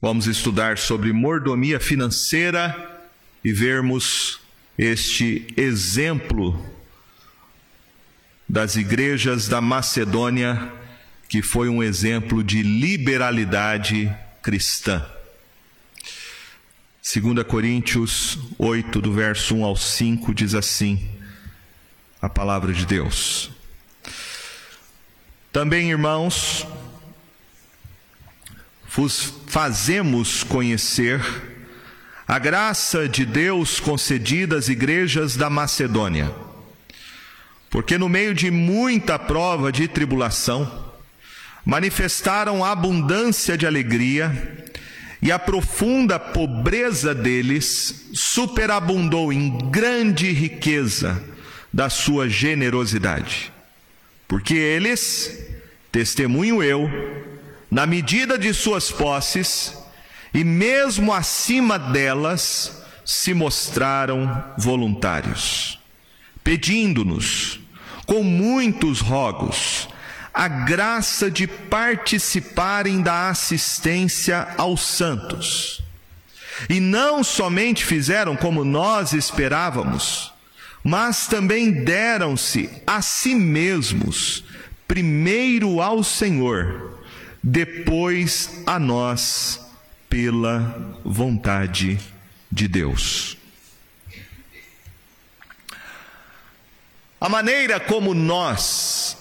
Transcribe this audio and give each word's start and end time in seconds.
Vamos 0.00 0.26
estudar 0.26 0.78
sobre 0.78 1.12
mordomia 1.12 1.80
financeira 1.80 3.00
e 3.44 3.52
vermos 3.52 4.40
este 4.76 5.46
exemplo 5.56 6.64
das 8.48 8.76
igrejas 8.76 9.48
da 9.48 9.60
Macedônia, 9.60 10.72
que 11.28 11.42
foi 11.42 11.68
um 11.68 11.82
exemplo 11.82 12.42
de 12.42 12.62
liberalidade 12.62 14.14
cristã. 14.42 15.04
2 17.02 17.42
Coríntios 17.46 18.38
8, 18.58 19.00
do 19.00 19.12
verso 19.12 19.56
1 19.56 19.64
ao 19.64 19.76
5, 19.76 20.34
diz 20.34 20.54
assim: 20.54 21.08
a 22.20 22.28
palavra 22.28 22.72
de 22.72 22.84
Deus. 22.84 23.50
Também, 25.52 25.90
irmãos, 25.90 26.66
vos 28.88 29.34
fazemos 29.46 30.42
conhecer 30.42 31.20
a 32.26 32.38
graça 32.38 33.08
de 33.08 33.24
Deus 33.24 33.80
concedida 33.80 34.56
às 34.56 34.68
igrejas 34.68 35.36
da 35.36 35.48
Macedônia. 35.48 36.30
Porque 37.70 37.98
no 37.98 38.08
meio 38.08 38.34
de 38.34 38.50
muita 38.50 39.18
prova 39.18 39.70
de 39.70 39.88
tribulação, 39.88 40.92
manifestaram 41.64 42.64
abundância 42.64 43.56
de 43.56 43.66
alegria, 43.66 44.66
e 45.20 45.32
a 45.32 45.38
profunda 45.38 46.18
pobreza 46.18 47.14
deles 47.14 48.08
superabundou 48.14 49.32
em 49.32 49.70
grande 49.70 50.30
riqueza 50.30 51.22
da 51.72 51.90
sua 51.90 52.28
generosidade. 52.28 53.52
Porque 54.28 54.54
eles, 54.54 55.44
testemunho 55.90 56.62
eu, 56.62 56.88
na 57.70 57.86
medida 57.86 58.38
de 58.38 58.52
suas 58.54 58.90
posses, 58.90 59.76
e 60.32 60.44
mesmo 60.44 61.12
acima 61.12 61.78
delas, 61.78 62.82
se 63.04 63.32
mostraram 63.32 64.44
voluntários, 64.58 65.78
pedindo-nos, 66.44 67.60
com 68.06 68.22
muitos 68.22 69.00
rogos, 69.00 69.88
a 70.32 70.46
graça 70.46 71.30
de 71.30 71.46
participarem 71.46 73.02
da 73.02 73.28
assistência 73.28 74.48
aos 74.56 74.82
santos. 74.82 75.82
E 76.68 76.80
não 76.80 77.24
somente 77.24 77.84
fizeram 77.84 78.36
como 78.36 78.64
nós 78.64 79.12
esperávamos, 79.12 80.32
mas 80.84 81.26
também 81.26 81.84
deram-se 81.84 82.70
a 82.86 83.02
si 83.02 83.34
mesmos, 83.34 84.44
primeiro 84.86 85.80
ao 85.80 86.04
Senhor, 86.04 86.97
depois 87.42 88.62
a 88.66 88.78
nós, 88.78 89.60
pela 90.08 91.00
vontade 91.04 91.98
de 92.50 92.66
Deus. 92.66 93.36
A 97.20 97.28
maneira 97.28 97.80
como 97.80 98.14
nós 98.14 99.16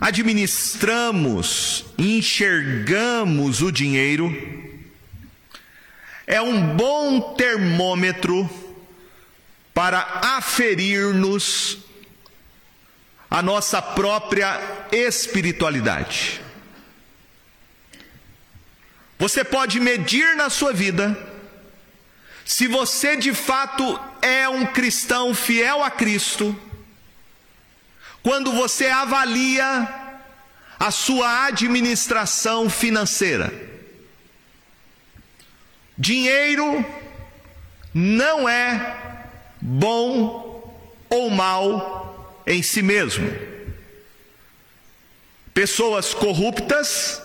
administramos, 0.00 1.84
enxergamos 1.96 3.62
o 3.62 3.70
dinheiro, 3.70 4.30
é 6.26 6.40
um 6.40 6.76
bom 6.76 7.34
termômetro 7.34 8.48
para 9.72 10.00
aferir-nos 10.36 11.78
a 13.30 13.42
nossa 13.42 13.82
própria 13.82 14.60
espiritualidade. 14.90 16.40
Você 19.18 19.44
pode 19.44 19.80
medir 19.80 20.36
na 20.36 20.48
sua 20.48 20.72
vida 20.72 21.16
se 22.44 22.66
você 22.66 23.16
de 23.16 23.34
fato 23.34 24.00
é 24.22 24.48
um 24.48 24.64
cristão 24.64 25.34
fiel 25.34 25.82
a 25.84 25.90
Cristo, 25.90 26.58
quando 28.22 28.52
você 28.52 28.86
avalia 28.86 29.86
a 30.80 30.90
sua 30.90 31.46
administração 31.46 32.70
financeira. 32.70 33.52
Dinheiro 35.96 36.84
não 37.92 38.48
é 38.48 38.96
bom 39.60 40.72
ou 41.10 41.30
mal 41.30 41.97
em 42.48 42.62
si 42.62 42.82
mesmo. 42.82 43.30
Pessoas 45.52 46.14
corruptas 46.14 47.22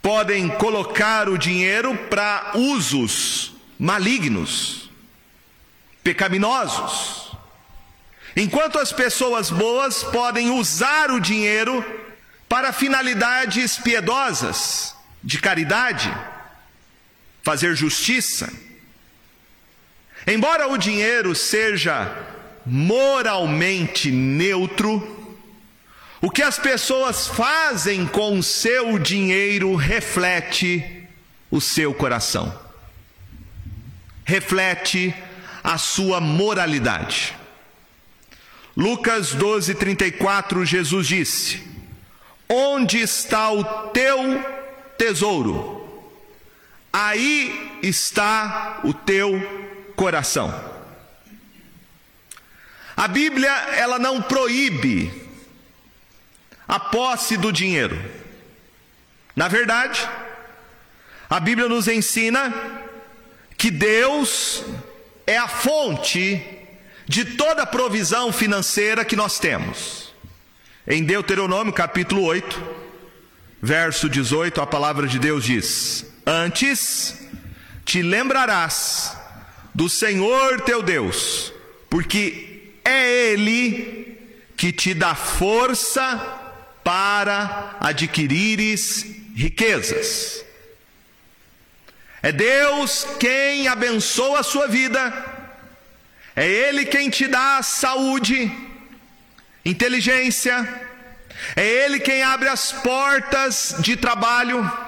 podem 0.00 0.48
colocar 0.48 1.28
o 1.28 1.36
dinheiro 1.36 1.94
para 2.08 2.52
usos 2.54 3.52
malignos, 3.78 4.88
pecaminosos. 6.02 7.36
Enquanto 8.36 8.78
as 8.78 8.92
pessoas 8.92 9.50
boas 9.50 10.04
podem 10.04 10.50
usar 10.50 11.10
o 11.10 11.20
dinheiro 11.20 11.84
para 12.48 12.72
finalidades 12.72 13.78
piedosas, 13.78 14.94
de 15.22 15.40
caridade, 15.40 16.14
fazer 17.42 17.74
justiça 17.74 18.48
Embora 20.26 20.68
o 20.68 20.76
dinheiro 20.76 21.34
seja 21.34 22.14
moralmente 22.70 24.10
neutro, 24.10 25.16
o 26.20 26.30
que 26.30 26.42
as 26.42 26.58
pessoas 26.58 27.26
fazem 27.26 28.06
com 28.06 28.38
o 28.38 28.42
seu 28.42 28.98
dinheiro 28.98 29.74
reflete 29.74 31.08
o 31.50 31.60
seu 31.60 31.94
coração, 31.94 32.56
reflete 34.24 35.14
a 35.64 35.78
sua 35.78 36.20
moralidade. 36.20 37.34
Lucas 38.76 39.32
12, 39.32 39.74
34, 39.74 40.64
Jesus 40.64 41.06
disse: 41.06 41.62
Onde 42.48 42.98
está 42.98 43.50
o 43.50 43.64
teu 43.88 44.44
tesouro? 44.96 45.78
Aí 46.92 47.78
está 47.82 48.80
o 48.84 48.92
teu 48.92 49.40
coração. 49.96 50.77
A 52.98 53.06
Bíblia, 53.06 53.52
ela 53.76 53.96
não 53.96 54.20
proíbe 54.20 55.12
a 56.66 56.80
posse 56.80 57.36
do 57.36 57.52
dinheiro. 57.52 57.96
Na 59.36 59.46
verdade, 59.46 60.04
a 61.30 61.38
Bíblia 61.38 61.68
nos 61.68 61.86
ensina 61.86 62.52
que 63.56 63.70
Deus 63.70 64.64
é 65.24 65.38
a 65.38 65.46
fonte 65.46 66.44
de 67.06 67.24
toda 67.24 67.62
a 67.62 67.66
provisão 67.66 68.32
financeira 68.32 69.04
que 69.04 69.14
nós 69.14 69.38
temos. 69.38 70.12
Em 70.84 71.04
Deuteronômio 71.04 71.72
capítulo 71.72 72.24
8, 72.24 72.60
verso 73.62 74.08
18, 74.08 74.60
a 74.60 74.66
palavra 74.66 75.06
de 75.06 75.20
Deus 75.20 75.44
diz: 75.44 76.04
Antes 76.26 77.16
te 77.84 78.02
lembrarás 78.02 79.16
do 79.72 79.88
Senhor 79.88 80.62
teu 80.62 80.82
Deus, 80.82 81.52
porque 81.88 82.47
é 82.88 83.32
Ele 83.32 84.18
que 84.56 84.72
te 84.72 84.94
dá 84.94 85.14
força 85.14 86.04
para 86.82 87.76
adquirires 87.80 89.04
riquezas. 89.34 90.44
É 92.22 92.32
Deus 92.32 93.06
quem 93.20 93.68
abençoa 93.68 94.40
a 94.40 94.42
sua 94.42 94.66
vida, 94.66 95.00
é 96.34 96.48
Ele 96.48 96.86
quem 96.86 97.10
te 97.10 97.28
dá 97.28 97.62
saúde, 97.62 98.50
inteligência, 99.64 100.56
é 101.54 101.64
Ele 101.64 102.00
quem 102.00 102.22
abre 102.22 102.48
as 102.48 102.72
portas 102.72 103.76
de 103.80 103.96
trabalho 103.96 104.87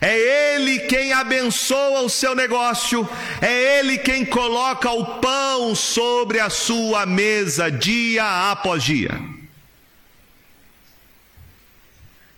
é 0.00 0.54
Ele 0.54 0.78
quem 0.80 1.12
abençoa 1.12 2.00
o 2.00 2.08
seu 2.08 2.34
negócio, 2.34 3.06
é 3.42 3.78
Ele 3.78 3.98
quem 3.98 4.24
coloca 4.24 4.90
o 4.90 5.20
pão 5.20 5.74
sobre 5.74 6.40
a 6.40 6.48
sua 6.48 7.04
mesa 7.04 7.70
dia 7.70 8.50
após 8.50 8.82
dia. 8.82 9.20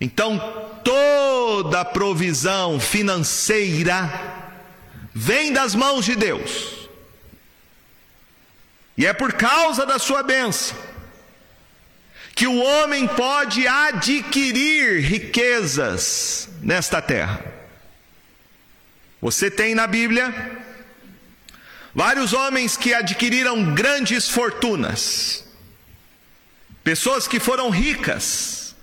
Então, 0.01 0.37
toda 0.83 1.85
provisão 1.85 2.81
financeira 2.81 4.11
vem 5.15 5.53
das 5.53 5.77
mãos 5.77 6.05
de 6.05 6.17
Deus, 6.17 6.89
e 8.99 9.07
é 9.07 9.13
por 9.13 9.35
causa 9.35 9.87
da 9.87 10.01
sua 10.01 10.25
bênção 10.25 10.77
que 12.35 12.47
o 12.47 12.63
homem 12.63 13.07
pode 13.07 13.67
adquirir 13.69 15.01
riquezas 15.03 16.49
nesta 16.63 17.01
terra. 17.01 17.52
Você 19.23 19.51
tem 19.51 19.75
na 19.75 19.87
Bíblia 19.87 20.61
vários 21.95 22.35
homens 22.35 22.77
que 22.77 22.93
adquiriram 22.93 23.73
grandes 23.73 24.29
fortunas, 24.29 25.45
pessoas 26.85 27.27
que 27.27 27.41
foram 27.41 27.71
ricas. 27.71 28.75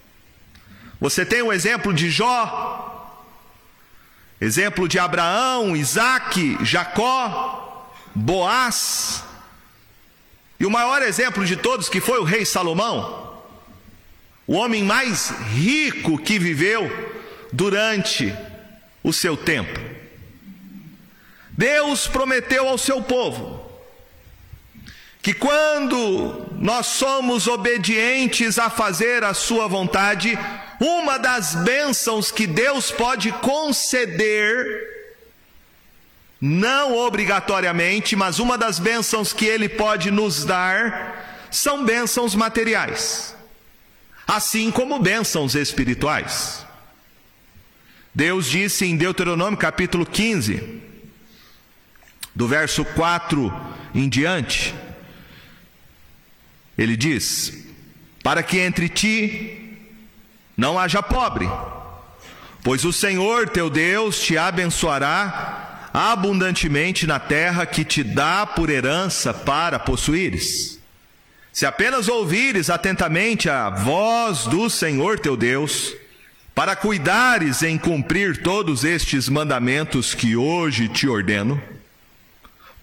Você 0.99 1.23
tem 1.23 1.43
o 1.43 1.53
exemplo 1.53 1.93
de 1.93 2.09
Jó, 2.09 2.89
Exemplo 4.41 4.87
de 4.87 4.97
Abraão, 4.97 5.75
Isaac, 5.75 6.57
Jacó, 6.63 7.93
Boaz. 8.15 9.23
E 10.57 10.65
o 10.65 10.71
maior 10.71 11.01
exemplo 11.01 11.45
de 11.45 11.57
todos, 11.57 11.89
que 11.89 11.99
foi 11.99 12.19
o 12.19 12.23
rei 12.23 12.45
Salomão, 12.45 13.43
o 14.47 14.53
homem 14.53 14.83
mais 14.83 15.29
rico 15.51 16.17
que 16.17 16.39
viveu 16.39 16.89
durante 17.51 18.33
o 19.03 19.11
seu 19.11 19.35
tempo. 19.35 19.88
Deus 21.59 22.07
prometeu 22.07 22.69
ao 22.69 22.77
seu 22.77 23.01
povo 23.01 23.69
que 25.21 25.33
quando 25.33 26.45
nós 26.53 26.85
somos 26.85 27.47
obedientes 27.47 28.57
a 28.57 28.69
fazer 28.69 29.25
a 29.25 29.33
sua 29.33 29.67
vontade, 29.67 30.39
uma 30.79 31.17
das 31.17 31.55
bênçãos 31.55 32.31
que 32.31 32.47
Deus 32.47 32.91
pode 32.91 33.33
conceder, 33.33 34.63
não 36.39 36.95
obrigatoriamente, 36.95 38.15
mas 38.15 38.39
uma 38.39 38.57
das 38.57 38.79
bênçãos 38.79 39.33
que 39.33 39.45
Ele 39.45 39.67
pode 39.67 40.09
nos 40.11 40.45
dar, 40.45 41.49
são 41.51 41.83
bênçãos 41.83 42.35
materiais, 42.35 43.35
assim 44.25 44.71
como 44.71 44.97
bênçãos 44.97 45.55
espirituais. 45.55 46.65
Deus 48.15 48.45
disse 48.45 48.85
em 48.85 48.95
Deuteronômio 48.95 49.59
capítulo 49.59 50.05
15, 50.05 50.87
do 52.39 52.47
verso 52.47 52.85
4 52.85 53.53
em 53.93 54.07
diante, 54.07 54.73
Ele 56.77 56.95
diz: 56.95 57.65
Para 58.23 58.41
que 58.41 58.57
entre 58.59 58.87
ti 58.87 59.77
não 60.55 60.79
haja 60.79 61.03
pobre, 61.03 61.49
pois 62.63 62.85
o 62.85 62.93
Senhor 62.93 63.49
teu 63.49 63.69
Deus 63.69 64.21
te 64.21 64.37
abençoará 64.37 65.89
abundantemente 65.93 67.05
na 67.05 67.19
terra 67.19 67.65
que 67.65 67.83
te 67.83 68.05
dá 68.05 68.45
por 68.45 68.69
herança 68.69 69.33
para 69.33 69.77
possuíres. 69.77 70.79
Se 71.51 71.65
apenas 71.65 72.07
ouvires 72.07 72.69
atentamente 72.69 73.49
a 73.49 73.69
voz 73.69 74.45
do 74.45 74.69
Senhor 74.69 75.19
teu 75.19 75.35
Deus, 75.35 75.93
para 76.55 76.73
cuidares 76.73 77.63
em 77.63 77.77
cumprir 77.77 78.41
todos 78.41 78.85
estes 78.85 79.27
mandamentos 79.27 80.13
que 80.13 80.37
hoje 80.37 80.87
te 80.87 81.05
ordeno, 81.05 81.61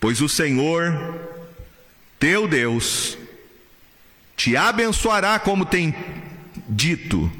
pois 0.00 0.20
o 0.20 0.28
Senhor 0.28 1.19
teu 2.19 2.48
Deus 2.48 3.16
te 4.37 4.56
abençoará 4.56 5.38
como 5.38 5.64
tem 5.64 5.94
dito 6.69 7.31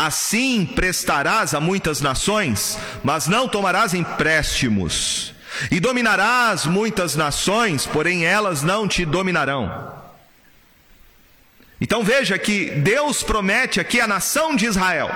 Assim 0.00 0.64
prestarás 0.64 1.54
a 1.54 1.60
muitas 1.60 2.00
nações, 2.00 2.78
mas 3.02 3.26
não 3.26 3.48
tomarás 3.48 3.94
empréstimos. 3.94 5.34
E 5.72 5.80
dominarás 5.80 6.66
muitas 6.66 7.16
nações, 7.16 7.84
porém 7.84 8.24
elas 8.24 8.62
não 8.62 8.86
te 8.86 9.04
dominarão. 9.04 9.92
Então 11.80 12.04
veja 12.04 12.38
que 12.38 12.70
Deus 12.70 13.24
promete 13.24 13.80
aqui 13.80 14.00
a 14.00 14.06
nação 14.06 14.54
de 14.54 14.66
Israel. 14.66 15.10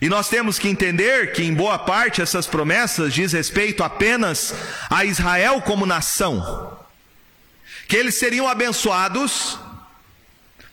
E 0.00 0.08
nós 0.08 0.28
temos 0.28 0.58
que 0.58 0.68
entender 0.68 1.32
que, 1.32 1.42
em 1.42 1.54
boa 1.54 1.78
parte, 1.78 2.20
essas 2.20 2.46
promessas 2.46 3.14
diz 3.14 3.32
respeito 3.32 3.82
apenas 3.82 4.54
a 4.90 5.04
Israel 5.04 5.62
como 5.62 5.86
nação. 5.86 6.78
Que 7.88 7.96
eles 7.96 8.16
seriam 8.16 8.46
abençoados 8.46 9.58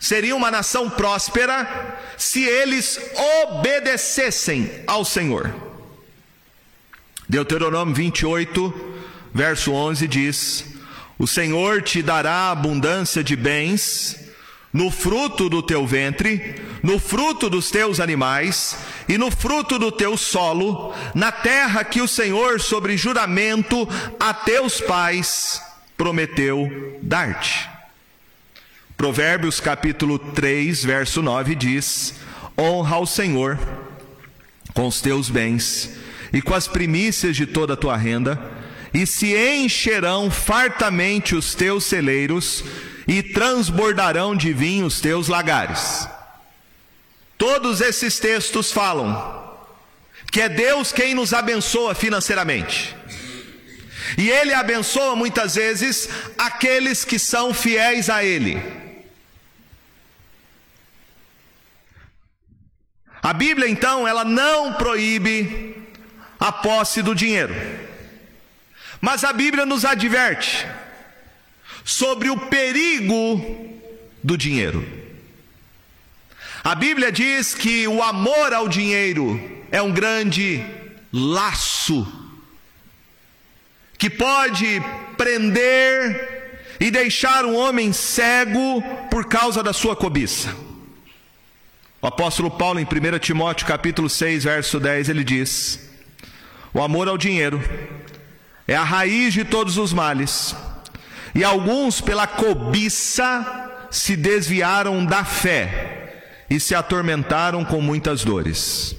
seria 0.03 0.35
uma 0.35 0.51
nação 0.51 0.89
próspera 0.89 1.97
se 2.17 2.43
eles 2.43 2.99
obedecessem 3.45 4.83
ao 4.85 5.05
Senhor. 5.05 5.55
Deuteronômio 7.27 7.95
28, 7.95 8.95
verso 9.33 9.71
11 9.71 10.07
diz: 10.09 10.65
O 11.17 11.25
Senhor 11.25 11.81
te 11.81 12.01
dará 12.01 12.51
abundância 12.51 13.23
de 13.23 13.37
bens 13.37 14.22
no 14.73 14.89
fruto 14.89 15.47
do 15.47 15.61
teu 15.61 15.85
ventre, 15.85 16.55
no 16.81 16.97
fruto 16.97 17.47
dos 17.47 17.69
teus 17.69 17.99
animais 17.99 18.75
e 19.07 19.17
no 19.17 19.29
fruto 19.29 19.77
do 19.77 19.91
teu 19.91 20.17
solo, 20.17 20.93
na 21.13 21.31
terra 21.31 21.83
que 21.83 22.01
o 22.01 22.07
Senhor, 22.07 22.59
sobre 22.59 22.97
juramento 22.97 23.87
a 24.19 24.33
teus 24.33 24.81
pais, 24.81 25.61
prometeu 25.95 26.99
dar-te. 27.03 27.69
Provérbios 28.97 29.59
capítulo 29.59 30.17
3, 30.17 30.83
verso 30.83 31.21
9 31.21 31.55
diz: 31.55 32.15
Honra 32.57 32.95
ao 32.95 33.05
Senhor 33.05 33.59
com 34.73 34.87
os 34.87 35.01
teus 35.01 35.29
bens 35.29 35.91
e 36.31 36.41
com 36.41 36.55
as 36.55 36.67
primícias 36.67 37.35
de 37.35 37.45
toda 37.45 37.73
a 37.73 37.77
tua 37.77 37.95
renda, 37.95 38.41
e 38.91 39.05
se 39.05 39.35
encherão 39.35 40.31
fartamente 40.31 41.35
os 41.35 41.53
teus 41.53 41.83
celeiros 41.83 42.63
e 43.07 43.21
transbordarão 43.21 44.35
de 44.35 44.53
vinho 44.53 44.85
os 44.85 45.01
teus 45.01 45.27
lagares. 45.27 46.07
Todos 47.37 47.81
esses 47.81 48.19
textos 48.19 48.71
falam 48.71 49.41
que 50.31 50.41
é 50.41 50.49
Deus 50.49 50.91
quem 50.91 51.13
nos 51.13 51.33
abençoa 51.33 51.93
financeiramente. 51.93 52.95
E 54.17 54.29
Ele 54.29 54.53
abençoa 54.53 55.15
muitas 55.15 55.55
vezes 55.55 56.09
aqueles 56.37 57.03
que 57.03 57.19
são 57.19 57.53
fiéis 57.53 58.09
a 58.09 58.23
Ele. 58.23 58.61
A 63.21 63.31
Bíblia 63.31 63.69
então, 63.69 64.07
ela 64.07 64.25
não 64.25 64.73
proíbe 64.73 65.75
a 66.39 66.51
posse 66.51 67.01
do 67.01 67.15
dinheiro. 67.15 67.55
Mas 68.99 69.23
a 69.23 69.31
Bíblia 69.31 69.65
nos 69.65 69.85
adverte 69.85 70.67
sobre 71.83 72.29
o 72.29 72.37
perigo 72.37 73.41
do 74.23 74.37
dinheiro. 74.37 74.85
A 76.63 76.75
Bíblia 76.75 77.11
diz 77.11 77.53
que 77.53 77.87
o 77.87 78.01
amor 78.01 78.53
ao 78.53 78.69
dinheiro 78.69 79.39
é 79.69 79.81
um 79.81 79.91
grande 79.91 80.63
laço 81.11 82.07
que 83.97 84.09
pode 84.09 84.81
prender 85.17 86.75
e 86.79 86.89
deixar 86.89 87.45
um 87.45 87.55
homem 87.55 87.93
cego 87.93 88.81
por 89.09 89.25
causa 89.25 89.61
da 89.61 89.73
sua 89.73 89.95
cobiça. 89.95 90.55
O 92.01 92.07
apóstolo 92.07 92.51
Paulo, 92.51 92.79
em 92.79 92.83
1 92.83 93.19
Timóteo 93.19 93.65
capítulo 93.65 94.09
6, 94.09 94.43
verso 94.43 94.79
10, 94.79 95.07
ele 95.07 95.23
diz: 95.23 95.79
O 96.73 96.81
amor 96.81 97.07
ao 97.07 97.17
dinheiro 97.17 97.61
é 98.67 98.75
a 98.75 98.83
raiz 98.83 99.33
de 99.33 99.45
todos 99.45 99.77
os 99.77 99.93
males, 99.93 100.53
e 101.35 101.43
alguns, 101.43 101.99
pela 101.99 102.27
cobiça, 102.27 103.87
se 103.89 104.15
desviaram 104.15 105.05
da 105.05 105.23
fé 105.23 106.23
e 106.49 106.59
se 106.59 106.75
atormentaram 106.75 107.63
com 107.65 107.81
muitas 107.81 108.23
dores. 108.23 108.95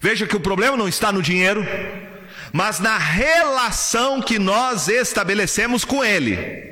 Veja 0.00 0.26
que 0.26 0.36
o 0.36 0.40
problema 0.40 0.76
não 0.76 0.88
está 0.88 1.10
no 1.10 1.22
dinheiro, 1.22 1.66
mas 2.52 2.78
na 2.78 2.96
relação 2.96 4.20
que 4.22 4.38
nós 4.38 4.88
estabelecemos 4.88 5.84
com 5.84 6.04
ele. 6.04 6.68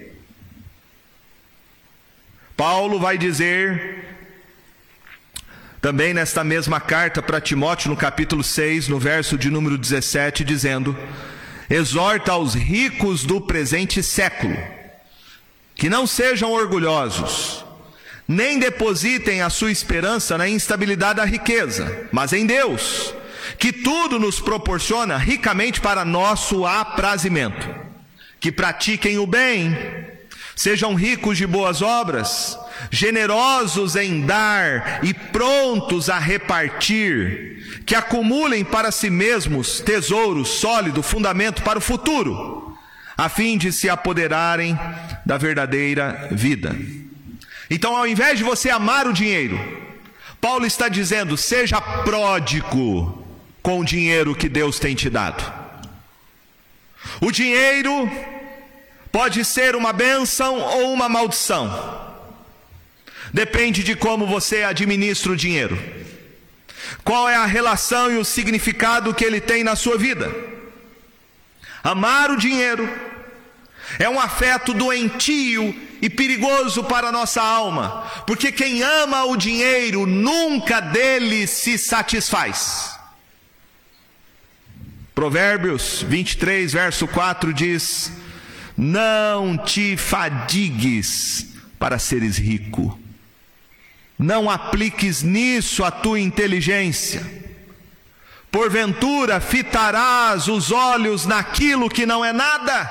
Paulo 2.57 2.99
vai 2.99 3.19
dizer 3.19 4.05
também 5.81 6.15
nesta 6.15 6.43
mesma 6.43 6.81
carta 6.81 7.23
para 7.23 7.41
Timóteo, 7.41 7.91
no 7.91 7.97
capítulo 7.97 8.43
6, 8.43 8.89
no 8.89 8.99
verso 8.99 9.37
de 9.37 9.51
número 9.51 9.77
17, 9.77 10.43
dizendo: 10.43 10.97
Exorta 11.69 12.33
aos 12.33 12.55
ricos 12.55 13.25
do 13.25 13.41
presente 13.41 14.03
século, 14.03 14.57
que 15.77 15.91
não 15.91 16.07
sejam 16.07 16.51
orgulhosos, 16.51 17.65
nem 18.27 18.59
depositem 18.59 19.43
a 19.43 19.51
sua 19.51 19.71
esperança 19.71 20.37
na 20.37 20.49
instabilidade 20.49 21.19
da 21.19 21.25
riqueza, 21.25 22.09
mas 22.11 22.33
em 22.33 22.47
Deus, 22.47 23.15
que 23.59 23.73
tudo 23.73 24.19
nos 24.19 24.41
proporciona 24.41 25.17
ricamente 25.17 25.81
para 25.81 26.05
nosso 26.05 26.67
aprazimento. 26.67 27.69
Que 28.41 28.51
pratiquem 28.51 29.19
o 29.19 29.27
bem, 29.27 29.77
sejam 30.57 30.95
ricos 30.95 31.37
de 31.37 31.47
boas 31.47 31.83
obras, 31.83 32.59
generosos 32.91 33.97
em 33.97 34.23
dar 34.27 35.05
e 35.05 35.13
prontos 35.13 36.09
a 36.09 36.19
repartir, 36.19 37.83
que 37.85 37.95
acumulem 37.95 38.65
para 38.65 38.91
si 38.91 39.11
mesmos 39.11 39.81
tesouro 39.81 40.45
sólido, 40.45 41.03
fundamento 41.03 41.63
para 41.63 41.79
o 41.79 41.83
futuro, 41.83 42.66
a 43.17 43.29
fim 43.29 43.57
de 43.57 43.73
se 43.73 43.89
apoderarem 43.89 44.79
da 45.25 45.39
verdadeira 45.39 46.29
vida. 46.31 46.77
Então, 47.71 47.97
ao 47.97 48.07
invés 48.07 48.39
de 48.39 48.45
você 48.45 48.71
amar 48.71 49.07
o 49.07 49.13
dinheiro, 49.13 49.59
Paulo 50.41 50.67
está 50.67 50.89
dizendo: 50.89 51.37
seja 51.37 51.81
pródigo 51.81 53.27
com 53.63 53.81
o 53.81 53.85
dinheiro 53.85 54.35
que 54.35 54.49
Deus 54.49 54.79
tem 54.79 54.95
te 54.95 55.11
dado. 55.11 55.53
O 57.21 57.31
dinheiro 57.31 58.11
pode 59.11 59.45
ser 59.45 59.75
uma 59.75 59.93
bênção 59.93 60.59
ou 60.61 60.93
uma 60.93 61.09
maldição. 61.09 62.05
Depende 63.33 63.83
de 63.83 63.97
como 63.97 64.27
você 64.27 64.63
administra 64.63 65.33
o 65.33 65.37
dinheiro. 65.37 65.79
Qual 67.03 67.29
é 67.29 67.35
a 67.35 67.47
relação 67.47 68.11
e 68.13 68.17
o 68.17 68.25
significado 68.25 69.15
que 69.15 69.25
ele 69.25 69.41
tem 69.41 69.65
na 69.65 69.75
sua 69.75 69.97
vida? 69.97 70.33
Amar 71.87 72.33
o 72.33 72.37
dinheiro 72.37 72.93
é 73.97 74.09
um 74.09 74.19
afeto 74.19 74.75
doentio 74.75 75.73
e 76.03 76.11
perigoso 76.11 76.83
para 76.83 77.11
a 77.11 77.13
nossa 77.13 77.41
alma, 77.41 78.11
porque 78.27 78.51
quem 78.51 78.83
ama 78.83 79.25
o 79.27 79.37
dinheiro 79.37 80.05
nunca 80.05 80.81
dele 80.81 81.47
se 81.47 81.79
satisfaz. 81.79 82.99
Provérbios 85.15 86.03
23, 86.03 86.73
verso 86.73 87.07
4 87.07 87.55
diz: 87.55 88.11
Não 88.77 89.57
te 89.57 89.97
fadigues 89.97 91.55
para 91.79 92.01
seres 92.01 92.37
rico, 92.37 92.99
não 94.19 94.51
apliques 94.51 95.23
nisso 95.23 95.85
a 95.85 95.93
tua 95.93 96.19
inteligência. 96.19 97.46
Porventura 98.57 99.39
fitarás 99.39 100.49
os 100.49 100.73
olhos 100.73 101.27
naquilo 101.27 101.91
que 101.91 102.07
não 102.07 102.25
é 102.25 102.33
nada, 102.33 102.91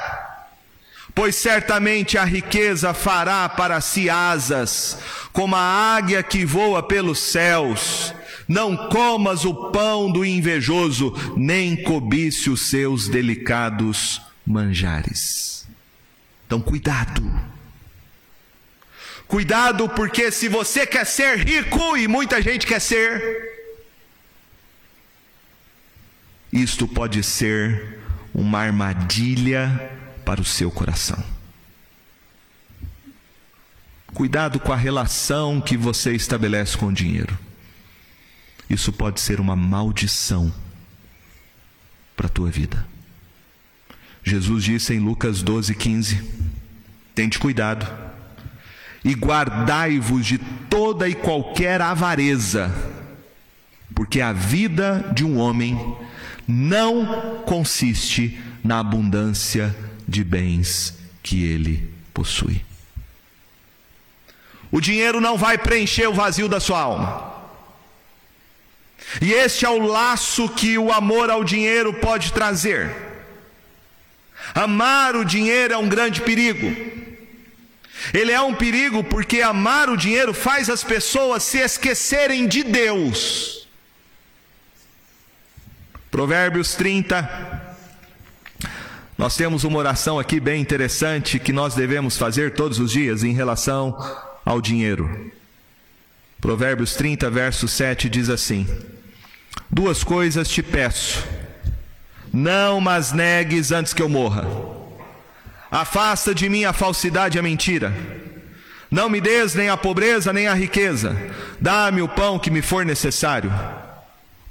pois 1.15 1.37
certamente 1.37 2.19
a 2.19 2.23
riqueza 2.23 2.93
fará 2.93 3.49
para 3.49 3.81
si 3.81 4.07
asas, 4.07 4.99
como 5.33 5.55
a 5.55 5.95
águia 5.95 6.21
que 6.21 6.45
voa 6.45 6.83
pelos 6.83 7.17
céus. 7.17 8.13
Não 8.47 8.77
comas 8.89 9.43
o 9.43 9.71
pão 9.71 10.11
do 10.11 10.23
invejoso, 10.23 11.11
nem 11.35 11.75
cobice 11.75 12.47
os 12.51 12.69
seus 12.69 13.07
delicados 13.07 14.21
manjares. 14.45 15.67
Então, 16.45 16.61
cuidado. 16.61 17.23
Cuidado, 19.27 19.89
porque 19.89 20.31
se 20.31 20.47
você 20.47 20.85
quer 20.85 21.07
ser 21.07 21.39
rico, 21.39 21.97
e 21.97 22.07
muita 22.07 22.39
gente 22.39 22.67
quer 22.67 22.79
ser, 22.79 23.54
isto 26.55 26.87
pode 26.87 27.21
ser 27.21 27.99
uma 28.33 28.59
armadilha 28.59 29.91
para 30.23 30.39
o 30.39 30.45
seu 30.45 30.71
coração. 30.71 31.21
Cuidado 34.13 34.57
com 34.61 34.71
a 34.71 34.77
relação 34.77 35.59
que 35.59 35.75
você 35.75 36.13
estabelece 36.13 36.77
com 36.77 36.87
o 36.87 36.93
dinheiro. 36.93 37.37
Isso 38.69 38.93
pode 38.93 39.19
ser 39.19 39.41
uma 39.41 39.53
maldição 39.53 40.51
para 42.15 42.27
a 42.27 42.29
tua 42.29 42.49
vida. 42.49 42.87
Jesus 44.23 44.63
disse 44.63 44.93
em 44.93 44.99
Lucas 44.99 45.43
12, 45.43 45.75
15: 45.75 46.23
Tente 47.13 47.37
cuidado 47.37 47.85
e 49.03 49.13
guardai-vos 49.13 50.25
de 50.25 50.37
toda 50.69 51.09
e 51.09 51.13
qualquer 51.13 51.81
avareza, 51.81 52.73
porque 53.93 54.21
a 54.21 54.31
vida 54.31 55.11
de 55.13 55.25
um 55.25 55.37
homem 55.37 55.77
não 56.47 57.43
consiste 57.45 58.39
na 58.63 58.79
abundância 58.79 59.75
de 60.07 60.23
bens 60.23 60.97
que 61.21 61.43
ele 61.45 61.91
possui. 62.13 62.63
O 64.71 64.81
dinheiro 64.81 65.21
não 65.21 65.37
vai 65.37 65.57
preencher 65.57 66.07
o 66.07 66.13
vazio 66.13 66.47
da 66.47 66.59
sua 66.59 66.79
alma. 66.79 67.33
E 69.21 69.31
este 69.31 69.65
é 69.65 69.69
o 69.69 69.79
laço 69.79 70.49
que 70.49 70.77
o 70.77 70.91
amor 70.91 71.29
ao 71.29 71.43
dinheiro 71.43 71.93
pode 71.93 72.33
trazer. 72.33 72.93
Amar 74.53 75.15
o 75.15 75.23
dinheiro 75.23 75.73
é 75.73 75.77
um 75.77 75.87
grande 75.87 76.21
perigo. 76.21 76.75
Ele 78.13 78.31
é 78.31 78.41
um 78.41 78.53
perigo 78.53 79.03
porque 79.03 79.41
amar 79.41 79.89
o 79.89 79.97
dinheiro 79.97 80.33
faz 80.33 80.69
as 80.69 80.83
pessoas 80.83 81.43
se 81.43 81.59
esquecerem 81.59 82.47
de 82.47 82.63
Deus. 82.63 83.64
Provérbios 86.15 86.75
30. 86.75 87.75
Nós 89.17 89.35
temos 89.35 89.65
uma 89.65 89.77
oração 89.77 90.17
aqui 90.17 90.39
bem 90.39 90.61
interessante 90.61 91.37
que 91.37 91.51
nós 91.51 91.75
devemos 91.75 92.17
fazer 92.17 92.53
todos 92.53 92.79
os 92.79 92.93
dias 92.93 93.21
em 93.21 93.33
relação 93.33 93.97
ao 94.45 94.61
dinheiro. 94.61 95.29
Provérbios 96.39 96.95
30, 96.95 97.29
verso 97.29 97.67
7 97.67 98.07
diz 98.07 98.29
assim: 98.29 98.65
Duas 99.69 100.05
coisas 100.05 100.47
te 100.47 100.63
peço, 100.63 101.21
não 102.31 102.79
mas 102.79 103.11
negues 103.11 103.73
antes 103.73 103.91
que 103.91 104.01
eu 104.01 104.07
morra. 104.07 104.47
Afasta 105.69 106.33
de 106.33 106.47
mim 106.47 106.63
a 106.63 106.71
falsidade 106.71 107.37
e 107.37 107.39
a 107.39 107.43
mentira. 107.43 107.93
Não 108.89 109.09
me 109.09 109.19
des 109.19 109.53
nem 109.53 109.67
a 109.67 109.75
pobreza 109.75 110.31
nem 110.31 110.47
a 110.47 110.53
riqueza. 110.53 111.13
Dá-me 111.59 112.01
o 112.01 112.07
pão 112.07 112.39
que 112.39 112.49
me 112.49 112.61
for 112.61 112.85
necessário. 112.85 113.51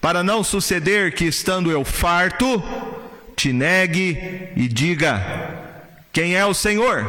Para 0.04 0.22
não 0.22 0.44
suceder 0.44 1.14
que, 1.14 1.24
estando 1.24 1.70
eu 1.70 1.82
farto, 1.82 2.62
te 3.34 3.54
negue 3.54 4.50
e 4.54 4.68
diga: 4.68 5.24
Quem 6.12 6.36
é 6.36 6.44
o 6.44 6.52
Senhor? 6.52 7.06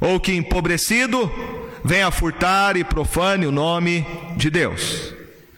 Ou 0.00 0.18
que 0.18 0.34
empobrecido 0.34 1.32
venha 1.84 2.10
furtar 2.10 2.76
e 2.76 2.82
profane 2.82 3.46
o 3.46 3.52
nome 3.52 4.04
de 4.36 4.50
Deus. 4.50 5.14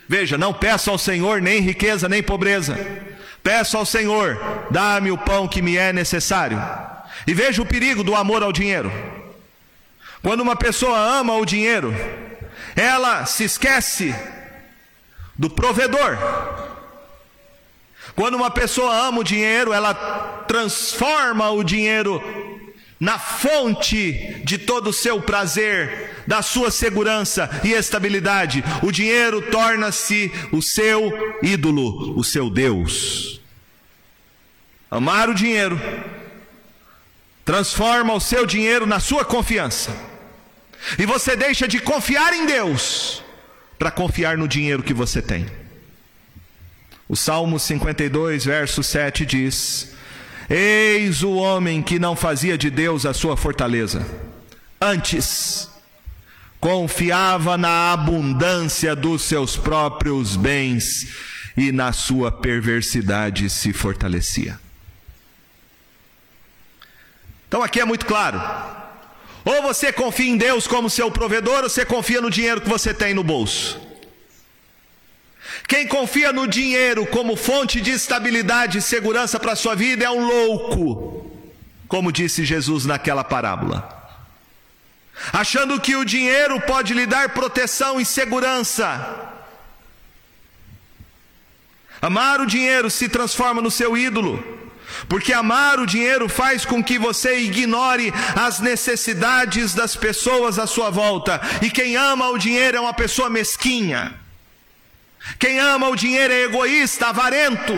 Veja, 0.06 0.36
não 0.36 0.52
peço 0.52 0.90
ao 0.90 0.98
Senhor 0.98 1.40
nem 1.40 1.58
riqueza 1.62 2.06
nem 2.06 2.22
pobreza. 2.22 2.78
Peço 3.42 3.78
ao 3.78 3.86
Senhor, 3.86 4.38
dá-me 4.70 5.10
o 5.10 5.16
pão 5.16 5.48
que 5.48 5.62
me 5.62 5.78
é 5.78 5.90
necessário. 5.90 6.62
E 7.26 7.32
veja 7.32 7.62
o 7.62 7.66
perigo 7.66 8.04
do 8.04 8.14
amor 8.14 8.42
ao 8.42 8.52
dinheiro. 8.52 8.92
Quando 10.22 10.42
uma 10.42 10.54
pessoa 10.54 10.98
ama 10.98 11.34
o 11.34 11.46
dinheiro, 11.46 11.94
ela 12.76 13.24
se 13.24 13.44
esquece 13.44 14.14
do 15.38 15.50
provedor. 15.50 16.18
Quando 18.14 18.34
uma 18.34 18.50
pessoa 18.50 19.08
ama 19.08 19.20
o 19.20 19.24
dinheiro, 19.24 19.72
ela 19.72 19.94
transforma 20.48 21.50
o 21.50 21.62
dinheiro 21.62 22.22
na 22.98 23.18
fonte 23.18 24.40
de 24.42 24.56
todo 24.56 24.88
o 24.88 24.92
seu 24.92 25.20
prazer, 25.20 26.22
da 26.26 26.40
sua 26.40 26.70
segurança 26.70 27.50
e 27.62 27.72
estabilidade. 27.72 28.64
O 28.82 28.90
dinheiro 28.90 29.42
torna-se 29.50 30.32
o 30.50 30.62
seu 30.62 31.12
ídolo, 31.42 32.18
o 32.18 32.24
seu 32.24 32.48
Deus. 32.48 33.40
Amar 34.90 35.28
o 35.28 35.34
dinheiro 35.34 35.78
transforma 37.44 38.14
o 38.14 38.20
seu 38.20 38.46
dinheiro 38.46 38.86
na 38.86 38.98
sua 38.98 39.24
confiança. 39.24 39.94
E 40.98 41.04
você 41.04 41.36
deixa 41.36 41.68
de 41.68 41.80
confiar 41.80 42.32
em 42.32 42.46
Deus 42.46 43.22
para 43.78 43.90
confiar 43.90 44.36
no 44.36 44.48
dinheiro 44.48 44.82
que 44.82 44.94
você 44.94 45.20
tem. 45.20 45.46
O 47.08 47.14
Salmo 47.14 47.58
52, 47.58 48.44
verso 48.44 48.82
7 48.82 49.24
diz: 49.24 49.92
Eis 50.50 51.22
o 51.22 51.34
homem 51.34 51.82
que 51.82 51.98
não 51.98 52.16
fazia 52.16 52.58
de 52.58 52.70
Deus 52.70 53.06
a 53.06 53.14
sua 53.14 53.36
fortaleza, 53.36 54.06
antes 54.80 55.70
confiava 56.60 57.56
na 57.56 57.92
abundância 57.92 58.96
dos 58.96 59.22
seus 59.22 59.56
próprios 59.56 60.34
bens 60.34 61.14
e 61.56 61.70
na 61.70 61.92
sua 61.92 62.32
perversidade 62.32 63.48
se 63.48 63.72
fortalecia. 63.72 64.58
Então 67.46 67.62
aqui 67.62 67.80
é 67.80 67.84
muito 67.84 68.04
claro. 68.04 68.40
Ou 69.46 69.62
você 69.62 69.92
confia 69.92 70.28
em 70.28 70.36
Deus 70.36 70.66
como 70.66 70.90
seu 70.90 71.08
provedor, 71.08 71.62
ou 71.62 71.70
você 71.70 71.84
confia 71.84 72.20
no 72.20 72.28
dinheiro 72.28 72.60
que 72.60 72.68
você 72.68 72.92
tem 72.92 73.14
no 73.14 73.22
bolso. 73.22 73.80
Quem 75.68 75.86
confia 75.86 76.32
no 76.32 76.48
dinheiro 76.48 77.06
como 77.06 77.36
fonte 77.36 77.80
de 77.80 77.92
estabilidade 77.92 78.78
e 78.78 78.82
segurança 78.82 79.38
para 79.38 79.52
a 79.52 79.56
sua 79.56 79.76
vida 79.76 80.04
é 80.04 80.10
um 80.10 80.26
louco, 80.26 81.30
como 81.86 82.10
disse 82.10 82.44
Jesus 82.44 82.84
naquela 82.86 83.22
parábola. 83.22 83.78
Achando 85.32 85.80
que 85.80 85.94
o 85.94 86.04
dinheiro 86.04 86.60
pode 86.62 86.92
lhe 86.92 87.06
dar 87.06 87.28
proteção 87.28 88.00
e 88.00 88.04
segurança. 88.04 89.32
Amar 92.02 92.40
o 92.40 92.46
dinheiro 92.46 92.90
se 92.90 93.08
transforma 93.08 93.62
no 93.62 93.70
seu 93.70 93.96
ídolo, 93.96 94.55
porque 95.08 95.32
amar 95.32 95.78
o 95.78 95.86
dinheiro 95.86 96.28
faz 96.28 96.64
com 96.64 96.82
que 96.82 96.98
você 96.98 97.38
ignore 97.38 98.12
as 98.34 98.60
necessidades 98.60 99.74
das 99.74 99.94
pessoas 99.94 100.58
à 100.58 100.66
sua 100.66 100.90
volta, 100.90 101.40
e 101.62 101.70
quem 101.70 101.96
ama 101.96 102.28
o 102.30 102.38
dinheiro 102.38 102.76
é 102.76 102.80
uma 102.80 102.94
pessoa 102.94 103.30
mesquinha. 103.30 104.14
Quem 105.38 105.58
ama 105.58 105.88
o 105.88 105.96
dinheiro 105.96 106.32
é 106.32 106.42
egoísta, 106.44 107.08
avarento. 107.08 107.72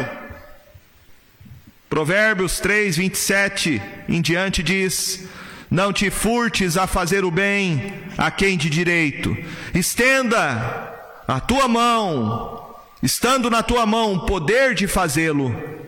Provérbios 1.89 2.61
3, 2.61 2.97
27 2.97 3.81
em 4.09 4.21
diante 4.21 4.63
diz: 4.63 5.25
Não 5.71 5.93
te 5.93 6.11
furtes 6.11 6.77
a 6.77 6.87
fazer 6.87 7.25
o 7.25 7.31
bem 7.31 7.95
a 8.17 8.31
quem 8.31 8.59
de 8.59 8.69
direito, 8.69 9.37
estenda 9.75 10.95
a 11.27 11.41
tua 11.41 11.67
mão, 11.67 12.77
estando 13.03 13.49
na 13.49 13.63
tua 13.63 13.87
mão 13.87 14.15
o 14.15 14.27
poder 14.27 14.75
de 14.75 14.87
fazê-lo. 14.87 15.88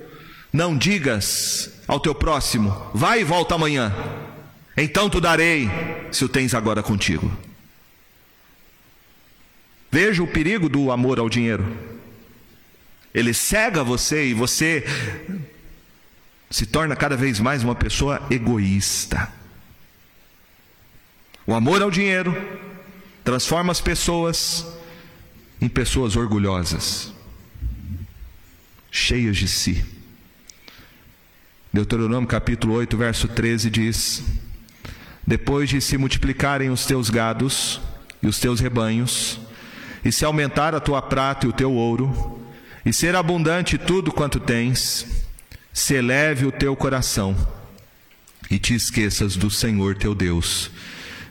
Não 0.52 0.76
digas 0.76 1.70
ao 1.86 2.00
teu 2.00 2.14
próximo: 2.14 2.90
Vai 2.92 3.20
e 3.20 3.24
volta 3.24 3.54
amanhã, 3.54 3.94
então 4.76 5.08
tu 5.08 5.20
darei, 5.20 5.68
se 6.10 6.24
o 6.24 6.28
tens 6.28 6.54
agora 6.54 6.82
contigo. 6.82 7.30
Veja 9.90 10.22
o 10.22 10.26
perigo 10.26 10.68
do 10.68 10.92
amor 10.92 11.18
ao 11.18 11.28
dinheiro. 11.28 11.76
Ele 13.12 13.34
cega 13.34 13.82
você 13.82 14.26
e 14.26 14.34
você 14.34 14.84
se 16.48 16.64
torna 16.66 16.94
cada 16.94 17.16
vez 17.16 17.40
mais 17.40 17.64
uma 17.64 17.74
pessoa 17.74 18.24
egoísta. 18.30 19.32
O 21.46 21.54
amor 21.54 21.82
ao 21.82 21.90
dinheiro 21.90 22.34
transforma 23.24 23.72
as 23.72 23.80
pessoas 23.80 24.64
em 25.60 25.68
pessoas 25.68 26.16
orgulhosas, 26.16 27.12
cheias 28.90 29.36
de 29.36 29.48
si. 29.48 29.99
Deuteronômio 31.72 32.28
capítulo 32.28 32.74
8, 32.74 32.96
verso 32.96 33.28
13 33.28 33.70
diz: 33.70 34.24
Depois 35.24 35.68
de 35.70 35.80
se 35.80 35.96
multiplicarem 35.96 36.68
os 36.68 36.84
teus 36.84 37.08
gados 37.08 37.80
e 38.20 38.26
os 38.26 38.40
teus 38.40 38.58
rebanhos, 38.58 39.38
e 40.04 40.10
se 40.10 40.24
aumentar 40.24 40.74
a 40.74 40.80
tua 40.80 41.00
prata 41.00 41.46
e 41.46 41.48
o 41.48 41.52
teu 41.52 41.72
ouro, 41.72 42.40
e 42.84 42.92
ser 42.92 43.14
abundante 43.14 43.78
tudo 43.78 44.10
quanto 44.10 44.40
tens, 44.40 45.06
se 45.72 45.94
eleve 45.94 46.44
o 46.44 46.50
teu 46.50 46.74
coração 46.74 47.36
e 48.50 48.58
te 48.58 48.74
esqueças 48.74 49.36
do 49.36 49.48
Senhor 49.48 49.94
teu 49.94 50.12
Deus, 50.12 50.72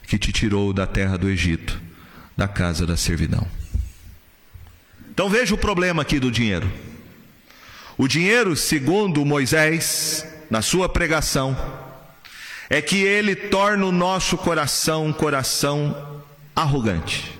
que 0.08 0.18
te 0.18 0.32
tirou 0.32 0.72
da 0.72 0.88
terra 0.88 1.18
do 1.18 1.30
Egito, 1.30 1.82
da 2.38 2.48
casa 2.48 2.88
da 2.88 2.96
servidão. 2.96 3.46
Então 5.12 5.30
veja 5.30 5.54
o 5.54 5.58
problema 5.58 6.02
aqui 6.02 6.18
do 6.18 6.32
dinheiro. 6.32 6.72
O 7.98 8.08
dinheiro, 8.08 8.56
segundo 8.56 9.26
Moisés, 9.26 10.26
na 10.50 10.62
sua 10.62 10.90
pregação, 10.90 11.56
é 12.70 12.82
que 12.82 12.98
ele 12.98 13.36
torna 13.36 13.86
o 13.86 13.92
nosso 13.92 14.38
coração 14.38 15.06
um 15.06 15.14
coração 15.14 16.24
arrogante. 16.56 17.40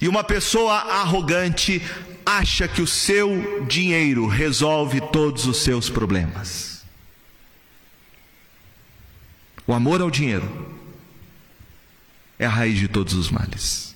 E 0.00 0.08
uma 0.08 0.24
pessoa 0.24 0.74
arrogante 0.74 1.82
acha 2.24 2.68
que 2.68 2.80
o 2.80 2.86
seu 2.86 3.64
dinheiro 3.66 4.26
resolve 4.26 5.00
todos 5.12 5.46
os 5.46 5.58
seus 5.58 5.90
problemas. 5.90 6.84
O 9.66 9.72
amor 9.72 10.00
ao 10.00 10.10
dinheiro 10.10 10.80
é 12.38 12.46
a 12.46 12.50
raiz 12.50 12.78
de 12.78 12.88
todos 12.88 13.14
os 13.14 13.30
males. 13.30 13.94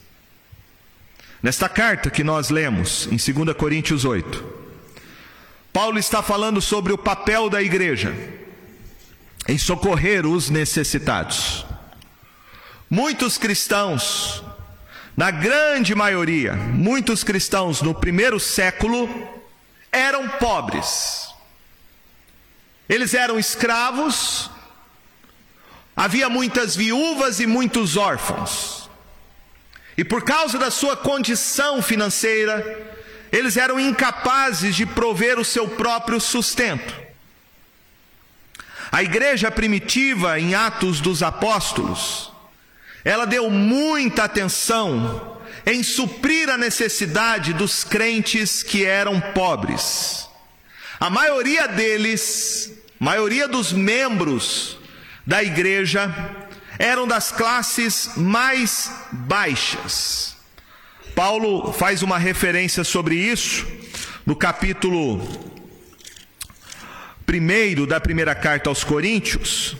Nesta 1.42 1.68
carta 1.68 2.10
que 2.10 2.24
nós 2.24 2.50
lemos 2.50 3.06
em 3.06 3.16
2 3.16 3.56
Coríntios 3.56 4.04
8, 4.04 4.44
Paulo 5.76 5.98
está 5.98 6.22
falando 6.22 6.58
sobre 6.62 6.90
o 6.90 6.96
papel 6.96 7.50
da 7.50 7.60
igreja 7.60 8.16
em 9.46 9.58
socorrer 9.58 10.24
os 10.24 10.48
necessitados. 10.48 11.66
Muitos 12.88 13.36
cristãos 13.36 14.42
na 15.14 15.30
grande 15.30 15.94
maioria, 15.94 16.54
muitos 16.54 17.22
cristãos 17.22 17.82
no 17.82 17.94
primeiro 17.94 18.40
século 18.40 19.06
eram 19.92 20.26
pobres. 20.30 21.28
Eles 22.88 23.12
eram 23.12 23.38
escravos, 23.38 24.50
havia 25.94 26.30
muitas 26.30 26.74
viúvas 26.74 27.38
e 27.38 27.46
muitos 27.46 27.98
órfãos. 27.98 28.88
E 29.94 30.02
por 30.02 30.24
causa 30.24 30.58
da 30.58 30.70
sua 30.70 30.96
condição 30.96 31.82
financeira, 31.82 32.95
eles 33.32 33.56
eram 33.56 33.78
incapazes 33.78 34.74
de 34.74 34.86
prover 34.86 35.38
o 35.38 35.44
seu 35.44 35.68
próprio 35.68 36.20
sustento. 36.20 36.94
A 38.90 39.02
igreja 39.02 39.50
primitiva, 39.50 40.38
em 40.38 40.54
Atos 40.54 41.00
dos 41.00 41.22
Apóstolos, 41.22 42.32
ela 43.04 43.26
deu 43.26 43.50
muita 43.50 44.24
atenção 44.24 45.38
em 45.64 45.82
suprir 45.82 46.48
a 46.48 46.56
necessidade 46.56 47.52
dos 47.52 47.82
crentes 47.82 48.62
que 48.62 48.84
eram 48.84 49.20
pobres. 49.20 50.28
A 50.98 51.10
maioria 51.10 51.66
deles, 51.66 52.72
maioria 52.98 53.48
dos 53.48 53.72
membros 53.72 54.78
da 55.26 55.42
igreja, 55.42 56.12
eram 56.78 57.06
das 57.06 57.32
classes 57.32 58.12
mais 58.16 58.90
baixas. 59.12 60.35
Paulo 61.16 61.72
faz 61.72 62.02
uma 62.02 62.18
referência 62.18 62.84
sobre 62.84 63.14
isso 63.14 63.66
no 64.26 64.36
capítulo 64.36 65.18
1 67.26 67.86
da 67.86 67.98
primeira 67.98 68.34
carta 68.34 68.68
aos 68.68 68.84
Coríntios, 68.84 69.74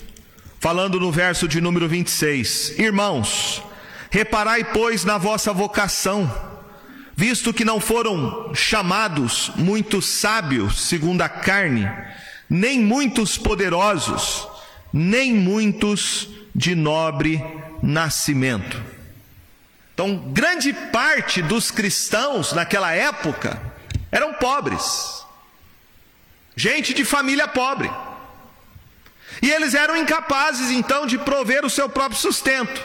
falando 0.59 0.99
no 0.99 1.13
verso 1.13 1.47
de 1.47 1.61
número 1.61 1.87
26: 1.87 2.79
Irmãos, 2.79 3.63
reparai, 4.11 4.65
pois, 4.65 5.05
na 5.05 5.19
vossa 5.19 5.53
vocação, 5.53 6.35
visto 7.15 7.53
que 7.53 7.67
não 7.67 7.81
foram 7.81 8.55
chamados 8.55 9.53
muitos 9.57 10.07
sábios 10.07 10.87
segundo 10.89 11.21
a 11.21 11.29
carne, 11.29 11.87
nem 12.49 12.81
muitos 12.81 13.37
poderosos, 13.37 14.49
nem 14.91 15.35
muitos 15.35 16.31
de 16.55 16.75
nobre 16.75 17.45
nascimento. 17.83 18.96
Então, 19.97 20.15
grande 20.15 20.75
parte 20.75 21.41
dos 21.41 21.71
cristãos 21.71 22.53
naquela 22.53 22.93
época 22.93 23.59
eram 24.13 24.35
pobres, 24.35 25.25
gente 26.55 26.93
de 26.93 27.03
família 27.03 27.49
pobre. 27.49 27.91
E 29.41 29.51
eles 29.51 29.73
eram 29.73 29.97
incapazes 29.97 30.71
então 30.71 31.07
de 31.07 31.17
prover 31.17 31.65
o 31.65 31.71
seu 31.71 31.89
próprio 31.89 32.21
sustento. 32.21 32.79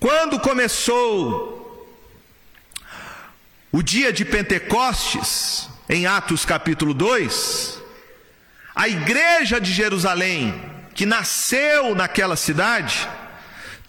Quando 0.00 0.40
começou 0.40 1.88
o 3.70 3.80
dia 3.80 4.12
de 4.12 4.24
Pentecostes, 4.24 5.68
em 5.88 6.04
Atos 6.04 6.44
capítulo 6.44 6.92
2, 6.92 7.78
a 8.74 8.88
igreja 8.88 9.60
de 9.60 9.72
Jerusalém, 9.72 10.60
que 10.96 11.06
nasceu 11.06 11.94
naquela 11.94 12.34
cidade, 12.34 13.08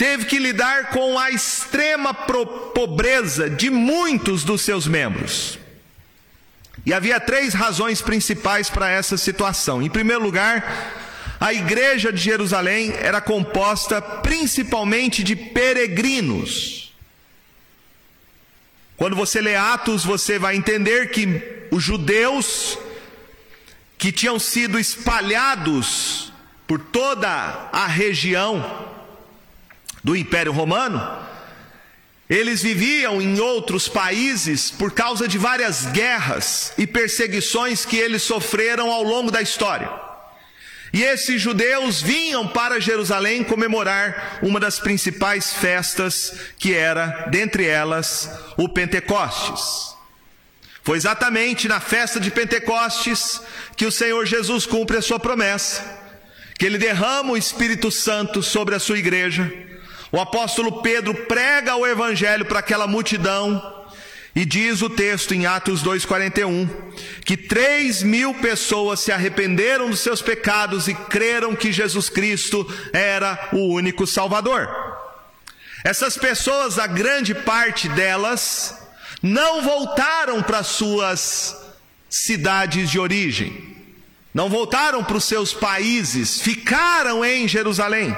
teve 0.01 0.25
que 0.25 0.39
lidar 0.39 0.89
com 0.89 1.19
a 1.19 1.29
extrema 1.29 2.11
pobreza 2.11 3.47
de 3.47 3.69
muitos 3.69 4.43
dos 4.43 4.63
seus 4.63 4.87
membros. 4.87 5.59
E 6.83 6.91
havia 6.91 7.19
três 7.19 7.53
razões 7.53 8.01
principais 8.01 8.67
para 8.67 8.89
essa 8.89 9.15
situação. 9.15 9.79
Em 9.79 9.91
primeiro 9.91 10.23
lugar, 10.23 11.37
a 11.39 11.53
igreja 11.53 12.11
de 12.11 12.19
Jerusalém 12.19 12.91
era 12.93 13.21
composta 13.21 14.01
principalmente 14.01 15.23
de 15.23 15.35
peregrinos. 15.35 16.95
Quando 18.97 19.15
você 19.15 19.39
lê 19.39 19.55
Atos, 19.55 20.03
você 20.03 20.39
vai 20.39 20.55
entender 20.55 21.11
que 21.11 21.67
os 21.69 21.83
judeus 21.83 22.75
que 23.99 24.11
tinham 24.11 24.39
sido 24.39 24.79
espalhados 24.79 26.33
por 26.65 26.79
toda 26.79 27.69
a 27.71 27.85
região 27.85 28.89
do 30.03 30.15
Império 30.15 30.51
Romano, 30.51 31.01
eles 32.29 32.61
viviam 32.61 33.21
em 33.21 33.39
outros 33.41 33.89
países 33.89 34.71
por 34.71 34.93
causa 34.93 35.27
de 35.27 35.37
várias 35.37 35.85
guerras 35.87 36.73
e 36.77 36.87
perseguições 36.87 37.85
que 37.85 37.97
eles 37.97 38.21
sofreram 38.21 38.89
ao 38.89 39.03
longo 39.03 39.29
da 39.29 39.41
história. 39.41 39.91
E 40.93 41.03
esses 41.03 41.41
judeus 41.41 42.01
vinham 42.01 42.47
para 42.47 42.79
Jerusalém 42.79 43.43
comemorar 43.43 44.39
uma 44.41 44.59
das 44.59 44.79
principais 44.79 45.53
festas, 45.53 46.33
que 46.57 46.73
era, 46.73 47.27
dentre 47.29 47.65
elas, 47.65 48.29
o 48.57 48.67
Pentecostes. 48.67 49.95
Foi 50.83 50.97
exatamente 50.97 51.67
na 51.67 51.79
festa 51.79 52.19
de 52.19 52.31
Pentecostes 52.31 53.41
que 53.77 53.85
o 53.85 53.91
Senhor 53.91 54.25
Jesus 54.25 54.65
cumpre 54.65 54.97
a 54.97 55.01
sua 55.01 55.19
promessa, 55.19 55.99
que 56.57 56.65
ele 56.65 56.77
derrama 56.77 57.33
o 57.33 57.37
Espírito 57.37 57.91
Santo 57.91 58.41
sobre 58.41 58.75
a 58.75 58.79
sua 58.79 58.97
igreja. 58.97 59.51
O 60.11 60.19
apóstolo 60.19 60.81
Pedro 60.81 61.13
prega 61.13 61.75
o 61.75 61.87
evangelho 61.87 62.45
para 62.45 62.59
aquela 62.59 62.85
multidão 62.85 63.81
e 64.35 64.45
diz 64.45 64.81
o 64.81 64.89
texto 64.89 65.33
em 65.33 65.45
Atos 65.45 65.81
2,41 65.83 66.69
que 67.23 67.37
três 67.37 68.03
mil 68.03 68.33
pessoas 68.35 68.99
se 68.99 69.11
arrependeram 69.11 69.89
dos 69.89 70.01
seus 70.01 70.21
pecados 70.21 70.89
e 70.89 70.93
creram 70.93 71.55
que 71.55 71.71
Jesus 71.71 72.09
Cristo 72.09 72.67
era 72.91 73.49
o 73.53 73.73
único 73.73 74.05
Salvador. 74.05 74.69
Essas 75.83 76.17
pessoas, 76.17 76.77
a 76.77 76.87
grande 76.87 77.33
parte 77.33 77.87
delas, 77.89 78.77
não 79.21 79.61
voltaram 79.61 80.43
para 80.43 80.61
suas 80.61 81.55
cidades 82.09 82.89
de 82.89 82.99
origem, 82.99 83.77
não 84.33 84.49
voltaram 84.49 85.03
para 85.03 85.17
os 85.17 85.23
seus 85.23 85.53
países, 85.53 86.41
ficaram 86.41 87.23
em 87.23 87.47
Jerusalém. 87.47 88.15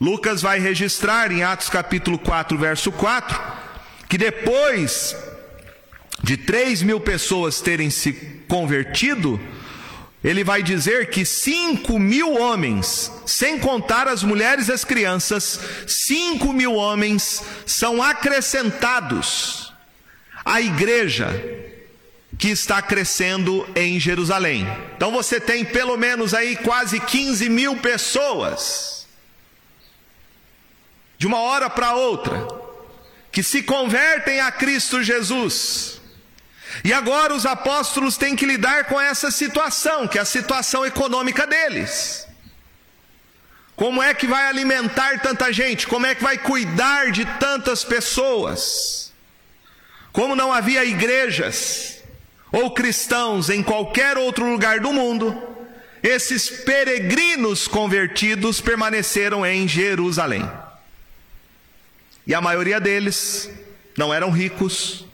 Lucas 0.00 0.42
vai 0.42 0.58
registrar 0.58 1.32
em 1.32 1.42
Atos 1.42 1.68
capítulo 1.68 2.18
4, 2.18 2.56
verso 2.58 2.92
4 2.92 3.56
que 4.08 4.16
depois 4.16 5.16
de 6.22 6.36
3 6.36 6.82
mil 6.82 7.00
pessoas 7.00 7.60
terem 7.60 7.90
se 7.90 8.12
convertido, 8.48 9.40
ele 10.22 10.42
vai 10.42 10.62
dizer 10.62 11.10
que 11.10 11.24
5 11.24 11.98
mil 11.98 12.34
homens, 12.34 13.12
sem 13.26 13.58
contar 13.58 14.08
as 14.08 14.22
mulheres 14.22 14.68
e 14.68 14.72
as 14.72 14.84
crianças, 14.84 15.60
5 15.86 16.52
mil 16.52 16.74
homens 16.74 17.42
são 17.66 18.02
acrescentados 18.02 19.72
a 20.44 20.60
igreja 20.60 21.28
que 22.38 22.48
está 22.48 22.80
crescendo 22.82 23.66
em 23.74 23.98
Jerusalém. 23.98 24.66
Então 24.96 25.10
você 25.10 25.40
tem 25.40 25.64
pelo 25.64 25.96
menos 25.96 26.34
aí 26.34 26.56
quase 26.56 27.00
15 27.00 27.48
mil 27.48 27.76
pessoas, 27.76 28.95
de 31.18 31.26
uma 31.26 31.40
hora 31.40 31.70
para 31.70 31.94
outra, 31.94 32.46
que 33.32 33.42
se 33.42 33.62
convertem 33.62 34.40
a 34.40 34.50
Cristo 34.50 35.02
Jesus. 35.02 36.00
E 36.84 36.92
agora 36.92 37.34
os 37.34 37.46
apóstolos 37.46 38.16
têm 38.16 38.36
que 38.36 38.46
lidar 38.46 38.84
com 38.84 39.00
essa 39.00 39.30
situação, 39.30 40.06
que 40.06 40.18
é 40.18 40.20
a 40.20 40.26
situação 40.26 40.84
econômica 40.84 41.46
deles. 41.46 42.26
Como 43.74 44.02
é 44.02 44.14
que 44.14 44.26
vai 44.26 44.46
alimentar 44.46 45.20
tanta 45.20 45.52
gente? 45.52 45.86
Como 45.86 46.06
é 46.06 46.14
que 46.14 46.22
vai 46.22 46.38
cuidar 46.38 47.12
de 47.12 47.26
tantas 47.38 47.84
pessoas? 47.84 49.12
Como 50.12 50.34
não 50.34 50.50
havia 50.50 50.82
igrejas 50.84 52.02
ou 52.50 52.70
cristãos 52.70 53.50
em 53.50 53.62
qualquer 53.62 54.16
outro 54.16 54.50
lugar 54.50 54.80
do 54.80 54.94
mundo, 54.94 55.42
esses 56.02 56.48
peregrinos 56.48 57.68
convertidos 57.68 58.62
permaneceram 58.62 59.44
em 59.44 59.68
Jerusalém. 59.68 60.48
E 62.26 62.34
a 62.34 62.40
maioria 62.40 62.80
deles 62.80 63.48
não 63.96 64.12
eram 64.12 64.30
ricos, 64.30 65.04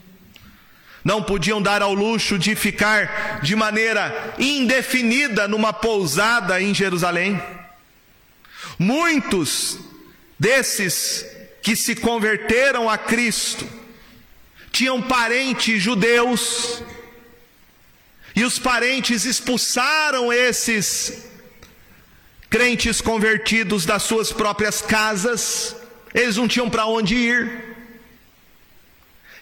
não 1.05 1.23
podiam 1.23 1.61
dar 1.61 1.83
ao 1.83 1.93
luxo 1.93 2.39
de 2.39 2.55
ficar 2.55 3.41
de 3.43 3.55
maneira 3.55 4.35
indefinida 4.39 5.47
numa 5.47 5.73
pousada 5.73 6.61
em 6.61 6.75
Jerusalém. 6.75 7.43
Muitos 8.79 9.79
desses 10.39 11.27
que 11.63 11.77
se 11.77 11.95
converteram 11.95 12.89
a 12.89 12.97
Cristo 12.97 13.69
tinham 14.71 15.03
parentes 15.03 15.83
judeus, 15.83 16.83
e 18.35 18.43
os 18.45 18.59
parentes 18.59 19.27
expulsaram 19.27 20.33
esses 20.33 21.27
crentes 22.49 23.01
convertidos 23.01 23.85
das 23.85 24.03
suas 24.03 24.33
próprias 24.33 24.81
casas, 24.81 25.77
eles 26.15 26.37
não 26.37 26.47
tinham 26.49 26.69
para 26.69 26.87
onde 26.87 27.15
ir. 27.15 27.73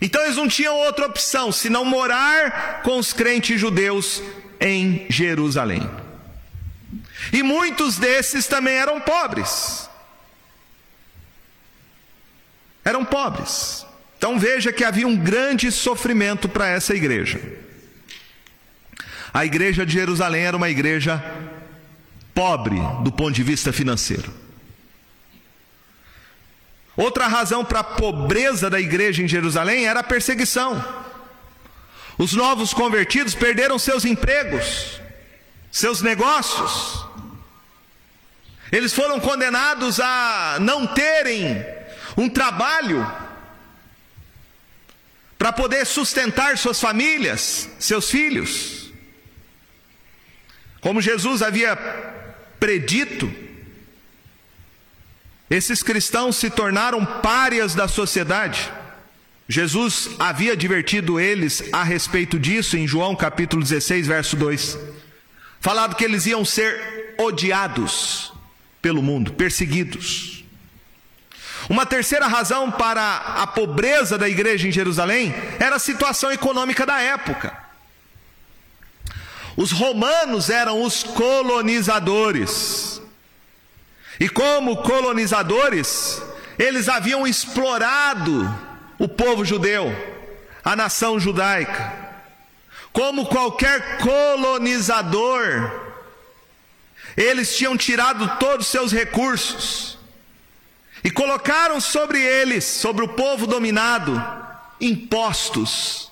Então 0.01 0.23
eles 0.23 0.37
não 0.37 0.49
tinham 0.49 0.75
outra 0.77 1.07
opção 1.07 1.53
senão 1.53 1.85
morar 1.85 2.83
com 2.83 2.99
os 2.99 3.13
crentes 3.13 3.61
judeus 3.61 4.23
em 4.61 5.07
Jerusalém. 5.11 5.89
E 7.33 7.43
muitos 7.43 7.99
desses 7.99 8.47
também 8.47 8.75
eram 8.75 9.01
pobres. 9.01 9.89
Eram 12.85 13.05
pobres. 13.05 13.85
Então 14.17 14.39
veja 14.39 14.73
que 14.73 14.85
havia 14.85 15.07
um 15.07 15.17
grande 15.17 15.71
sofrimento 15.71 16.49
para 16.49 16.67
essa 16.69 16.95
igreja. 16.95 17.41
A 19.33 19.45
igreja 19.45 19.87
de 19.87 19.93
Jerusalém 19.93 20.43
era 20.43 20.57
uma 20.57 20.69
igreja 20.69 21.23
pobre 22.35 22.77
do 23.03 23.13
ponto 23.13 23.33
de 23.33 23.43
vista 23.43 23.73
financeiro. 23.73 24.33
Outra 27.01 27.27
razão 27.27 27.65
para 27.65 27.81
a 27.81 27.85
pobreza 27.85 28.69
da 28.69 28.79
igreja 28.79 29.23
em 29.23 29.29
Jerusalém 29.29 29.87
era 29.87 30.01
a 30.01 30.05
perseguição. 30.05 30.85
Os 32.19 32.35
novos 32.35 32.75
convertidos 32.75 33.35
perderam 33.35 33.79
seus 33.79 34.05
empregos, 34.05 35.01
seus 35.71 36.03
negócios, 36.03 37.07
eles 38.71 38.93
foram 38.93 39.19
condenados 39.19 39.99
a 39.99 40.59
não 40.61 40.87
terem 40.87 41.65
um 42.17 42.29
trabalho 42.29 43.11
para 45.37 45.53
poder 45.53 45.87
sustentar 45.87 46.57
suas 46.57 46.79
famílias, 46.79 47.69
seus 47.79 48.11
filhos. 48.11 48.91
Como 50.81 51.01
Jesus 51.01 51.43
havia 51.43 51.75
predito, 52.61 53.33
esses 55.51 55.83
cristãos 55.83 56.37
se 56.37 56.49
tornaram 56.49 57.05
párias 57.05 57.75
da 57.75 57.89
sociedade. 57.89 58.71
Jesus 59.49 60.11
havia 60.17 60.53
advertido 60.53 61.19
eles 61.19 61.65
a 61.73 61.83
respeito 61.83 62.39
disso 62.39 62.77
em 62.77 62.87
João 62.87 63.17
capítulo 63.17 63.61
16, 63.61 64.07
verso 64.07 64.37
2. 64.37 64.79
Falado 65.61 65.97
que 65.97 66.05
eles 66.05 66.25
iam 66.27 66.45
ser 66.45 67.17
odiados 67.19 68.33
pelo 68.81 69.03
mundo, 69.03 69.33
perseguidos. 69.33 70.45
Uma 71.69 71.85
terceira 71.85 72.29
razão 72.29 72.71
para 72.71 73.17
a 73.17 73.47
pobreza 73.47 74.17
da 74.17 74.29
igreja 74.29 74.69
em 74.69 74.73
Jerusalém 74.73 75.35
era 75.59 75.75
a 75.77 75.81
situação 75.81 76.31
econômica 76.31 76.87
da 76.87 77.01
época. 77.01 77.59
Os 79.57 79.73
romanos 79.73 80.49
eram 80.49 80.81
os 80.83 81.03
colonizadores. 81.03 83.00
E 84.21 84.29
como 84.29 84.83
colonizadores, 84.83 86.23
eles 86.59 86.91
haviam 86.91 87.27
explorado 87.27 88.55
o 88.99 89.09
povo 89.09 89.47
judeu, 89.47 89.91
a 90.63 90.77
nação 90.77 91.19
judaica. 91.19 91.91
Como 92.93 93.25
qualquer 93.25 93.97
colonizador, 93.97 95.89
eles 97.17 97.57
tinham 97.57 97.79
tirado 97.79 98.37
todos 98.39 98.67
os 98.67 98.71
seus 98.71 98.93
recursos 98.93 99.99
e 101.03 101.11
colocaram 101.11 101.81
sobre 101.81 102.21
eles, 102.21 102.65
sobre 102.65 103.03
o 103.03 103.09
povo 103.09 103.47
dominado, 103.47 104.23
impostos, 104.79 106.11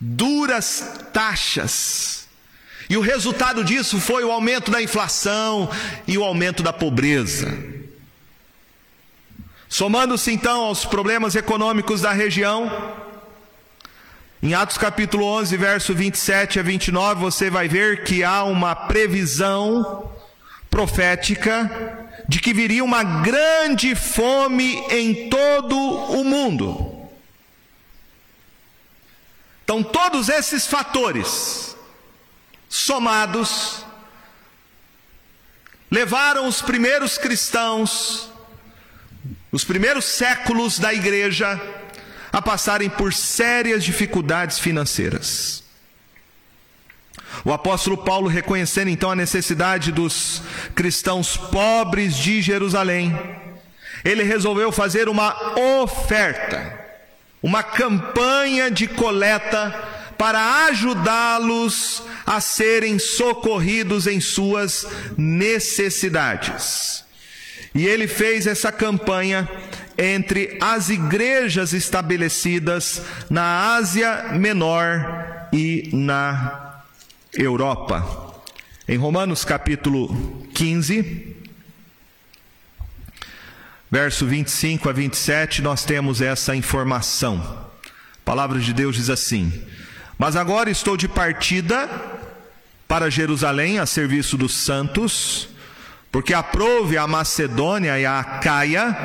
duras 0.00 1.02
taxas. 1.12 2.17
E 2.88 2.96
o 2.96 3.02
resultado 3.02 3.62
disso 3.62 4.00
foi 4.00 4.24
o 4.24 4.32
aumento 4.32 4.70
da 4.70 4.82
inflação 4.82 5.68
e 6.06 6.16
o 6.16 6.24
aumento 6.24 6.62
da 6.62 6.72
pobreza. 6.72 7.56
Somando-se 9.68 10.32
então 10.32 10.62
aos 10.62 10.86
problemas 10.86 11.34
econômicos 11.34 12.00
da 12.00 12.12
região, 12.12 12.70
em 14.42 14.54
Atos 14.54 14.78
capítulo 14.78 15.24
11, 15.24 15.56
verso 15.58 15.94
27 15.94 16.60
a 16.60 16.62
29, 16.62 17.20
você 17.20 17.50
vai 17.50 17.68
ver 17.68 18.04
que 18.04 18.24
há 18.24 18.44
uma 18.44 18.74
previsão 18.74 20.10
profética 20.70 22.06
de 22.26 22.40
que 22.40 22.54
viria 22.54 22.82
uma 22.82 23.02
grande 23.02 23.94
fome 23.94 24.76
em 24.90 25.28
todo 25.28 25.76
o 25.76 26.24
mundo. 26.24 26.94
Então, 29.64 29.82
todos 29.82 30.30
esses 30.30 30.66
fatores 30.66 31.76
somados 32.68 33.84
levaram 35.90 36.46
os 36.46 36.60
primeiros 36.60 37.16
cristãos, 37.16 38.30
os 39.50 39.64
primeiros 39.64 40.04
séculos 40.04 40.78
da 40.78 40.92
igreja, 40.92 41.60
a 42.30 42.42
passarem 42.42 42.90
por 42.90 43.12
sérias 43.12 43.82
dificuldades 43.82 44.58
financeiras. 44.58 45.64
O 47.44 47.52
apóstolo 47.52 47.96
Paulo, 47.96 48.28
reconhecendo 48.28 48.88
então 48.88 49.10
a 49.10 49.16
necessidade 49.16 49.92
dos 49.92 50.42
cristãos 50.74 51.36
pobres 51.36 52.16
de 52.16 52.42
Jerusalém, 52.42 53.16
ele 54.04 54.22
resolveu 54.22 54.70
fazer 54.70 55.08
uma 55.08 55.58
oferta, 55.82 56.78
uma 57.42 57.62
campanha 57.62 58.70
de 58.70 58.86
coleta 58.86 59.70
para 60.16 60.66
ajudá-los 60.66 62.02
a 62.28 62.42
serem 62.42 62.98
socorridos 62.98 64.06
em 64.06 64.20
suas 64.20 64.86
necessidades. 65.16 67.02
E 67.74 67.86
ele 67.86 68.06
fez 68.06 68.46
essa 68.46 68.70
campanha 68.70 69.48
entre 69.96 70.58
as 70.60 70.90
igrejas 70.90 71.72
estabelecidas 71.72 73.00
na 73.30 73.76
Ásia 73.76 74.34
Menor 74.34 75.48
e 75.54 75.88
na 75.94 76.82
Europa. 77.32 78.34
Em 78.86 78.98
Romanos 78.98 79.42
capítulo 79.42 80.46
15, 80.54 81.34
verso 83.90 84.26
25 84.26 84.86
a 84.90 84.92
27, 84.92 85.62
nós 85.62 85.82
temos 85.82 86.20
essa 86.20 86.54
informação. 86.54 87.40
A 87.86 88.22
palavra 88.22 88.60
de 88.60 88.74
Deus 88.74 88.96
diz 88.96 89.08
assim: 89.08 89.50
Mas 90.18 90.36
agora 90.36 90.68
estou 90.68 90.94
de 90.94 91.08
partida 91.08 92.17
para 92.88 93.10
Jerusalém 93.10 93.78
a 93.78 93.84
serviço 93.84 94.38
dos 94.38 94.54
santos, 94.54 95.50
porque 96.10 96.32
aprove 96.32 96.96
a 96.96 97.06
Macedônia 97.06 98.00
e 98.00 98.06
a 98.06 98.18
Acaia 98.18 98.96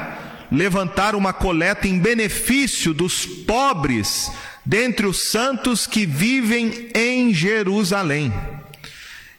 levantar 0.49 1.15
uma 1.15 1.33
coleta 1.33 1.85
em 1.85 1.99
benefício 1.99 2.93
dos 2.93 3.25
pobres 3.25 4.31
dentre 4.65 5.05
os 5.05 5.29
santos 5.29 5.85
que 5.85 6.05
vivem 6.05 6.89
em 6.95 7.33
Jerusalém. 7.33 8.33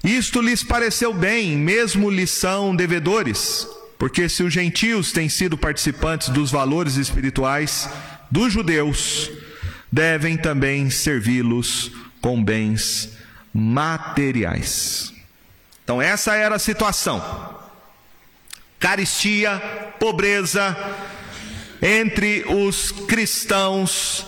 Isto 0.05 0.43
lhes 0.43 0.63
pareceu 0.63 1.15
bem, 1.15 1.57
mesmo 1.57 2.11
lhes 2.11 2.31
são 2.31 2.77
devedores, 2.77 3.67
porque 3.99 4.29
se 4.29 4.43
os 4.43 4.53
gentios 4.53 5.13
têm 5.13 5.31
sido 5.31 5.57
participantes 5.57 6.29
dos 6.29 6.51
valores 6.51 6.97
espirituais 6.97 7.89
dos 8.31 8.53
judeus, 8.53 9.31
devem 9.91 10.37
também 10.37 10.91
servi-los 10.91 11.91
com 12.21 12.45
bens 12.45 13.24
materiais. 13.55 15.15
Então, 15.85 16.03
essa 16.03 16.35
era 16.35 16.57
a 16.57 16.59
situação. 16.59 17.23
Caristia, 18.81 19.59
pobreza 20.01 20.77
entre 21.81 22.45
os 22.49 22.91
cristãos 22.91 24.27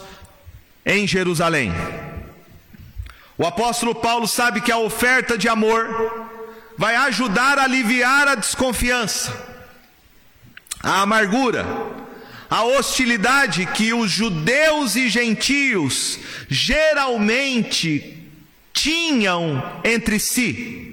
em 0.84 1.06
Jerusalém. 1.06 1.72
O 3.36 3.44
apóstolo 3.44 3.94
Paulo 3.94 4.28
sabe 4.28 4.60
que 4.60 4.70
a 4.70 4.78
oferta 4.78 5.36
de 5.36 5.48
amor 5.48 6.30
vai 6.78 6.94
ajudar 6.94 7.58
a 7.58 7.64
aliviar 7.64 8.28
a 8.28 8.34
desconfiança, 8.34 9.32
a 10.82 11.02
amargura, 11.02 11.66
a 12.48 12.62
hostilidade 12.62 13.66
que 13.66 13.92
os 13.92 14.10
judeus 14.10 14.94
e 14.94 15.08
gentios 15.08 16.18
geralmente 16.48 18.15
tinham 18.76 19.80
entre 19.82 20.20
si. 20.20 20.92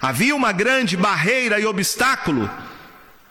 Havia 0.00 0.36
uma 0.36 0.52
grande 0.52 0.94
barreira 0.96 1.58
e 1.58 1.64
obstáculo 1.64 2.48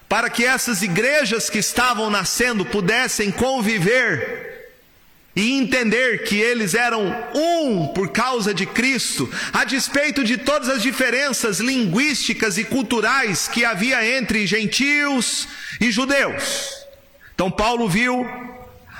para 0.09 0.29
que 0.29 0.43
essas 0.43 0.81
igrejas 0.81 1.49
que 1.49 1.59
estavam 1.59 2.09
nascendo 2.09 2.65
pudessem 2.65 3.31
conviver 3.31 4.43
e 5.35 5.51
entender 5.51 6.23
que 6.23 6.39
eles 6.39 6.73
eram 6.73 7.13
um 7.35 7.87
por 7.87 8.09
causa 8.09 8.53
de 8.53 8.65
Cristo, 8.65 9.29
a 9.53 9.65
despeito 9.65 10.23
de 10.23 10.37
todas 10.37 10.69
as 10.69 10.81
diferenças 10.81 11.59
linguísticas 11.59 12.57
e 12.57 12.63
culturais 12.63 13.47
que 13.47 13.63
havia 13.63 14.17
entre 14.17 14.47
gentios 14.47 15.47
e 15.79 15.91
judeus. 15.91 16.85
Então, 17.35 17.51
Paulo 17.51 17.87
viu, 17.87 18.25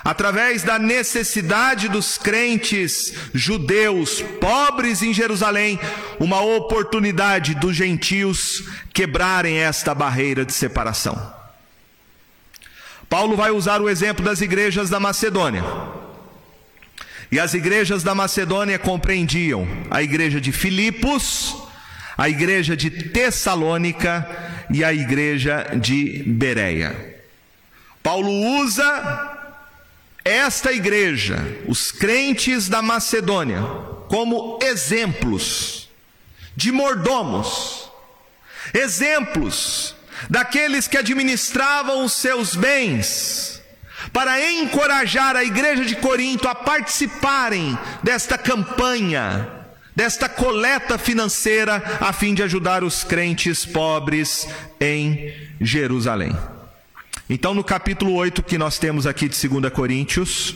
através 0.06 0.62
da 0.62 0.78
necessidade 0.78 1.90
dos 1.90 2.16
crentes 2.16 3.12
judeus 3.34 4.22
pobres 4.40 5.02
em 5.02 5.12
Jerusalém, 5.12 5.80
uma 6.20 6.42
oportunidade 6.42 7.56
dos 7.56 7.76
gentios 7.76 8.64
quebrarem 8.94 9.58
esta 9.58 9.96
barreira 9.96 10.46
de 10.46 10.54
separação. 10.54 11.34
Paulo 13.10 13.36
vai 13.36 13.50
usar 13.50 13.82
o 13.82 13.90
exemplo 13.90 14.24
das 14.24 14.42
igrejas 14.42 14.92
da 14.92 15.00
Macedônia. 15.00 15.64
E 17.32 17.40
as 17.40 17.56
igrejas 17.56 18.04
da 18.04 18.14
Macedônia 18.14 18.78
compreendiam 18.78 19.68
a 19.90 20.04
igreja 20.04 20.40
de 20.40 20.52
Filipos, 20.52 21.56
a 22.16 22.30
igreja 22.30 22.78
de 22.78 22.92
Tessalônica 22.92 24.28
e 24.70 24.84
a 24.84 24.94
igreja 24.94 25.66
de 25.82 26.22
Bereia. 26.28 27.16
Paulo 28.04 28.32
usa 28.62 29.35
esta 30.26 30.74
igreja, 30.74 31.38
os 31.68 31.92
crentes 31.92 32.68
da 32.68 32.82
Macedônia, 32.82 33.62
como 34.10 34.58
exemplos 34.64 35.88
de 36.56 36.72
mordomos, 36.72 37.92
exemplos 38.74 39.96
daqueles 40.28 40.88
que 40.88 40.98
administravam 40.98 42.04
os 42.04 42.14
seus 42.14 42.56
bens 42.56 43.62
para 44.12 44.42
encorajar 44.52 45.36
a 45.36 45.44
igreja 45.44 45.86
de 45.86 45.96
Corinto 45.98 46.48
a 46.48 46.56
participarem 46.56 47.78
desta 48.02 48.36
campanha, 48.36 49.48
desta 49.96 50.28
coleta 50.28 50.98
financeira, 50.98 51.84
a 52.02 52.12
fim 52.12 52.34
de 52.34 52.42
ajudar 52.42 52.84
os 52.84 53.04
crentes 53.04 53.64
pobres 53.64 54.48
em 54.80 55.34
Jerusalém. 55.62 56.36
Então, 57.30 57.54
no 57.54 57.64
capítulo 57.64 58.14
8 58.14 58.44
que 58.44 58.58
nós 58.58 58.78
temos 58.78 59.08
aqui 59.08 59.28
de 59.28 59.48
2 59.48 59.74
Coríntios, 59.74 60.56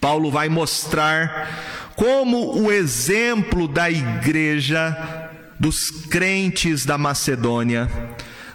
Paulo 0.00 0.30
vai 0.30 0.48
mostrar 0.48 1.92
como 1.94 2.60
o 2.60 2.72
exemplo 2.72 3.68
da 3.68 3.90
igreja 3.90 5.30
dos 5.58 5.90
crentes 5.90 6.84
da 6.84 6.98
Macedônia 6.98 7.88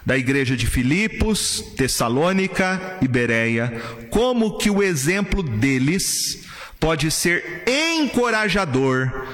da 0.06 0.16
igreja 0.16 0.56
de 0.56 0.68
Filipos, 0.68 1.60
Tessalônica 1.76 2.98
e 3.02 3.08
Bereia, 3.08 3.82
como 4.08 4.56
que 4.56 4.70
o 4.70 4.80
exemplo 4.80 5.42
deles 5.42 6.44
pode 6.78 7.10
ser 7.10 7.64
encorajador 7.66 9.26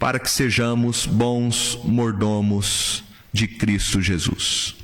para 0.00 0.18
que 0.18 0.28
sejamos 0.28 1.06
bons 1.06 1.78
mordomos 1.84 3.04
de 3.32 3.46
Cristo 3.46 4.02
Jesus. 4.02 4.79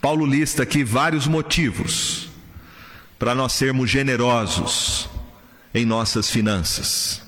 Paulo 0.00 0.24
lista 0.24 0.62
aqui 0.62 0.84
vários 0.84 1.26
motivos 1.26 2.28
para 3.18 3.34
nós 3.34 3.52
sermos 3.52 3.90
generosos 3.90 5.08
em 5.74 5.84
nossas 5.84 6.30
finanças. 6.30 7.22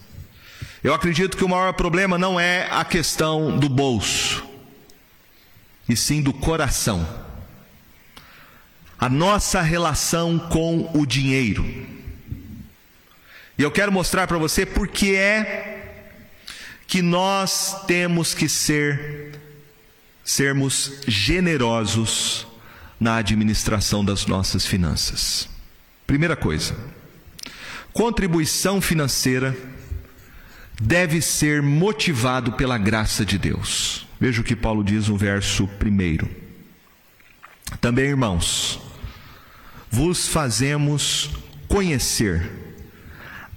Eu 0.82 0.94
acredito 0.94 1.36
que 1.36 1.44
o 1.44 1.48
maior 1.48 1.72
problema 1.72 2.16
não 2.16 2.38
é 2.38 2.68
a 2.70 2.84
questão 2.84 3.58
do 3.58 3.68
bolso 3.68 4.44
e 5.88 5.96
sim 5.96 6.22
do 6.22 6.32
coração. 6.32 7.06
A 8.98 9.08
nossa 9.08 9.60
relação 9.60 10.38
com 10.38 10.90
o 10.94 11.04
dinheiro. 11.04 11.64
E 13.58 13.62
eu 13.62 13.70
quero 13.70 13.90
mostrar 13.90 14.26
para 14.26 14.38
você 14.38 14.64
por 14.64 14.86
que 14.86 15.16
é 15.16 16.06
que 16.86 17.02
nós 17.02 17.84
temos 17.86 18.32
que 18.32 18.48
ser 18.48 19.38
sermos 20.24 21.02
generosos 21.08 22.46
na 23.00 23.16
administração 23.16 24.04
das 24.04 24.26
nossas 24.26 24.66
finanças. 24.66 25.48
Primeira 26.06 26.36
coisa, 26.36 26.76
contribuição 27.92 28.80
financeira 28.80 29.56
deve 30.80 31.22
ser 31.22 31.62
motivado 31.62 32.52
pela 32.52 32.76
graça 32.76 33.24
de 33.24 33.38
Deus. 33.38 34.06
Veja 34.20 34.42
o 34.42 34.44
que 34.44 34.54
Paulo 34.54 34.84
diz 34.84 35.08
no 35.08 35.16
verso 35.16 35.64
1. 35.64 36.28
Também, 37.80 38.06
irmãos, 38.06 38.80
vos 39.90 40.28
fazemos 40.28 41.30
conhecer 41.68 42.50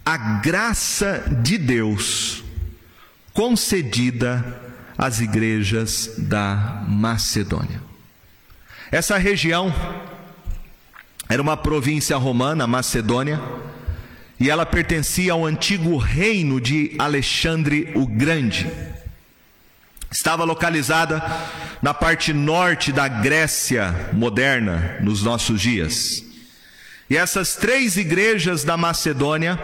a 0.06 0.18
graça 0.18 1.24
de 1.42 1.58
Deus 1.58 2.44
concedida 3.34 4.62
às 4.98 5.20
igrejas 5.20 6.16
da 6.18 6.86
Macedônia. 6.88 7.93
Essa 8.94 9.18
região 9.18 9.74
era 11.28 11.42
uma 11.42 11.58
província 11.58 12.16
romana, 12.16 12.68
Macedônia, 12.68 13.42
e 14.40 14.52
ela 14.52 14.68
pertencia 14.68 15.34
ao 15.34 15.44
antigo 15.44 15.98
reino 15.98 16.62
de 16.62 16.94
Alexandre 17.00 17.92
o 17.96 18.06
Grande. 18.06 18.72
Estava 20.12 20.44
localizada 20.44 21.24
na 21.82 21.92
parte 21.92 22.34
norte 22.34 22.92
da 22.92 23.08
Grécia 23.08 24.12
moderna, 24.14 25.00
nos 25.02 25.24
nossos 25.24 25.60
dias. 25.60 26.24
E 27.10 27.18
essas 27.18 27.56
três 27.56 27.98
igrejas 27.98 28.64
da 28.64 28.78
Macedônia 28.78 29.60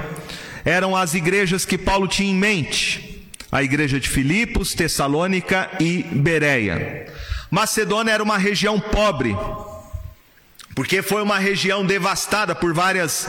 eram 0.66 0.96
as 0.96 1.14
igrejas 1.14 1.66
que 1.66 1.78
Paulo 1.78 2.08
tinha 2.08 2.32
em 2.32 2.36
mente: 2.36 3.30
a 3.52 3.62
igreja 3.62 4.00
de 4.00 4.10
Filipos, 4.10 4.74
Tessalônica 4.74 5.70
e 5.80 6.02
Bereia. 6.02 7.14
Macedônia 7.50 8.12
era 8.12 8.24
uma 8.24 8.38
região 8.38 8.80
pobre, 8.80 9.36
porque 10.76 11.02
foi 11.02 11.22
uma 11.22 11.40
região 11.40 11.86
devastada 11.86 12.54
por 12.54 12.74
várias 12.74 13.28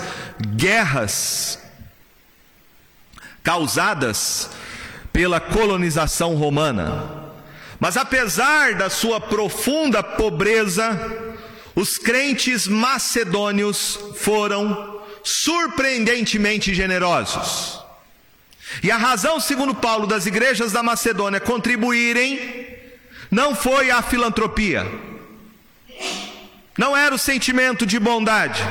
guerras 0.56 1.58
causadas 3.42 4.50
pela 5.12 5.40
colonização 5.40 6.34
romana. 6.34 7.30
Mas 7.78 7.96
apesar 7.96 8.74
da 8.74 8.90
sua 8.90 9.18
profunda 9.18 10.02
pobreza, 10.02 11.00
os 11.74 11.96
crentes 11.96 12.68
macedônios 12.68 13.98
foram 14.16 15.00
surpreendentemente 15.24 16.74
generosos. 16.74 17.80
E 18.82 18.90
a 18.90 18.96
razão, 18.98 19.40
segundo 19.40 19.74
Paulo, 19.74 20.06
das 20.06 20.26
igrejas 20.26 20.72
da 20.72 20.82
Macedônia 20.82 21.40
contribuírem 21.40 22.69
não 23.30 23.54
foi 23.54 23.90
a 23.90 24.02
filantropia, 24.02 24.86
não 26.76 26.96
era 26.96 27.14
o 27.14 27.18
sentimento 27.18 27.86
de 27.86 27.98
bondade, 27.98 28.62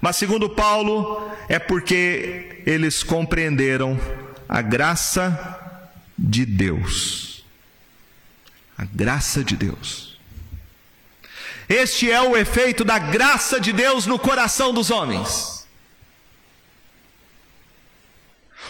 mas 0.00 0.16
segundo 0.16 0.50
Paulo, 0.50 1.30
é 1.48 1.58
porque 1.58 2.62
eles 2.66 3.02
compreenderam 3.02 3.98
a 4.48 4.60
graça 4.60 5.60
de 6.18 6.44
Deus. 6.44 7.44
A 8.76 8.84
graça 8.84 9.44
de 9.44 9.56
Deus. 9.56 10.18
Este 11.68 12.10
é 12.10 12.20
o 12.20 12.36
efeito 12.36 12.84
da 12.84 12.98
graça 12.98 13.60
de 13.60 13.72
Deus 13.72 14.04
no 14.04 14.18
coração 14.18 14.74
dos 14.74 14.90
homens. 14.90 15.51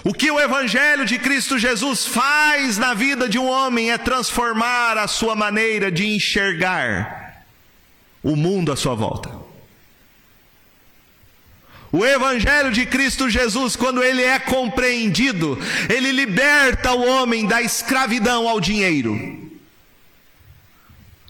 O 0.05 0.13
que 0.13 0.31
o 0.31 0.41
Evangelho 0.41 1.05
de 1.05 1.19
Cristo 1.19 1.59
Jesus 1.59 2.07
faz 2.07 2.77
na 2.77 2.93
vida 2.93 3.29
de 3.29 3.39
um 3.39 3.47
homem 3.47 3.93
é 3.93 3.99
transformar 3.99 4.99
a 4.99 5.07
sua 5.07 5.37
maneira 5.37 5.93
de 5.93 6.07
enxergar 6.07 7.45
o 8.23 8.35
mundo 8.35 8.73
à 8.73 8.77
sua 8.77 8.95
volta. 8.95 9.31
O 11.93 12.07
Evangelho 12.07 12.73
de 12.73 12.87
Cristo 12.87 13.29
Jesus, 13.29 13.77
quando 13.77 14.03
ele 14.03 14.23
é 14.23 14.39
compreendido, 14.39 15.59
ele 15.91 16.11
liberta 16.11 16.93
o 16.93 17.07
homem 17.07 17.47
da 17.47 17.61
escravidão 17.61 18.49
ao 18.49 18.59
dinheiro, 18.59 19.15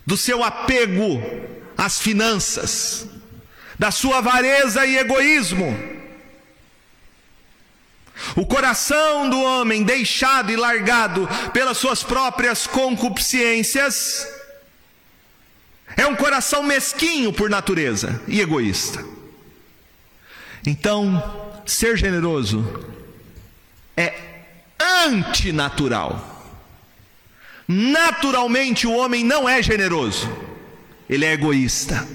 do 0.07 0.17
seu 0.17 0.45
apego 0.45 1.21
às 1.77 2.01
finanças, 2.01 3.09
da 3.77 3.91
sua 3.91 4.19
avareza 4.19 4.87
e 4.87 4.99
egoísmo. 4.99 5.77
O 8.37 8.47
coração 8.47 9.29
do 9.29 9.41
homem 9.41 9.83
deixado 9.83 10.51
e 10.51 10.57
largado 10.57 11.29
pelas 11.53 11.79
suas 11.79 12.03
próprias 12.03 12.67
concupiscências 12.67 14.27
é 15.97 16.07
um 16.07 16.17
coração 16.17 16.63
mesquinho 16.63 17.33
por 17.33 17.51
natureza 17.51 18.23
e 18.27 18.41
egoísta. 18.41 19.05
Então, 20.67 21.63
ser 21.67 21.97
generoso 21.97 22.65
é 23.97 24.15
antinatural. 25.05 26.29
Naturalmente, 27.67 28.87
o 28.87 28.93
homem 28.93 29.25
não 29.25 29.49
é 29.49 29.63
generoso, 29.63 30.31
ele 31.09 31.25
é 31.25 31.33
egoísta. 31.33 32.07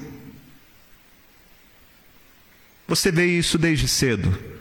Você 2.88 3.12
vê 3.12 3.26
isso 3.26 3.58
desde 3.58 3.88
cedo. 3.88 4.57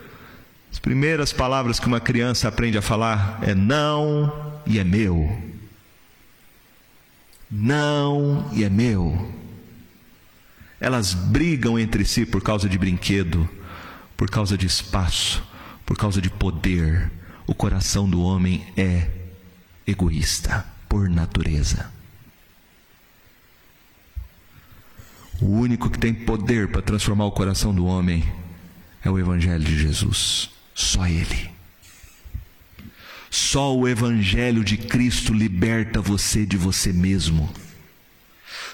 As 0.76 0.78
primeiras 0.78 1.32
palavras 1.32 1.80
que 1.80 1.86
uma 1.86 1.98
criança 1.98 2.48
aprende 2.48 2.76
a 2.76 2.82
falar 2.82 3.38
é 3.40 3.54
não 3.54 4.60
e 4.66 4.78
é 4.78 4.84
meu. 4.84 5.40
Não 7.50 8.50
e 8.52 8.62
é 8.62 8.68
meu. 8.68 9.32
Elas 10.78 11.14
brigam 11.14 11.78
entre 11.78 12.04
si 12.04 12.26
por 12.26 12.42
causa 12.42 12.68
de 12.68 12.76
brinquedo 12.76 13.48
por 14.18 14.28
causa 14.28 14.56
de 14.56 14.66
espaço, 14.66 15.42
por 15.86 15.96
causa 15.96 16.20
de 16.20 16.28
poder. 16.28 17.10
O 17.46 17.54
coração 17.54 18.06
do 18.06 18.20
homem 18.20 18.66
é 18.76 19.08
egoísta 19.86 20.62
por 20.90 21.08
natureza. 21.08 21.90
O 25.40 25.46
único 25.46 25.88
que 25.88 25.98
tem 25.98 26.12
poder 26.12 26.68
para 26.68 26.82
transformar 26.82 27.24
o 27.24 27.32
coração 27.32 27.74
do 27.74 27.86
homem 27.86 28.30
é 29.02 29.10
o 29.10 29.18
Evangelho 29.18 29.64
de 29.64 29.78
Jesus. 29.78 30.54
Só 30.76 31.06
Ele. 31.06 31.50
Só 33.30 33.74
o 33.74 33.88
Evangelho 33.88 34.62
de 34.62 34.76
Cristo 34.76 35.32
liberta 35.32 36.02
você 36.02 36.44
de 36.44 36.58
você 36.58 36.92
mesmo. 36.92 37.50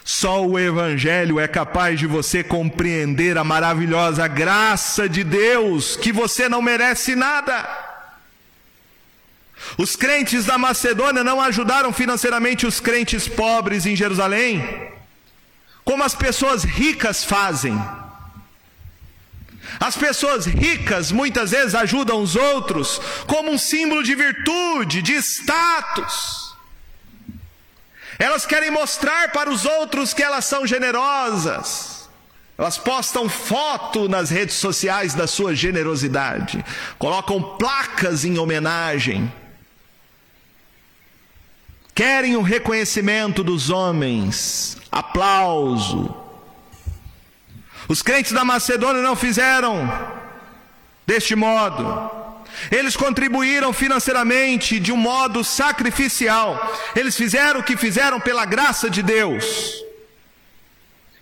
Só 0.04 0.44
o 0.44 0.58
Evangelho 0.58 1.38
é 1.38 1.46
capaz 1.46 2.00
de 2.00 2.08
você 2.08 2.42
compreender 2.42 3.38
a 3.38 3.44
maravilhosa 3.44 4.26
graça 4.26 5.08
de 5.08 5.22
Deus, 5.22 5.96
que 5.96 6.12
você 6.12 6.48
não 6.48 6.60
merece 6.60 7.14
nada. 7.14 7.68
Os 9.78 9.94
crentes 9.94 10.44
da 10.44 10.58
Macedônia 10.58 11.22
não 11.22 11.40
ajudaram 11.40 11.92
financeiramente 11.92 12.66
os 12.66 12.80
crentes 12.80 13.28
pobres 13.28 13.86
em 13.86 13.94
Jerusalém, 13.94 14.90
como 15.84 16.02
as 16.02 16.16
pessoas 16.16 16.64
ricas 16.64 17.22
fazem. 17.22 17.80
As 19.80 19.96
pessoas 19.96 20.46
ricas 20.46 21.10
muitas 21.10 21.50
vezes 21.50 21.74
ajudam 21.74 22.22
os 22.22 22.36
outros 22.36 23.00
como 23.26 23.50
um 23.50 23.58
símbolo 23.58 24.02
de 24.02 24.14
virtude, 24.14 25.02
de 25.02 25.14
status. 25.14 26.54
Elas 28.18 28.46
querem 28.46 28.70
mostrar 28.70 29.32
para 29.32 29.50
os 29.50 29.64
outros 29.64 30.14
que 30.14 30.22
elas 30.22 30.44
são 30.44 30.66
generosas. 30.66 32.08
Elas 32.56 32.78
postam 32.78 33.28
foto 33.28 34.08
nas 34.08 34.30
redes 34.30 34.54
sociais 34.54 35.14
da 35.14 35.26
sua 35.26 35.54
generosidade, 35.54 36.64
colocam 36.98 37.56
placas 37.56 38.24
em 38.24 38.38
homenagem. 38.38 39.32
Querem 41.94 42.36
o 42.36 42.42
reconhecimento 42.42 43.42
dos 43.42 43.68
homens, 43.70 44.78
aplauso. 44.90 46.21
Os 47.88 48.02
crentes 48.02 48.32
da 48.32 48.44
Macedônia 48.44 49.02
não 49.02 49.16
fizeram 49.16 49.90
deste 51.06 51.34
modo. 51.34 52.10
Eles 52.70 52.96
contribuíram 52.96 53.72
financeiramente 53.72 54.78
de 54.78 54.92
um 54.92 54.96
modo 54.96 55.42
sacrificial. 55.42 56.72
Eles 56.94 57.16
fizeram 57.16 57.60
o 57.60 57.62
que 57.62 57.76
fizeram 57.76 58.20
pela 58.20 58.44
graça 58.44 58.88
de 58.88 59.02
Deus. 59.02 59.82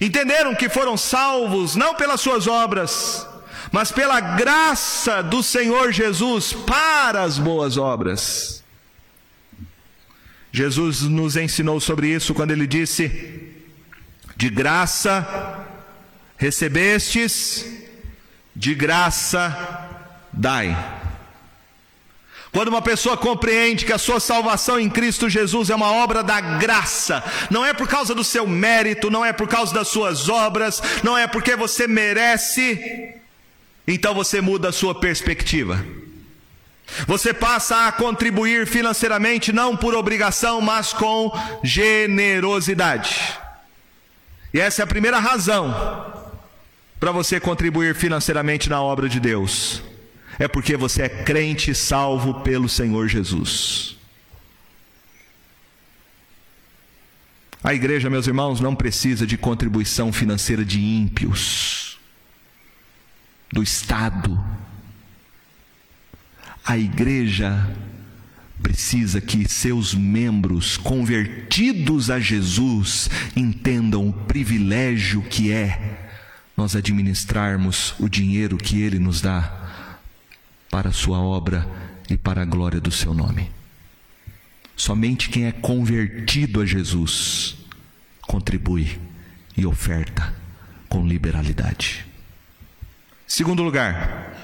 Entenderam 0.01 0.55
que 0.55 0.69
foram 0.69 0.97
salvos 0.97 1.77
não 1.77 1.95
pelas 1.95 2.21
suas 2.21 2.47
obras, 2.47 3.27
mas 3.71 3.93
pela 3.93 4.21
graça 4.21 5.23
do 5.23 5.43
Senhor 5.43 5.93
Jesus 5.93 6.53
para 6.53 7.23
as 7.23 7.39
boas 7.39 7.77
obras. 7.77 8.65
Jesus 10.53 11.03
nos 11.03 11.37
ensinou 11.37 11.79
sobre 11.81 12.09
isso 12.09 12.35
quando 12.35 12.51
ele 12.51 12.67
disse: 12.67 13.53
De 14.37 14.49
graça 14.49 15.67
recebestes, 16.41 17.67
de 18.57 18.75
graça 18.75 19.55
dai. 20.33 20.75
Quando 22.51 22.69
uma 22.69 22.81
pessoa 22.81 23.15
compreende 23.15 23.85
que 23.85 23.93
a 23.93 23.99
sua 23.99 24.19
salvação 24.19 24.81
em 24.81 24.89
Cristo 24.89 25.29
Jesus 25.29 25.69
é 25.69 25.75
uma 25.75 25.93
obra 25.93 26.23
da 26.23 26.41
graça, 26.41 27.23
não 27.51 27.65
é 27.65 27.75
por 27.75 27.87
causa 27.87 28.15
do 28.15 28.25
seu 28.25 28.47
mérito, 28.47 29.11
não 29.11 29.23
é 29.23 29.35
por 29.35 29.47
causa 29.47 29.75
das 29.75 29.89
suas 29.89 30.31
obras, 30.31 30.83
não 31.05 31.17
é 31.17 31.27
porque 31.27 31.55
você 31.55 31.87
merece, 31.87 33.15
então 33.87 34.15
você 34.15 34.41
muda 34.41 34.71
a 34.71 34.73
sua 34.73 34.99
perspectiva. 34.99 35.85
Você 37.07 37.35
passa 37.35 37.87
a 37.87 37.93
contribuir 37.93 38.67
financeiramente 38.67 39.53
não 39.53 39.77
por 39.77 39.95
obrigação, 39.95 40.61
mas 40.63 40.93
com 40.93 41.31
generosidade. 41.63 43.39
E 44.55 44.59
essa 44.59 44.83
é 44.83 44.85
a 44.85 44.89
primeira 44.89 45.19
razão 45.21 46.20
para 47.01 47.11
você 47.11 47.41
contribuir 47.41 47.95
financeiramente 47.95 48.69
na 48.69 48.83
obra 48.83 49.09
de 49.09 49.19
Deus 49.19 49.83
é 50.39 50.47
porque 50.47 50.77
você 50.77 51.03
é 51.03 51.09
crente 51.09 51.75
salvo 51.75 52.41
pelo 52.43 52.69
Senhor 52.69 53.09
Jesus. 53.09 53.97
A 57.63 57.75
igreja, 57.75 58.09
meus 58.09 58.27
irmãos, 58.27 58.61
não 58.61 58.75
precisa 58.75 59.27
de 59.27 59.37
contribuição 59.37 60.13
financeira 60.13 60.65
de 60.65 60.81
ímpios, 60.81 61.99
do 63.53 63.63
Estado. 63.63 64.43
A 66.65 66.79
igreja 66.79 67.69
precisa 68.63 69.21
que 69.21 69.47
seus 69.47 69.95
membros 69.95 70.79
convertidos 70.79 72.11
a 72.11 72.19
Jesus 72.19 73.11
entendam 73.37 74.09
o 74.09 74.13
privilégio 74.13 75.23
que 75.23 75.53
é 75.53 76.10
nós 76.61 76.77
administrarmos 76.77 77.95
o 77.99 78.07
dinheiro 78.07 78.59
que 78.59 78.83
Ele 78.83 78.99
nos 78.99 79.23
dá 79.23 79.51
para 80.71 80.91
a 80.91 80.93
sua 80.93 81.19
obra 81.19 81.67
e 82.11 82.19
para 82.19 82.43
a 82.43 82.45
glória 82.45 82.79
do 82.79 82.91
seu 82.91 83.15
nome. 83.15 83.51
Somente 84.77 85.31
quem 85.31 85.47
é 85.47 85.53
convertido 85.53 86.61
a 86.61 86.67
Jesus 86.67 87.57
contribui 88.21 89.01
e 89.57 89.65
oferta 89.65 90.35
com 90.87 91.07
liberalidade. 91.07 92.05
Segundo 93.27 93.63
lugar, 93.63 94.37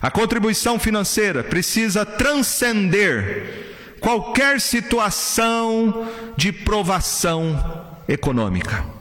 a 0.00 0.08
contribuição 0.08 0.78
financeira 0.78 1.42
precisa 1.42 2.06
transcender 2.06 3.96
qualquer 3.98 4.60
situação 4.60 6.08
de 6.36 6.52
provação 6.52 7.98
econômica. 8.06 8.95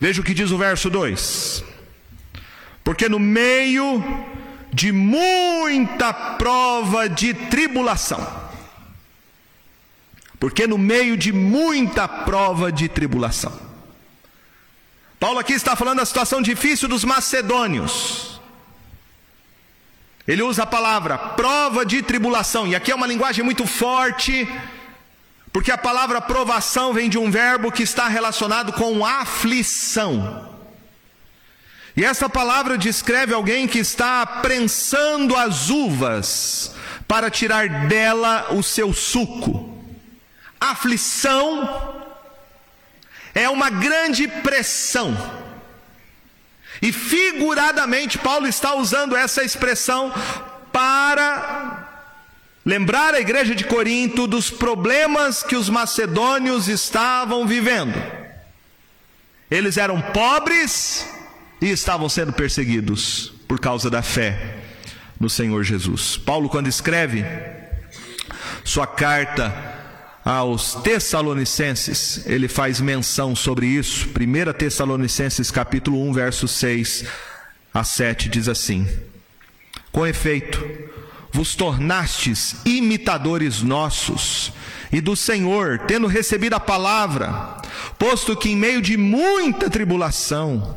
Veja 0.00 0.22
o 0.22 0.24
que 0.24 0.32
diz 0.32 0.50
o 0.50 0.56
verso 0.56 0.88
2: 0.88 1.62
Porque 2.82 3.06
no 3.06 3.18
meio 3.18 4.02
de 4.72 4.90
muita 4.90 6.12
prova 6.12 7.06
de 7.06 7.34
tribulação. 7.34 8.40
Porque 10.38 10.66
no 10.66 10.78
meio 10.78 11.18
de 11.18 11.32
muita 11.32 12.08
prova 12.08 12.72
de 12.72 12.88
tribulação. 12.88 13.68
Paulo 15.18 15.38
aqui 15.38 15.52
está 15.52 15.76
falando 15.76 15.98
da 15.98 16.06
situação 16.06 16.40
difícil 16.40 16.88
dos 16.88 17.04
macedônios. 17.04 18.40
Ele 20.26 20.42
usa 20.42 20.62
a 20.62 20.66
palavra 20.66 21.18
prova 21.18 21.84
de 21.84 22.00
tribulação, 22.00 22.66
e 22.66 22.74
aqui 22.74 22.90
é 22.90 22.94
uma 22.94 23.06
linguagem 23.06 23.44
muito 23.44 23.66
forte, 23.66 24.48
porque 25.52 25.72
a 25.72 25.78
palavra 25.78 26.20
provação 26.20 26.92
vem 26.92 27.08
de 27.08 27.18
um 27.18 27.30
verbo 27.30 27.72
que 27.72 27.82
está 27.82 28.06
relacionado 28.08 28.72
com 28.72 29.04
aflição. 29.04 30.48
E 31.96 32.04
essa 32.04 32.28
palavra 32.28 32.78
descreve 32.78 33.34
alguém 33.34 33.66
que 33.66 33.78
está 33.78 34.24
prensando 34.24 35.36
as 35.36 35.68
uvas 35.68 36.74
para 37.06 37.28
tirar 37.28 37.88
dela 37.88 38.52
o 38.52 38.62
seu 38.62 38.92
suco. 38.92 39.76
Aflição 40.60 42.04
é 43.34 43.48
uma 43.48 43.70
grande 43.70 44.28
pressão. 44.28 45.16
E 46.80 46.92
figuradamente, 46.92 48.18
Paulo 48.18 48.46
está 48.46 48.74
usando 48.74 49.16
essa 49.16 49.42
expressão 49.42 50.12
para 50.72 51.79
lembrar 52.64 53.14
a 53.14 53.20
igreja 53.20 53.54
de 53.54 53.64
Corinto 53.64 54.26
dos 54.26 54.50
problemas 54.50 55.42
que 55.42 55.56
os 55.56 55.68
macedônios 55.68 56.68
estavam 56.68 57.46
vivendo. 57.46 58.00
Eles 59.50 59.76
eram 59.76 60.00
pobres 60.00 61.06
e 61.60 61.70
estavam 61.70 62.08
sendo 62.08 62.32
perseguidos 62.32 63.32
por 63.48 63.58
causa 63.58 63.90
da 63.90 64.02
fé 64.02 64.58
no 65.18 65.28
Senhor 65.28 65.62
Jesus. 65.64 66.16
Paulo, 66.16 66.48
quando 66.48 66.68
escreve 66.68 67.24
sua 68.64 68.86
carta 68.86 69.52
aos 70.24 70.74
Tessalonicenses, 70.76 72.24
ele 72.26 72.46
faz 72.46 72.80
menção 72.80 73.34
sobre 73.34 73.66
isso. 73.66 74.08
1 74.08 74.52
Tessalonicenses 74.52 75.50
capítulo 75.50 76.00
1, 76.08 76.12
versos 76.12 76.50
6 76.52 77.04
a 77.74 77.84
7 77.84 78.28
diz 78.28 78.48
assim: 78.48 78.88
Com 79.90 80.06
efeito, 80.06 80.64
vos 81.32 81.54
tornastes 81.54 82.56
imitadores 82.64 83.62
nossos 83.62 84.52
e 84.92 85.00
do 85.00 85.14
Senhor, 85.14 85.78
tendo 85.86 86.06
recebido 86.06 86.54
a 86.54 86.60
palavra, 86.60 87.56
posto 87.98 88.36
que 88.36 88.50
em 88.50 88.56
meio 88.56 88.82
de 88.82 88.96
muita 88.96 89.70
tribulação, 89.70 90.76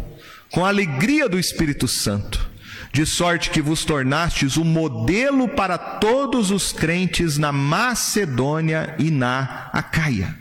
com 0.52 0.64
a 0.64 0.70
alegria 0.70 1.28
do 1.28 1.40
Espírito 1.40 1.88
Santo, 1.88 2.50
de 2.92 3.08
sorte 3.08 3.50
que 3.50 3.60
vos 3.60 3.84
tornastes 3.84 4.56
o 4.56 4.64
modelo 4.64 5.48
para 5.48 5.80
todos 5.80 6.52
os 6.52 6.72
crentes 6.72 7.40
na 7.40 7.52
Macedônia 7.52 8.96
e 9.00 9.10
na 9.10 9.70
Acaia. 9.74 10.38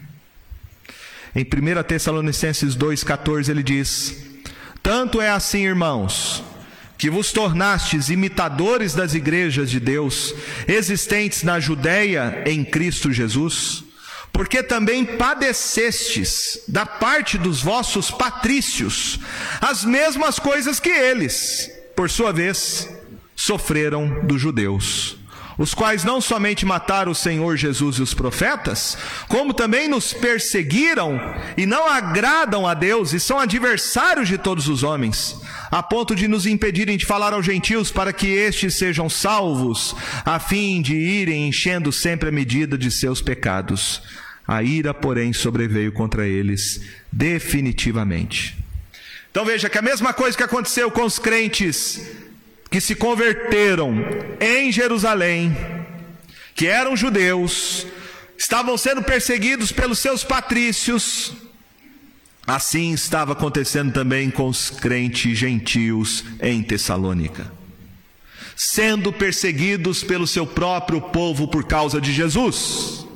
Em 1.35 1.45
1 1.45 1.83
Tessalonicenses 1.85 2.77
2,14 2.77 3.49
ele 3.49 3.63
diz: 3.63 4.27
Tanto 4.83 5.19
é 5.19 5.31
assim, 5.31 5.65
irmãos, 5.65 6.45
que 7.03 7.11
vos 7.11 7.33
tornastes 7.33 8.11
imitadores 8.11 8.95
das 8.95 9.13
igrejas 9.13 9.69
de 9.69 9.81
Deus 9.81 10.33
existentes 10.69 11.43
na 11.43 11.59
Judéia 11.59 12.45
em 12.47 12.65
Cristo 12.65 13.13
Jesus, 13.13 13.83
porque 14.33 14.63
também 14.63 15.05
padecestes 15.05 16.61
da 16.69 16.87
parte 16.87 17.37
dos 17.37 17.61
vossos 17.61 18.09
patrícios 18.09 19.19
as 19.61 19.85
mesmas 19.85 20.39
coisas 20.39 20.79
que 20.79 20.91
eles 20.91 21.73
por 21.97 22.09
sua 22.09 22.33
vez, 22.33 22.89
sofreram 23.35 24.25
dos 24.25 24.41
judeus, 24.41 25.17
os 25.59 25.75
quais 25.75 26.05
não 26.05 26.21
somente 26.21 26.65
mataram 26.65 27.11
o 27.11 27.17
Senhor 27.17 27.57
Jesus 27.57 27.97
e 27.97 28.03
os 28.03 28.15
profetas, 28.15 28.97
como 29.27 29.53
também 29.53 29.89
nos 29.89 30.13
perseguiram 30.13 31.21
e 31.57 31.67
não 31.67 31.91
agradam 31.91 32.65
a 32.65 32.75
Deus 32.75 33.13
e 33.13 33.19
são 33.19 33.41
adversários 33.41 34.29
de 34.29 34.39
todos 34.39 34.69
os 34.69 34.85
homens, 34.85 35.42
a 35.73 35.83
ponto 35.83 36.15
de 36.15 36.29
nos 36.29 36.45
impedirem 36.45 36.99
de 36.99 37.07
falar 37.07 37.33
aos 37.33 37.47
gentios 37.47 37.91
para 37.91 38.13
que 38.13 38.27
estes 38.27 38.75
sejam 38.75 39.09
salvos, 39.09 39.97
a 40.23 40.39
fim 40.39 40.83
de 40.83 40.95
irem 40.95 41.49
enchendo 41.49 41.91
sempre 41.91 42.29
a 42.29 42.33
medida 42.33 42.77
de 42.77 42.91
seus 42.91 43.23
pecados. 43.23 44.03
A 44.47 44.63
ira, 44.63 44.93
porém, 44.93 45.33
sobreveio 45.33 45.91
contra 45.91 46.29
eles 46.29 46.83
definitivamente. 47.11 48.55
Então 49.31 49.47
veja 49.47 49.71
que 49.71 49.79
a 49.79 49.83
mesma 49.83 50.13
coisa 50.13 50.37
que 50.37 50.43
aconteceu 50.43 50.91
com 50.91 51.05
os 51.05 51.19
crentes 51.19 52.03
que 52.71 52.79
se 52.79 52.95
converteram 52.95 53.95
em 54.39 54.71
Jerusalém, 54.71 55.57
que 56.55 56.67
eram 56.67 56.95
judeus, 56.95 57.87
estavam 58.37 58.77
sendo 58.77 59.03
perseguidos 59.03 59.73
pelos 59.73 60.01
seus 60.01 60.23
patrícios, 60.23 61.33
assim 62.47 62.93
estava 62.93 63.33
acontecendo 63.33 63.93
também 63.93 64.31
com 64.31 64.49
os 64.49 64.71
crentes 64.71 65.39
gentios 65.39 66.25
em 66.41 66.63
Tessalônica, 66.63 67.51
sendo 68.57 69.13
perseguidos 69.13 70.03
pelo 70.03 70.27
seu 70.27 70.47
próprio 70.47 71.01
povo 71.01 71.49
por 71.49 71.65
causa 71.65 72.01
de 72.01 72.13
Jesus. 72.13 73.07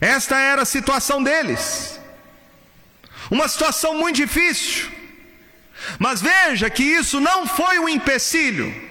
Esta 0.00 0.38
era 0.38 0.62
a 0.62 0.66
situação 0.66 1.22
deles. 1.22 2.00
Uma 3.30 3.48
situação 3.48 3.94
muito 3.98 4.16
difícil. 4.16 4.90
Mas 5.98 6.22
veja 6.22 6.70
que 6.70 6.82
isso 6.82 7.20
não 7.20 7.46
foi 7.46 7.78
um 7.78 7.88
empecilho. 7.88 8.89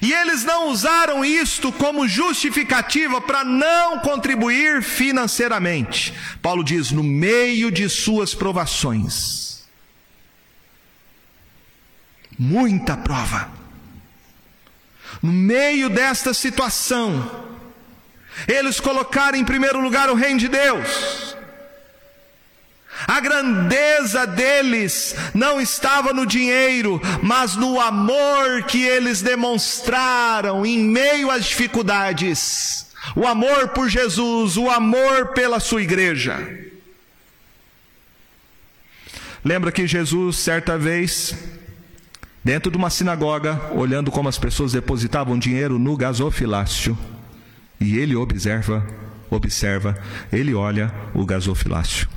E 0.00 0.12
eles 0.12 0.44
não 0.44 0.68
usaram 0.68 1.24
isto 1.24 1.72
como 1.72 2.08
justificativa 2.08 3.20
para 3.20 3.44
não 3.44 3.98
contribuir 3.98 4.82
financeiramente. 4.82 6.14
Paulo 6.40 6.62
diz: 6.62 6.90
no 6.90 7.02
meio 7.02 7.70
de 7.70 7.88
suas 7.88 8.34
provações, 8.34 9.64
muita 12.38 12.96
prova, 12.96 13.50
no 15.22 15.32
meio 15.32 15.88
desta 15.88 16.32
situação, 16.32 17.44
eles 18.48 18.80
colocaram 18.80 19.38
em 19.38 19.44
primeiro 19.44 19.80
lugar 19.80 20.10
o 20.10 20.14
reino 20.14 20.38
de 20.38 20.48
Deus, 20.48 21.36
a 23.06 23.20
grandeza 23.20 24.26
deles 24.26 25.14
não 25.34 25.60
estava 25.60 26.12
no 26.12 26.26
dinheiro, 26.26 27.00
mas 27.22 27.56
no 27.56 27.80
amor 27.80 28.64
que 28.64 28.82
eles 28.82 29.22
demonstraram 29.22 30.64
em 30.64 30.78
meio 30.78 31.30
às 31.30 31.44
dificuldades. 31.44 32.86
O 33.16 33.26
amor 33.26 33.68
por 33.68 33.88
Jesus, 33.88 34.56
o 34.56 34.70
amor 34.70 35.28
pela 35.28 35.58
sua 35.58 35.82
igreja. 35.82 36.38
Lembra 39.44 39.72
que 39.72 39.88
Jesus, 39.88 40.36
certa 40.36 40.78
vez, 40.78 41.34
dentro 42.44 42.70
de 42.70 42.76
uma 42.76 42.90
sinagoga, 42.90 43.60
olhando 43.72 44.10
como 44.10 44.28
as 44.28 44.38
pessoas 44.38 44.72
depositavam 44.72 45.36
dinheiro 45.36 45.80
no 45.80 45.96
gasofilácio, 45.96 46.96
e 47.80 47.98
ele 47.98 48.14
observa, 48.14 48.86
observa, 49.28 50.00
ele 50.32 50.54
olha 50.54 50.94
o 51.12 51.26
gasofilácio. 51.26 52.08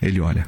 Ele 0.00 0.20
olha. 0.20 0.46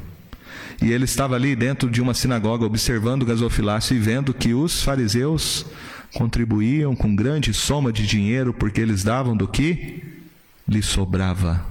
E 0.83 0.91
ele 0.93 1.05
estava 1.05 1.35
ali 1.35 1.55
dentro 1.55 1.91
de 1.91 2.01
uma 2.01 2.15
sinagoga 2.15 2.65
observando 2.65 3.23
o 3.23 3.27
gasofilácio 3.27 3.95
e 3.95 3.99
vendo 3.99 4.33
que 4.33 4.55
os 4.55 4.83
fariseus 4.83 5.67
contribuíam 6.15 6.97
com 6.97 7.15
grande 7.15 7.53
soma 7.53 7.93
de 7.93 8.07
dinheiro 8.07 8.53
porque 8.55 8.81
eles 8.81 9.05
davam 9.05 9.37
do 9.37 9.47
que 9.47 10.03
lhe 10.67 10.83
sobrava. 10.83 11.65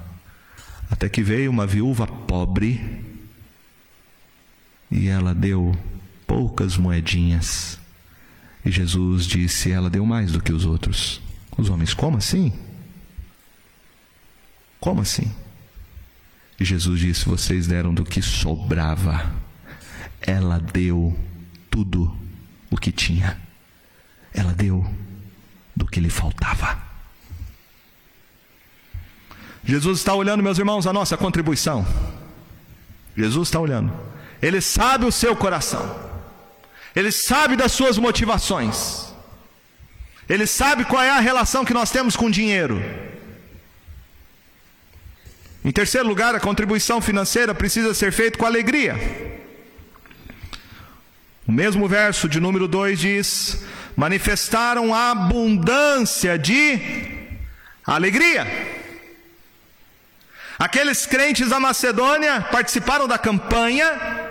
Até 0.91 1.09
que 1.09 1.23
veio 1.23 1.51
uma 1.51 1.65
viúva 1.65 2.05
pobre 2.05 3.03
e 4.91 5.07
ela 5.07 5.33
deu 5.33 5.75
poucas 6.25 6.77
moedinhas. 6.77 7.79
E 8.65 8.71
Jesus 8.71 9.25
disse: 9.25 9.71
Ela 9.71 9.89
deu 9.89 10.05
mais 10.05 10.31
do 10.31 10.41
que 10.41 10.51
os 10.51 10.65
outros. 10.65 11.21
Os 11.57 11.69
homens, 11.69 11.93
como 11.93 12.17
assim? 12.17 12.53
Como 14.79 15.01
assim? 15.01 15.31
Jesus 16.65 16.99
disse: 16.99 17.25
Vocês 17.25 17.67
deram 17.67 17.93
do 17.93 18.03
que 18.03 18.21
sobrava. 18.21 19.31
Ela 20.21 20.59
deu 20.59 21.17
tudo 21.69 22.15
o 22.69 22.77
que 22.77 22.91
tinha. 22.91 23.39
Ela 24.33 24.53
deu 24.53 24.85
do 25.75 25.85
que 25.85 25.99
lhe 25.99 26.09
faltava. 26.09 26.77
Jesus 29.63 29.99
está 29.99 30.13
olhando, 30.13 30.43
meus 30.43 30.57
irmãos, 30.57 30.85
a 30.87 30.93
nossa 30.93 31.15
contribuição. 31.15 31.85
Jesus 33.15 33.47
está 33.47 33.59
olhando. 33.59 33.91
Ele 34.41 34.61
sabe 34.61 35.05
o 35.05 35.11
seu 35.11 35.35
coração. 35.35 36.09
Ele 36.95 37.11
sabe 37.11 37.55
das 37.55 37.71
suas 37.71 37.97
motivações. 37.97 39.13
Ele 40.27 40.45
sabe 40.45 40.85
qual 40.85 41.01
é 41.01 41.09
a 41.09 41.19
relação 41.19 41.65
que 41.65 41.73
nós 41.73 41.91
temos 41.91 42.15
com 42.15 42.29
dinheiro. 42.29 42.81
Em 45.69 45.71
terceiro 45.71 46.07
lugar, 46.07 46.33
a 46.33 46.39
contribuição 46.39 46.99
financeira 46.99 47.53
precisa 47.53 47.93
ser 47.93 48.11
feita 48.11 48.39
com 48.39 48.43
alegria. 48.43 48.95
O 51.47 51.51
mesmo 51.51 51.87
verso 51.87 52.27
de 52.27 52.39
número 52.39 52.67
2 52.67 52.99
diz: 52.99 53.63
manifestaram 53.95 54.95
abundância 54.95 56.39
de 56.39 56.79
alegria. 57.85 58.47
Aqueles 60.57 61.05
crentes 61.05 61.49
da 61.49 61.59
Macedônia 61.59 62.41
participaram 62.51 63.07
da 63.07 63.19
campanha 63.19 64.27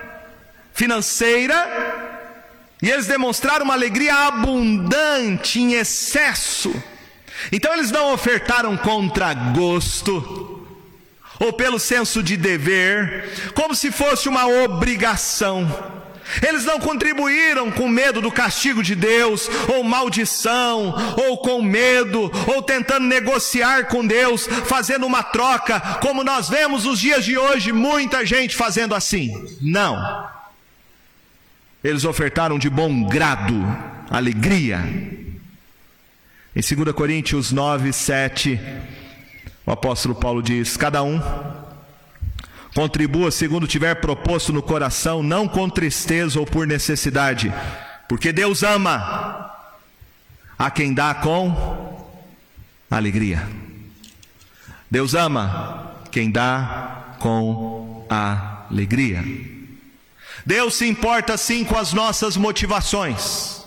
financeira 0.74 1.55
e 2.82 2.91
eles 2.91 3.07
demonstraram 3.07 3.64
uma 3.64 3.74
alegria 3.74 4.26
abundante, 4.26 5.61
em 5.61 5.74
excesso. 5.74 6.74
Então 7.53 7.74
eles 7.74 7.93
não 7.93 8.12
ofertaram 8.12 8.76
contra 8.76 9.32
gosto, 9.34 10.57
ou 11.39 11.53
pelo 11.53 11.78
senso 11.78 12.22
de 12.22 12.36
dever, 12.36 13.53
como 13.55 13.74
se 13.74 13.91
fosse 13.91 14.28
uma 14.28 14.47
obrigação. 14.47 15.97
Eles 16.47 16.64
não 16.64 16.78
contribuíram 16.78 17.70
com 17.70 17.89
medo 17.89 18.20
do 18.20 18.30
castigo 18.30 18.82
de 18.82 18.95
Deus, 18.95 19.49
ou 19.68 19.82
maldição, 19.82 20.95
ou 21.16 21.39
com 21.39 21.62
medo, 21.62 22.30
ou 22.47 22.62
tentando 22.62 23.07
negociar 23.07 23.86
com 23.86 24.07
Deus, 24.07 24.47
fazendo 24.66 25.07
uma 25.07 25.22
troca, 25.22 25.80
como 26.03 26.22
nós 26.22 26.49
vemos 26.49 26.84
nos 26.84 27.01
dias 27.01 27.24
de 27.24 27.39
hoje, 27.39 27.72
muita 27.72 28.26
gente 28.26 28.55
fazendo 28.55 28.95
assim. 28.95 29.32
Não. 29.61 30.28
Eles 31.82 32.05
ofertaram 32.05 32.59
de 32.59 32.68
bom 32.68 33.05
grado, 33.05 33.55
alegria. 34.11 34.78
Em 36.55 36.61
2 36.61 36.93
Coríntios 36.93 37.53
9, 37.53 37.93
7, 37.93 38.61
o 39.68 39.72
apóstolo 39.72 40.14
Paulo 40.14 40.42
diz: 40.42 40.76
Cada 40.76 41.02
um 41.02 41.20
Contribua 42.74 43.30
segundo 43.30 43.66
tiver 43.66 43.96
proposto 43.96 44.52
no 44.52 44.62
coração, 44.62 45.20
não 45.20 45.48
com 45.48 45.68
tristeza 45.68 46.38
ou 46.38 46.46
por 46.46 46.64
necessidade, 46.66 47.52
porque 48.08 48.32
Deus 48.32 48.62
ama 48.62 49.52
a 50.56 50.70
quem 50.70 50.94
dá 50.94 51.12
com 51.12 52.06
alegria. 52.88 53.48
Deus 54.88 55.14
ama 55.14 55.92
quem 56.12 56.30
dá 56.30 57.16
com 57.18 58.06
alegria. 58.08 59.24
Deus 60.46 60.76
se 60.76 60.86
importa 60.86 61.36
sim 61.36 61.64
com 61.64 61.76
as 61.76 61.92
nossas 61.92 62.36
motivações. 62.36 63.57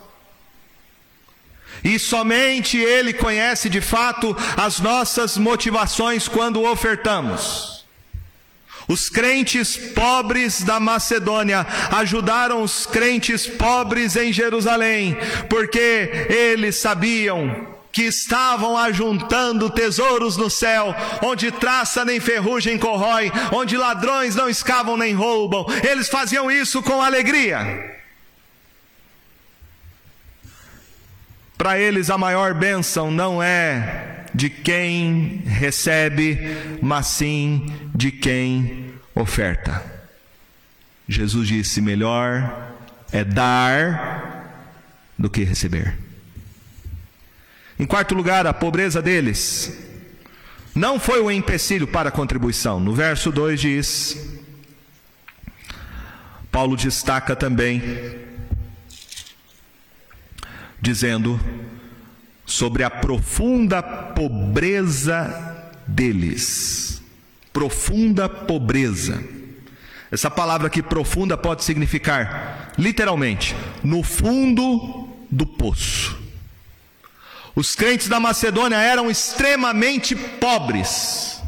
E 1.83 1.97
somente 1.97 2.77
Ele 2.77 3.13
conhece 3.13 3.69
de 3.69 3.81
fato 3.81 4.35
as 4.55 4.79
nossas 4.79 5.37
motivações 5.37 6.27
quando 6.27 6.63
ofertamos. 6.63 7.81
Os 8.87 9.09
crentes 9.09 9.77
pobres 9.77 10.63
da 10.63 10.79
Macedônia 10.79 11.65
ajudaram 11.91 12.61
os 12.61 12.85
crentes 12.85 13.47
pobres 13.47 14.15
em 14.15 14.33
Jerusalém, 14.33 15.17
porque 15.49 16.27
eles 16.29 16.75
sabiam 16.75 17.67
que 17.91 18.03
estavam 18.03 18.77
ajuntando 18.77 19.69
tesouros 19.69 20.37
no 20.37 20.49
céu, 20.49 20.95
onde 21.21 21.51
traça 21.51 22.05
nem 22.05 22.19
ferrugem 22.19 22.77
corrói, 22.77 23.31
onde 23.51 23.77
ladrões 23.77 24.35
não 24.35 24.49
escavam 24.49 24.97
nem 24.97 25.13
roubam. 25.13 25.65
Eles 25.89 26.09
faziam 26.09 26.49
isso 26.49 26.81
com 26.81 27.01
alegria. 27.01 28.00
Para 31.61 31.77
eles 31.77 32.09
a 32.09 32.17
maior 32.17 32.55
bênção 32.55 33.11
não 33.11 33.41
é 33.41 34.25
de 34.33 34.49
quem 34.49 35.43
recebe, 35.45 36.57
mas 36.81 37.05
sim 37.05 37.67
de 37.93 38.11
quem 38.11 38.95
oferta. 39.13 39.85
Jesus 41.07 41.47
disse: 41.47 41.79
melhor 41.79 42.73
é 43.11 43.23
dar 43.23 44.73
do 45.15 45.29
que 45.29 45.43
receber. 45.43 45.95
Em 47.77 47.85
quarto 47.85 48.15
lugar, 48.15 48.47
a 48.47 48.53
pobreza 48.53 48.99
deles 48.99 49.77
não 50.73 50.99
foi 50.99 51.19
o 51.19 51.25
um 51.25 51.31
empecilho 51.31 51.85
para 51.85 52.09
a 52.09 52.11
contribuição. 52.11 52.79
No 52.79 52.95
verso 52.95 53.31
2 53.31 53.61
diz: 53.61 54.39
Paulo 56.51 56.75
destaca 56.75 57.35
também, 57.35 57.83
dizendo: 60.81 61.39
sobre 62.45 62.83
a 62.83 62.89
profunda 62.89 63.81
pobreza 63.81 65.69
deles. 65.87 67.01
Profunda 67.53 68.27
pobreza. 68.27 69.23
Essa 70.11 70.29
palavra 70.29 70.67
aqui, 70.67 70.83
profunda, 70.83 71.37
pode 71.37 71.63
significar, 71.63 72.73
literalmente, 72.77 73.55
no 73.81 74.03
fundo 74.03 75.07
do 75.29 75.45
poço. 75.45 76.19
Os 77.55 77.75
crentes 77.75 78.07
da 78.07 78.19
Macedônia 78.19 78.77
eram 78.77 79.09
extremamente 79.09 80.15
pobres. 80.15 81.41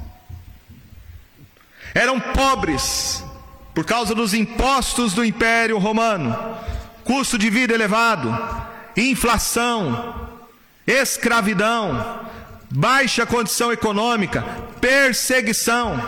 Eram 1.94 2.20
pobres 2.20 3.24
por 3.74 3.86
causa 3.86 4.16
dos 4.16 4.34
impostos 4.34 5.14
do 5.14 5.26
Império 5.26 5.78
Romano, 5.78 6.38
custo 7.04 7.38
de 7.38 7.50
vida 7.50 7.74
elevado, 7.74 8.30
inflação, 8.96 10.30
escravidão, 10.86 12.30
baixa 12.70 13.26
condição 13.26 13.72
econômica, 13.72 14.44
perseguição. 14.82 16.00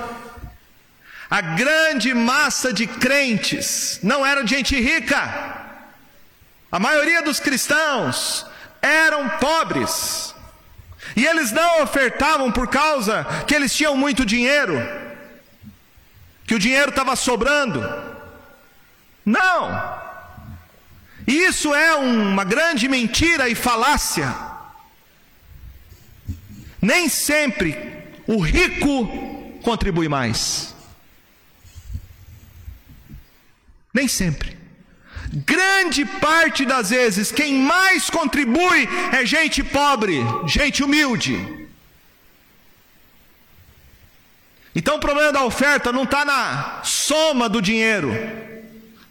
A 1.29 1.41
grande 1.41 2.13
massa 2.13 2.71
de 2.71 2.86
crentes 2.86 3.99
não 4.03 4.25
era 4.25 4.45
gente 4.45 4.79
rica. 4.79 5.65
A 6.71 6.79
maioria 6.79 7.21
dos 7.21 7.39
cristãos 7.39 8.45
eram 8.81 9.29
pobres. 9.29 10.36
E 11.15 11.25
eles 11.25 11.51
não 11.51 11.81
ofertavam 11.81 12.51
por 12.51 12.67
causa 12.67 13.25
que 13.47 13.55
eles 13.55 13.73
tinham 13.73 13.95
muito 13.95 14.25
dinheiro, 14.25 14.75
que 16.45 16.55
o 16.55 16.59
dinheiro 16.59 16.89
estava 16.89 17.15
sobrando. 17.15 17.81
Não. 19.25 20.04
Isso 21.28 21.73
é 21.73 21.95
uma 21.95 22.43
grande 22.43 22.88
mentira 22.88 23.49
e 23.49 23.55
falácia. 23.55 24.34
Nem 26.82 27.09
sempre 27.09 27.76
o 28.28 28.39
rico 28.39 29.07
contribui 29.63 30.07
mais. 30.07 30.76
Nem 33.93 34.07
sempre. 34.07 34.55
Grande 35.34 36.05
parte 36.05 36.65
das 36.65 36.91
vezes, 36.91 37.32
quem 37.32 37.55
mais 37.55 38.09
contribui 38.09 38.88
é 39.11 39.26
gente 39.26 39.63
pobre, 39.63 40.19
gente 40.45 40.84
humilde. 40.84 41.67
Então 44.76 44.97
o 44.97 44.99
problema 44.99 45.32
da 45.32 45.43
oferta 45.43 45.91
não 45.91 46.03
está 46.03 46.23
na 46.26 46.82
soma 46.84 47.47
do 47.47 47.61
dinheiro, 47.61 48.11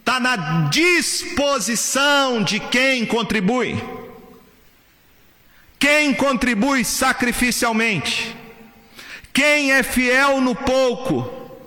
está 0.04 0.20
na 0.20 0.68
disposição 0.68 2.44
de 2.44 2.60
quem 2.60 3.06
contribui. 3.06 3.82
Quem 5.78 6.12
contribui 6.12 6.84
sacrificialmente? 6.84 8.36
Quem 9.32 9.72
é 9.72 9.82
fiel 9.82 10.42
no 10.42 10.54
pouco? 10.54 11.58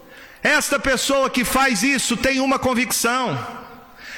Esta 0.43 0.79
pessoa 0.79 1.31
que 1.31 1.43
faz 1.43 1.81
isso 1.81 2.15
tem 2.15 2.39
uma 2.39 2.59
convicção. 2.59 3.35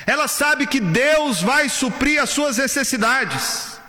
Ela 0.06 0.28
sabe 0.28 0.68
que 0.68 0.82
Deus 0.82 1.42
vai 1.42 1.70
suprir 1.70 2.22
as 2.22 2.30
suas 2.30 2.58
necessidades. 2.58 3.80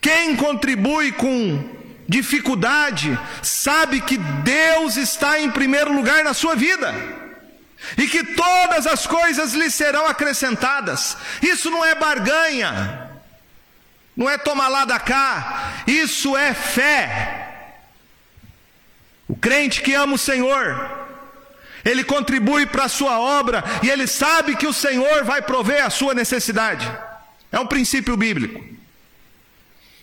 Quem 0.00 0.36
contribui 0.36 1.10
com 1.10 1.68
dificuldade, 2.08 3.18
sabe 3.42 4.00
que 4.00 4.16
Deus 4.16 4.96
está 4.96 5.40
em 5.40 5.50
primeiro 5.50 5.92
lugar 5.92 6.22
na 6.22 6.32
sua 6.32 6.54
vida 6.54 7.15
e 7.96 8.06
que 8.06 8.24
todas 8.24 8.86
as 8.86 9.06
coisas 9.06 9.52
lhe 9.52 9.70
serão 9.70 10.06
acrescentadas. 10.06 11.16
Isso 11.42 11.70
não 11.70 11.84
é 11.84 11.94
barganha, 11.94 13.10
não 14.16 14.28
é 14.28 14.38
tomar 14.38 14.68
lá 14.68 14.84
da 14.84 14.98
cá, 14.98 15.84
isso 15.86 16.36
é 16.36 16.54
fé. 16.54 17.42
O 19.28 19.36
crente 19.36 19.82
que 19.82 19.94
ama 19.94 20.14
o 20.14 20.18
Senhor, 20.18 21.06
ele 21.84 22.04
contribui 22.04 22.66
para 22.66 22.84
a 22.84 22.88
sua 22.88 23.18
obra 23.18 23.62
e 23.82 23.90
ele 23.90 24.06
sabe 24.06 24.56
que 24.56 24.66
o 24.66 24.72
Senhor 24.72 25.24
vai 25.24 25.42
prover 25.42 25.84
a 25.84 25.90
sua 25.90 26.14
necessidade. 26.14 26.90
É 27.52 27.60
um 27.60 27.66
princípio 27.66 28.16
bíblico. 28.16 28.64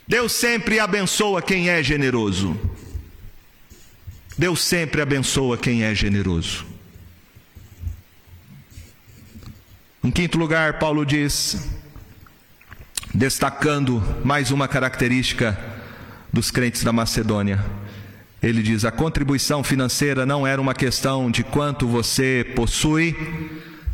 Deus 0.07 0.33
sempre 0.33 0.79
abençoa 0.79 1.41
quem 1.41 1.69
é 1.69 1.81
generoso. 1.81 2.59
Deus 4.37 4.61
sempre 4.61 5.01
abençoa 5.01 5.57
quem 5.57 5.83
é 5.83 5.93
generoso. 5.93 6.72
Em 10.03 10.11
quinto 10.11 10.37
lugar, 10.37 10.79
Paulo 10.79 11.05
diz: 11.05 11.65
destacando 13.13 14.03
mais 14.21 14.51
uma 14.51 14.67
característica 14.67 15.57
dos 16.31 16.51
crentes 16.51 16.83
da 16.83 16.91
Macedônia. 16.91 17.63
Ele 18.41 18.61
diz: 18.61 18.83
a 18.83 18.91
contribuição 18.91 19.63
financeira 19.63 20.25
não 20.25 20.45
era 20.45 20.59
uma 20.59 20.73
questão 20.73 21.31
de 21.31 21.41
quanto 21.41 21.87
você 21.87 22.45
possui, 22.53 23.15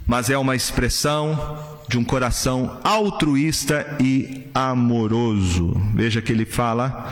mas 0.08 0.32
é 0.32 0.38
uma 0.38 0.56
expressão 0.56 1.78
de 1.88 2.00
um 2.00 2.04
coração 2.04 2.80
altruísta 2.84 3.96
e 4.00 4.48
amoroso. 4.52 5.80
Veja 5.94 6.24
que 6.24 6.32
ele 6.32 6.46
fala: 6.48 7.08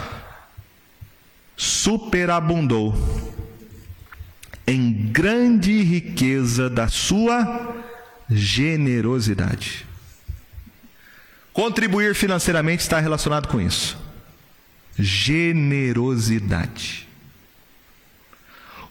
superabundou 1.55 2.95
em 4.65 4.91
grande 4.91 5.83
riqueza 5.83 6.67
da 6.67 6.87
sua 6.87 7.76
generosidade. 8.29 9.87
Contribuir 11.53 12.13
financeiramente 12.13 12.83
está 12.83 12.99
relacionado 12.99 13.47
com 13.47 13.59
isso. 13.59 13.97
Generosidade. 14.97 17.07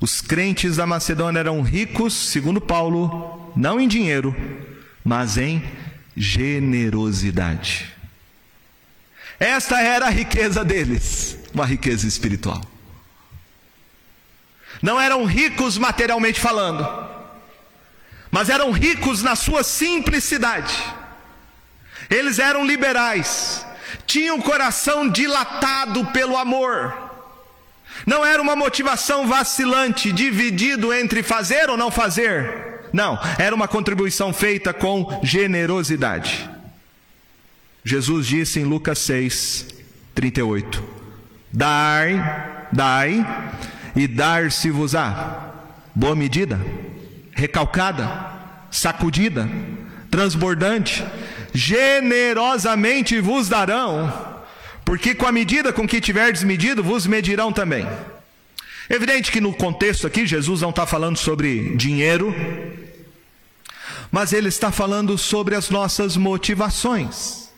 Os 0.00 0.20
crentes 0.20 0.76
da 0.76 0.86
Macedônia 0.86 1.40
eram 1.40 1.62
ricos, 1.62 2.12
segundo 2.12 2.60
Paulo, 2.60 3.52
não 3.56 3.80
em 3.80 3.88
dinheiro, 3.88 4.36
mas 5.04 5.38
em 5.38 5.62
generosidade. 6.16 7.92
Esta 9.38 9.80
era 9.80 10.06
a 10.06 10.10
riqueza 10.10 10.64
deles, 10.64 11.38
uma 11.52 11.66
riqueza 11.66 12.06
espiritual. 12.06 12.62
Não 14.82 15.00
eram 15.00 15.24
ricos 15.24 15.78
materialmente 15.78 16.40
falando, 16.40 16.84
mas 18.30 18.48
eram 18.48 18.70
ricos 18.70 19.22
na 19.22 19.36
sua 19.36 19.62
simplicidade. 19.62 20.74
Eles 22.10 22.38
eram 22.38 22.64
liberais, 22.64 23.66
tinham 24.06 24.38
o 24.38 24.42
coração 24.42 25.08
dilatado 25.08 26.04
pelo 26.06 26.36
amor. 26.36 27.06
Não 28.06 28.24
era 28.24 28.40
uma 28.40 28.54
motivação 28.54 29.26
vacilante, 29.26 30.12
dividido 30.12 30.92
entre 30.92 31.22
fazer 31.22 31.70
ou 31.70 31.76
não 31.76 31.90
fazer. 31.90 32.88
Não, 32.92 33.18
era 33.38 33.54
uma 33.54 33.66
contribuição 33.66 34.32
feita 34.32 34.72
com 34.72 35.20
generosidade. 35.22 36.48
Jesus 37.84 38.26
disse 38.26 38.60
em 38.60 38.64
Lucas 38.64 38.98
6, 39.00 39.66
38: 40.14 40.82
Dai, 41.52 42.66
dai, 42.72 43.26
e 43.94 44.06
dar-se-vos-á. 44.06 45.52
Boa 45.94 46.14
medida, 46.14 46.60
recalcada, 47.36 48.08
sacudida, 48.72 49.48
transbordante, 50.10 51.06
generosamente 51.54 53.20
vos 53.20 53.48
darão 53.48 54.34
porque 54.86 55.16
com 55.16 55.26
a 55.26 55.32
medida 55.32 55.72
com 55.72 55.86
que 55.86 56.00
tiverdes 56.00 56.44
medido, 56.44 56.80
vos 56.80 57.08
medirão 57.08 57.52
também. 57.52 57.84
Evidente 58.88 59.32
que 59.32 59.40
no 59.40 59.52
contexto 59.52 60.06
aqui, 60.06 60.24
Jesus 60.24 60.60
não 60.60 60.70
está 60.70 60.86
falando 60.86 61.16
sobre 61.16 61.74
dinheiro, 61.74 62.32
mas 64.12 64.32
ele 64.32 64.48
está 64.48 64.70
falando 64.70 65.18
sobre 65.18 65.56
as 65.56 65.70
nossas 65.70 66.16
motivações. 66.16 67.48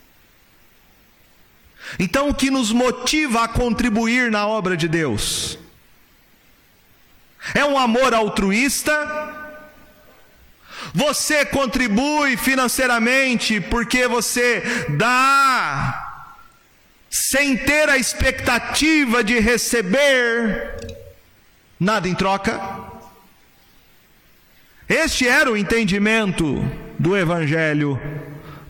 Então, 1.99 2.29
o 2.29 2.33
que 2.33 2.49
nos 2.49 2.71
motiva 2.71 3.43
a 3.43 3.47
contribuir 3.47 4.31
na 4.31 4.47
obra 4.47 4.75
de 4.75 4.87
Deus? 4.87 5.59
É 7.53 7.63
um 7.63 7.77
amor 7.77 8.11
altruísta? 8.11 9.38
Você 10.93 11.45
contribui 11.45 12.35
financeiramente 12.37 13.61
porque 13.61 14.07
você 14.07 14.61
dá 14.89 16.05
sem 17.09 17.57
ter 17.57 17.89
a 17.89 17.97
expectativa 17.97 19.23
de 19.23 19.39
receber 19.39 20.75
nada 21.79 22.07
em 22.07 22.15
troca. 22.15 22.59
Este 24.87 25.27
era 25.27 25.51
o 25.51 25.57
entendimento 25.57 26.63
do 26.97 27.15
Evangelho 27.15 27.99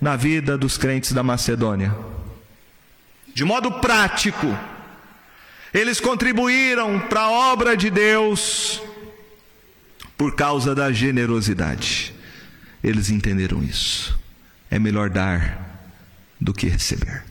na 0.01 0.15
vida 0.15 0.57
dos 0.57 0.77
crentes 0.77 1.11
da 1.11 1.23
Macedônia. 1.23 1.95
De 3.33 3.43
modo 3.43 3.71
prático, 3.79 4.47
eles 5.73 5.99
contribuíram 5.99 6.99
para 6.99 7.21
a 7.21 7.31
obra 7.31 7.77
de 7.77 7.89
Deus 7.89 8.81
por 10.19 10.35
causa 10.35 10.75
da 10.75 10.91
generosidade. 10.91 12.13
Eles 12.83 13.09
entenderam 13.09 13.63
isso. 13.63 14.19
É 14.69 14.77
melhor 14.77 15.09
dar 15.09 15.79
do 16.39 16.53
que 16.53 16.67
receber. 16.67 17.23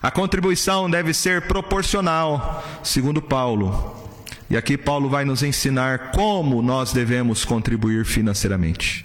A 0.00 0.08
contribuição 0.08 0.88
deve 0.88 1.12
ser 1.12 1.48
proporcional, 1.48 2.64
segundo 2.84 3.20
Paulo. 3.20 4.08
E 4.48 4.56
aqui 4.56 4.78
Paulo 4.78 5.08
vai 5.08 5.24
nos 5.24 5.42
ensinar 5.42 6.12
como 6.12 6.62
nós 6.62 6.92
devemos 6.92 7.44
contribuir 7.44 8.04
financeiramente. 8.04 9.04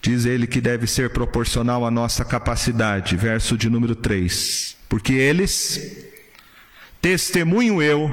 Diz 0.00 0.24
ele 0.24 0.46
que 0.46 0.62
deve 0.62 0.86
ser 0.86 1.10
proporcional 1.10 1.84
à 1.84 1.90
nossa 1.90 2.24
capacidade, 2.24 3.16
verso 3.16 3.54
de 3.54 3.68
número 3.68 3.94
3. 3.94 4.78
Porque 4.88 5.12
eles, 5.12 6.06
testemunho 7.02 7.82
eu, 7.82 8.10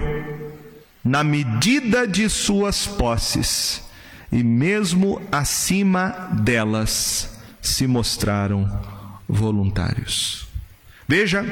na 1.06 1.24
medida 1.24 2.08
de 2.08 2.28
suas 2.28 2.88
posses, 2.88 3.84
e 4.32 4.44
mesmo 4.44 5.22
acima 5.32 6.10
delas, 6.42 7.38
se 7.62 7.86
mostraram 7.86 8.68
voluntários. 9.30 10.48
Veja 11.08 11.46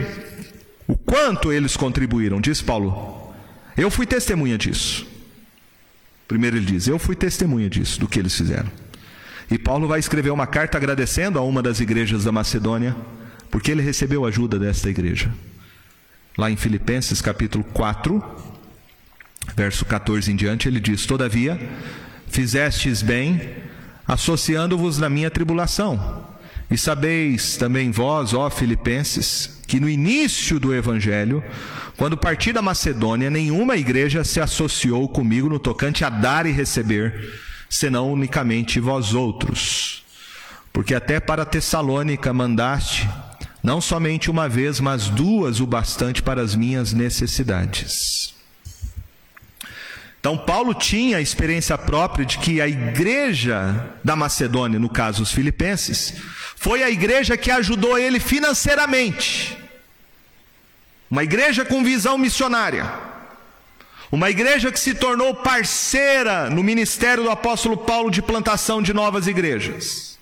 o 0.87 0.97
quanto 0.97 1.53
eles 1.53 1.77
contribuíram, 1.77 2.41
diz 2.41 2.63
Paulo. 2.63 3.31
Eu 3.77 3.91
fui 3.91 4.07
testemunha 4.07 4.57
disso. 4.57 5.05
Primeiro 6.27 6.57
ele 6.57 6.65
diz: 6.65 6.87
Eu 6.87 6.97
fui 6.97 7.15
testemunha 7.15 7.69
disso, 7.69 7.99
do 7.99 8.07
que 8.07 8.19
eles 8.19 8.35
fizeram. 8.35 8.71
E 9.51 9.57
Paulo 9.57 9.87
vai 9.87 9.99
escrever 9.99 10.31
uma 10.31 10.47
carta 10.47 10.77
agradecendo 10.77 11.37
a 11.37 11.43
uma 11.43 11.61
das 11.61 11.79
igrejas 11.79 12.23
da 12.23 12.31
Macedônia, 12.31 12.95
porque 13.51 13.71
ele 13.71 13.83
recebeu 13.83 14.25
ajuda 14.25 14.57
desta 14.57 14.89
igreja. 14.89 15.31
Lá 16.35 16.49
em 16.49 16.55
Filipenses 16.55 17.21
capítulo 17.21 17.63
4, 17.65 18.52
verso 19.55 19.85
14 19.85 20.31
em 20.31 20.35
diante, 20.35 20.67
ele 20.67 20.79
diz: 20.79 21.05
Todavia, 21.05 21.59
fizestes 22.27 23.01
bem, 23.01 23.49
associando-vos 24.07 24.97
na 24.97 25.09
minha 25.09 25.29
tribulação 25.29 26.33
e 26.73 26.77
sabeis 26.77 27.55
também 27.55 27.91
vós, 27.91 28.33
ó 28.33 28.49
Filipenses, 28.49 29.59
que 29.67 29.79
no 29.79 29.87
início 29.87 30.59
do 30.59 30.73
evangelho, 30.73 31.43
quando 31.97 32.17
parti 32.17 32.51
da 32.51 32.63
Macedônia, 32.63 33.29
nenhuma 33.29 33.77
igreja 33.77 34.23
se 34.23 34.41
associou 34.41 35.07
comigo 35.07 35.47
no 35.47 35.59
tocante 35.59 36.03
a 36.03 36.09
dar 36.09 36.47
e 36.47 36.51
receber, 36.51 37.31
senão 37.69 38.11
unicamente 38.11 38.79
vós 38.79 39.13
outros. 39.13 40.03
Porque 40.71 40.95
até 40.95 41.19
para 41.19 41.45
Tessalônica 41.45 42.33
mandaste, 42.33 43.07
não 43.61 43.79
somente 43.79 44.31
uma 44.31 44.49
vez, 44.49 44.79
mas 44.79 45.09
duas 45.09 45.59
o 45.59 45.67
bastante 45.67 46.23
para 46.23 46.41
as 46.41 46.55
minhas 46.55 46.91
necessidades. 46.91 48.33
Então, 50.24 50.38
Paulo 50.38 50.74
tinha 50.74 51.17
a 51.17 51.21
experiência 51.21 51.78
própria 51.78 52.26
de 52.26 52.38
que 52.38 52.61
a 52.61 52.65
igreja 52.65 53.93
da 54.01 54.15
Macedônia, 54.15 54.80
no 54.80 54.88
caso 54.88 55.21
os 55.21 55.34
filipenses, 55.34 56.13
foi 56.55 56.82
a 56.82 56.89
igreja 56.89 57.36
que 57.36 57.51
ajudou 57.51 57.97
ele 57.97 58.21
financeiramente. 58.21 59.57
Uma 61.11 61.26
igreja 61.26 61.65
com 61.65 61.84
visão 61.84 62.17
missionária. 62.17 62.89
Uma 64.09 64.30
igreja 64.30 64.71
que 64.71 64.80
se 64.80 64.93
tornou 64.93 65.36
parceira 65.36 66.49
no 66.49 66.63
ministério 66.63 67.24
do 67.24 67.30
apóstolo 67.30 67.76
Paulo 67.76 68.09
de 68.09 68.21
plantação 68.21 68.82
de 68.82 68.93
novas 68.93 69.28
igrejas. 69.28 70.17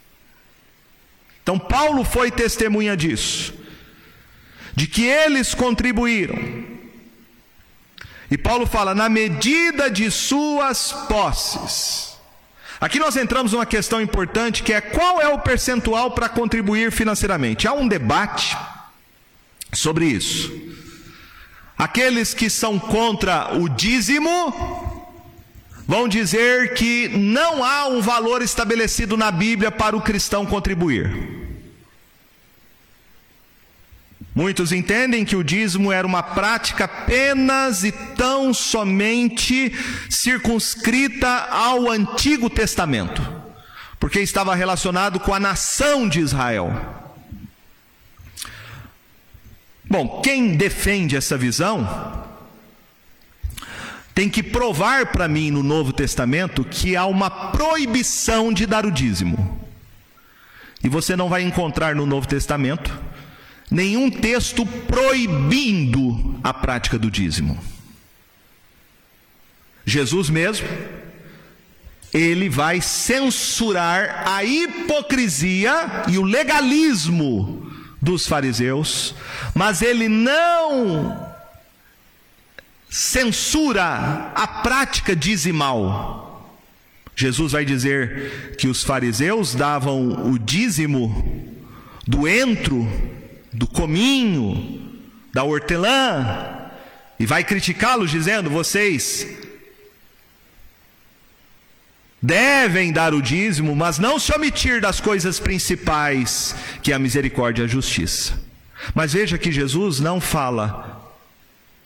Então, 1.43 1.59
Paulo 1.59 2.03
foi 2.03 2.31
testemunha 2.31 2.97
disso, 2.97 3.53
de 4.75 4.87
que 4.87 5.05
eles 5.05 5.53
contribuíram 5.53 6.70
e 8.31 8.37
Paulo 8.37 8.65
fala, 8.65 8.95
na 8.95 9.09
medida 9.09 9.91
de 9.91 10.09
suas 10.09 10.93
posses. 11.09 12.17
Aqui 12.79 12.97
nós 12.97 13.17
entramos 13.17 13.51
numa 13.51 13.65
questão 13.65 14.01
importante 14.01 14.63
que 14.63 14.71
é 14.71 14.79
qual 14.79 15.21
é 15.21 15.27
o 15.27 15.39
percentual 15.39 16.11
para 16.11 16.29
contribuir 16.29 16.93
financeiramente. 16.93 17.67
Há 17.67 17.73
um 17.73 17.85
debate 17.85 18.57
sobre 19.73 20.05
isso. 20.05 20.49
Aqueles 21.77 22.33
que 22.33 22.49
são 22.49 22.79
contra 22.79 23.53
o 23.57 23.67
dízimo 23.67 24.87
vão 25.85 26.07
dizer 26.07 26.73
que 26.73 27.09
não 27.09 27.65
há 27.65 27.87
um 27.87 28.01
valor 28.01 28.41
estabelecido 28.41 29.17
na 29.17 29.29
Bíblia 29.29 29.69
para 29.69 29.97
o 29.97 30.01
cristão 30.01 30.45
contribuir. 30.45 31.40
Muitos 34.33 34.71
entendem 34.71 35.25
que 35.25 35.35
o 35.35 35.43
dízimo 35.43 35.91
era 35.91 36.07
uma 36.07 36.23
prática 36.23 36.85
apenas 36.85 37.83
e 37.83 37.91
tão 37.91 38.53
somente 38.53 39.73
circunscrita 40.09 41.27
ao 41.49 41.89
Antigo 41.89 42.49
Testamento, 42.49 43.21
porque 43.99 44.21
estava 44.21 44.55
relacionado 44.55 45.19
com 45.19 45.33
a 45.33 45.39
nação 45.39 46.07
de 46.07 46.21
Israel. 46.21 46.71
Bom, 49.83 50.21
quem 50.21 50.55
defende 50.55 51.17
essa 51.17 51.37
visão 51.37 52.25
tem 54.15 54.29
que 54.29 54.41
provar 54.41 55.07
para 55.07 55.27
mim 55.27 55.51
no 55.51 55.61
Novo 55.61 55.91
Testamento 55.91 56.63
que 56.63 56.95
há 56.95 57.05
uma 57.05 57.29
proibição 57.29 58.53
de 58.53 58.65
dar 58.65 58.85
o 58.85 58.91
dízimo. 58.91 59.59
E 60.81 60.87
você 60.87 61.17
não 61.17 61.27
vai 61.27 61.41
encontrar 61.41 61.93
no 61.93 62.05
Novo 62.05 62.25
Testamento 62.25 62.97
nenhum 63.71 64.11
texto 64.11 64.65
proibindo 64.65 66.35
a 66.43 66.53
prática 66.53 66.99
do 66.99 67.09
dízimo. 67.09 67.57
Jesus 69.85 70.29
mesmo, 70.29 70.67
ele 72.13 72.49
vai 72.49 72.81
censurar 72.81 74.27
a 74.27 74.43
hipocrisia 74.43 76.03
e 76.09 76.17
o 76.17 76.23
legalismo 76.23 77.71
dos 78.01 78.27
fariseus, 78.27 79.15
mas 79.55 79.81
ele 79.81 80.09
não 80.09 81.31
censura 82.89 84.31
a 84.35 84.47
prática 84.61 85.15
dizimal. 85.15 86.59
Jesus 87.15 87.53
vai 87.53 87.63
dizer 87.63 88.55
que 88.57 88.67
os 88.67 88.83
fariseus 88.83 89.55
davam 89.55 90.29
o 90.29 90.37
dízimo 90.37 91.47
do 92.05 92.27
entro, 92.27 92.85
do 93.53 93.67
cominho, 93.67 94.99
da 95.33 95.43
hortelã, 95.43 96.69
e 97.19 97.25
vai 97.25 97.43
criticá-los 97.43 98.09
dizendo: 98.09 98.49
vocês 98.49 99.27
devem 102.21 102.91
dar 102.91 103.13
o 103.13 103.21
dízimo, 103.21 103.75
mas 103.75 103.97
não 103.97 104.19
se 104.19 104.33
omitir 104.33 104.79
das 104.79 104.99
coisas 104.99 105.39
principais, 105.39 106.55
que 106.81 106.91
é 106.91 106.95
a 106.95 106.99
misericórdia 106.99 107.63
e 107.63 107.65
a 107.65 107.67
justiça. 107.67 108.39
Mas 108.93 109.13
veja 109.13 109.37
que 109.37 109.51
Jesus 109.51 109.99
não 109.99 110.21
fala 110.21 111.13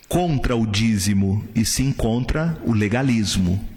contra 0.08 0.56
o 0.56 0.66
dízimo, 0.66 1.48
e 1.56 1.66
sim 1.66 1.92
contra 1.92 2.58
o 2.64 2.74
legalismo. 2.74 3.68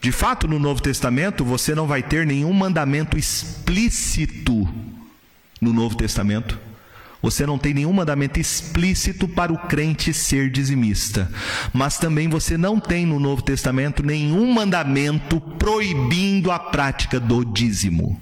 De 0.00 0.10
fato, 0.10 0.48
no 0.48 0.58
Novo 0.58 0.82
Testamento, 0.82 1.44
você 1.44 1.74
não 1.74 1.86
vai 1.86 2.02
ter 2.02 2.26
nenhum 2.26 2.52
mandamento 2.52 3.16
explícito 3.16 4.68
no 5.62 5.72
Novo 5.72 5.96
Testamento. 5.96 6.58
Você 7.22 7.46
não 7.46 7.56
tem 7.56 7.72
nenhum 7.72 7.92
mandamento 7.92 8.40
explícito 8.40 9.28
para 9.28 9.52
o 9.52 9.56
crente 9.56 10.12
ser 10.12 10.50
dizimista. 10.50 11.32
Mas 11.72 11.96
também 11.96 12.28
você 12.28 12.58
não 12.58 12.80
tem 12.80 13.06
no 13.06 13.20
Novo 13.20 13.42
Testamento 13.42 14.02
nenhum 14.02 14.52
mandamento 14.52 15.40
proibindo 15.40 16.50
a 16.50 16.58
prática 16.58 17.20
do 17.20 17.44
dízimo. 17.44 18.20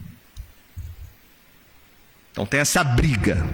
Então 2.30 2.45
tem 2.45 2.61
essa 2.61 2.84
briga. 2.84 3.49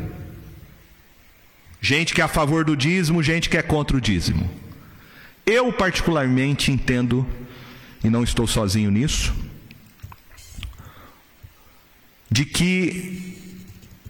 Gente 1.80 2.12
que 2.12 2.20
é 2.20 2.24
a 2.24 2.28
favor 2.28 2.64
do 2.64 2.76
dízimo, 2.76 3.22
gente 3.22 3.48
que 3.48 3.56
é 3.56 3.62
contra 3.62 3.96
o 3.96 4.00
dízimo. 4.00 4.50
Eu, 5.46 5.72
particularmente, 5.72 6.72
entendo 6.72 7.24
e 8.02 8.10
não 8.10 8.24
estou 8.24 8.48
sozinho 8.48 8.90
nisso, 8.90 9.32
de 12.28 12.44
que 12.44 13.45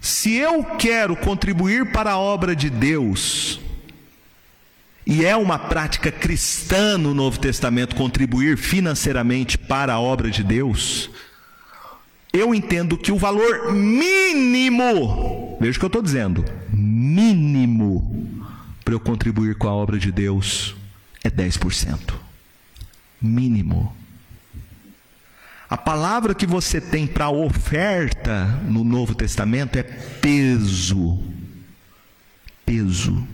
se 0.01 0.35
eu 0.35 0.63
quero 0.65 1.17
contribuir 1.17 1.93
para 1.93 2.13
a 2.13 2.19
obra 2.19 2.55
de 2.55 2.71
Deus, 2.71 3.61
e 5.07 5.25
é 5.25 5.37
uma 5.37 5.59
prática 5.59 6.11
cristã 6.11 6.99
no 6.99 7.15
Novo 7.15 7.39
Testamento 7.39 7.95
contribuir 7.95 8.57
financeiramente 8.57 9.57
para 9.57 9.95
a 9.95 10.01
obra 10.01 10.31
de 10.31 10.43
Deus, 10.43 11.11
eu 12.33 12.55
entendo 12.55 12.99
que 12.99 13.13
o 13.13 13.17
valor 13.17 13.73
mínimo, 13.73 15.57
veja 15.61 15.77
o 15.77 15.81
que 15.81 15.85
eu 15.85 15.89
estou 15.89 16.03
dizendo, 16.03 16.45
mínimo, 16.71 18.45
para 18.85 18.95
eu 18.95 19.01
contribuir 19.01 19.57
com 19.57 19.69
a 19.69 19.73
obra 19.73 19.99
de 19.99 20.13
Deus 20.13 20.75
é 21.25 21.31
10% 21.31 22.27
mínimo. 23.21 23.95
A 25.69 25.77
palavra 25.77 26.35
que 26.35 26.47
você 26.47 26.81
tem 26.81 27.07
para 27.07 27.29
oferta 27.29 28.47
no 28.65 28.85
Novo 28.85 29.15
Testamento 29.15 29.77
é 29.77 29.83
peso. 29.83 31.23
Peso. 32.65 33.27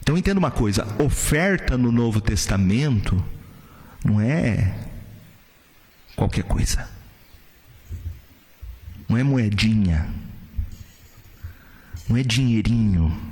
Então 0.00 0.16
entenda 0.16 0.38
uma 0.38 0.50
coisa: 0.50 0.86
oferta 1.02 1.78
no 1.78 1.90
Novo 1.90 2.20
Testamento 2.20 3.22
não 4.04 4.20
é 4.20 4.74
qualquer 6.14 6.44
coisa. 6.44 6.88
Não 9.08 9.16
é 9.16 9.22
moedinha. 9.22 10.08
Não 12.08 12.16
é 12.16 12.22
dinheirinho 12.22 13.30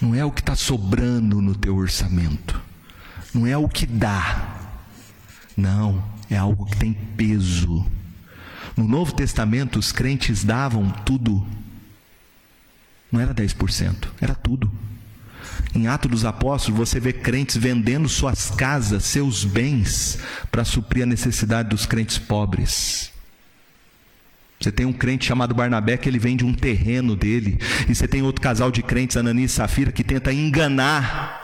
não 0.00 0.14
é 0.14 0.24
o 0.24 0.30
que 0.30 0.40
está 0.40 0.54
sobrando 0.54 1.40
no 1.40 1.54
teu 1.54 1.76
orçamento, 1.76 2.60
não 3.34 3.46
é 3.46 3.56
o 3.56 3.68
que 3.68 3.86
dá, 3.86 4.57
não, 5.58 6.02
é 6.30 6.36
algo 6.36 6.64
que 6.66 6.76
tem 6.76 6.92
peso. 6.92 7.84
No 8.76 8.86
Novo 8.86 9.12
Testamento, 9.12 9.78
os 9.78 9.90
crentes 9.90 10.44
davam 10.44 10.88
tudo, 11.04 11.44
não 13.10 13.20
era 13.20 13.34
10%, 13.34 14.08
era 14.20 14.34
tudo. 14.34 14.70
Em 15.74 15.88
Atos 15.88 16.10
dos 16.10 16.24
Apóstolos, 16.24 16.78
você 16.78 17.00
vê 17.00 17.12
crentes 17.12 17.56
vendendo 17.56 18.08
suas 18.08 18.50
casas, 18.50 19.04
seus 19.04 19.44
bens, 19.44 20.18
para 20.50 20.64
suprir 20.64 21.02
a 21.02 21.06
necessidade 21.06 21.70
dos 21.70 21.86
crentes 21.86 22.18
pobres. 22.18 23.10
Você 24.60 24.72
tem 24.72 24.86
um 24.86 24.92
crente 24.92 25.26
chamado 25.26 25.54
Barnabé 25.54 25.96
que 25.96 26.08
ele 26.08 26.18
vende 26.18 26.44
um 26.44 26.52
terreno 26.52 27.14
dele. 27.14 27.58
E 27.88 27.94
você 27.94 28.08
tem 28.08 28.22
outro 28.22 28.42
casal 28.42 28.70
de 28.70 28.82
crentes, 28.82 29.16
Anani 29.16 29.44
e 29.44 29.48
Safira, 29.48 29.92
que 29.92 30.02
tenta 30.02 30.32
enganar, 30.32 31.42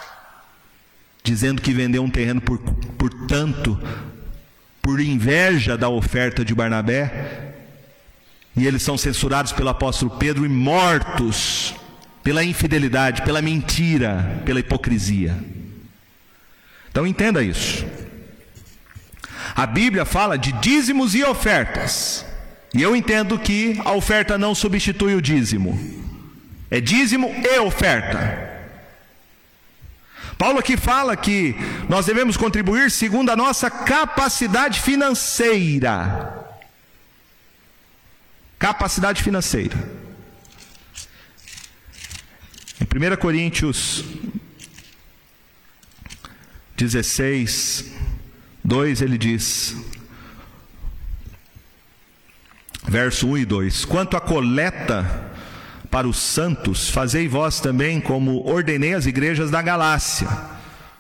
dizendo 1.25 1.63
que 1.63 1.73
vendeu 1.73 2.05
um 2.05 2.11
terreno 2.11 2.41
por, 2.41 2.59
por 2.59 3.13
tanto, 3.27 3.81
por 4.83 5.01
inveja 5.01 5.75
da 5.75 5.89
oferta 5.89 6.45
de 6.45 6.55
Barnabé. 6.55 7.55
E 8.55 8.67
eles 8.67 8.83
são 8.83 8.99
censurados 8.99 9.51
pelo 9.51 9.71
apóstolo 9.71 10.13
Pedro 10.19 10.45
e 10.45 10.49
mortos 10.51 11.75
pela 12.23 12.45
infidelidade, 12.45 13.23
pela 13.23 13.41
mentira, 13.41 14.43
pela 14.45 14.61
hipocrisia. 14.61 15.35
Então 16.91 17.07
entenda 17.07 17.43
isso. 17.43 17.87
A 19.57 19.67
Bíblia 19.67 20.05
fala 20.05 20.37
de 20.37 20.53
dízimos 20.53 21.15
e 21.15 21.25
ofertas. 21.25 22.25
E 22.75 22.83
eu 22.83 22.95
entendo 22.95 23.39
que 23.39 23.81
a 23.85 23.93
oferta 23.93 24.37
não 24.37 24.55
substitui 24.55 25.15
o 25.15 25.23
dízimo. 25.23 25.79
É 26.71 26.81
dízimo 26.81 27.35
e 27.43 27.59
oferta. 27.61 28.54
Paulo 30.45 30.59
aqui 30.59 30.77
fala 30.77 31.17
que 31.17 31.55
nós 31.89 32.05
devemos 32.05 32.37
contribuir 32.37 32.91
segundo 32.91 33.31
a 33.31 33.37
nossa 33.37 33.71
capacidade 33.71 34.79
financeira. 34.79 36.47
Capacidade 38.59 39.23
financeira. 39.23 39.75
Em 42.79 42.85
1 42.85 43.17
Coríntios 43.17 44.05
16, 46.77 47.95
2 48.63 49.01
ele 49.01 49.17
diz: 49.17 49.75
verso 52.87 53.29
1 53.29 53.39
e 53.39 53.45
2: 53.47 53.87
Quanto 53.87 54.15
à 54.15 54.21
coleta 54.21 55.33
para 55.95 56.09
os 56.09 56.17
santos, 56.19 56.91
fazei 56.91 57.29
vós 57.29 57.61
também 57.61 58.01
como 58.01 58.45
ordenei 58.49 58.95
as 58.95 59.07
igrejas 59.07 59.49
da 59.49 59.63
Galácia. 59.63 60.27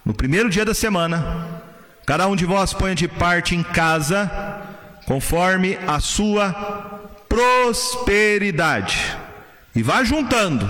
No 0.05 0.14
primeiro 0.14 0.49
dia 0.49 0.64
da 0.64 0.72
semana, 0.72 1.49
cada 2.07 2.28
um 2.28 2.36
de 2.36 2.47
vós 2.47 2.72
ponha 2.72 2.95
de 2.95 3.09
parte 3.09 3.57
em 3.57 3.62
casa, 3.64 4.30
conforme 5.05 5.76
a 5.84 5.99
sua 5.99 6.53
prosperidade, 7.28 9.16
e 9.74 9.82
vá 9.82 10.05
juntando, 10.05 10.64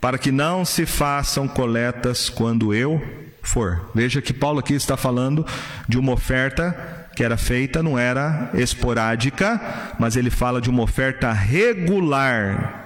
para 0.00 0.16
que 0.16 0.30
não 0.30 0.64
se 0.64 0.86
façam 0.86 1.48
coletas 1.48 2.28
quando 2.30 2.72
eu 2.72 3.02
for. 3.42 3.90
Veja 3.92 4.22
que 4.22 4.32
Paulo 4.32 4.60
aqui 4.60 4.74
está 4.74 4.96
falando 4.96 5.44
de 5.88 5.98
uma 5.98 6.12
oferta 6.12 7.08
que 7.16 7.24
era 7.24 7.36
feita 7.36 7.82
não 7.82 7.98
era 7.98 8.50
esporádica, 8.54 9.60
mas 9.98 10.14
ele 10.14 10.30
fala 10.30 10.60
de 10.60 10.70
uma 10.70 10.84
oferta 10.84 11.32
regular. 11.32 12.80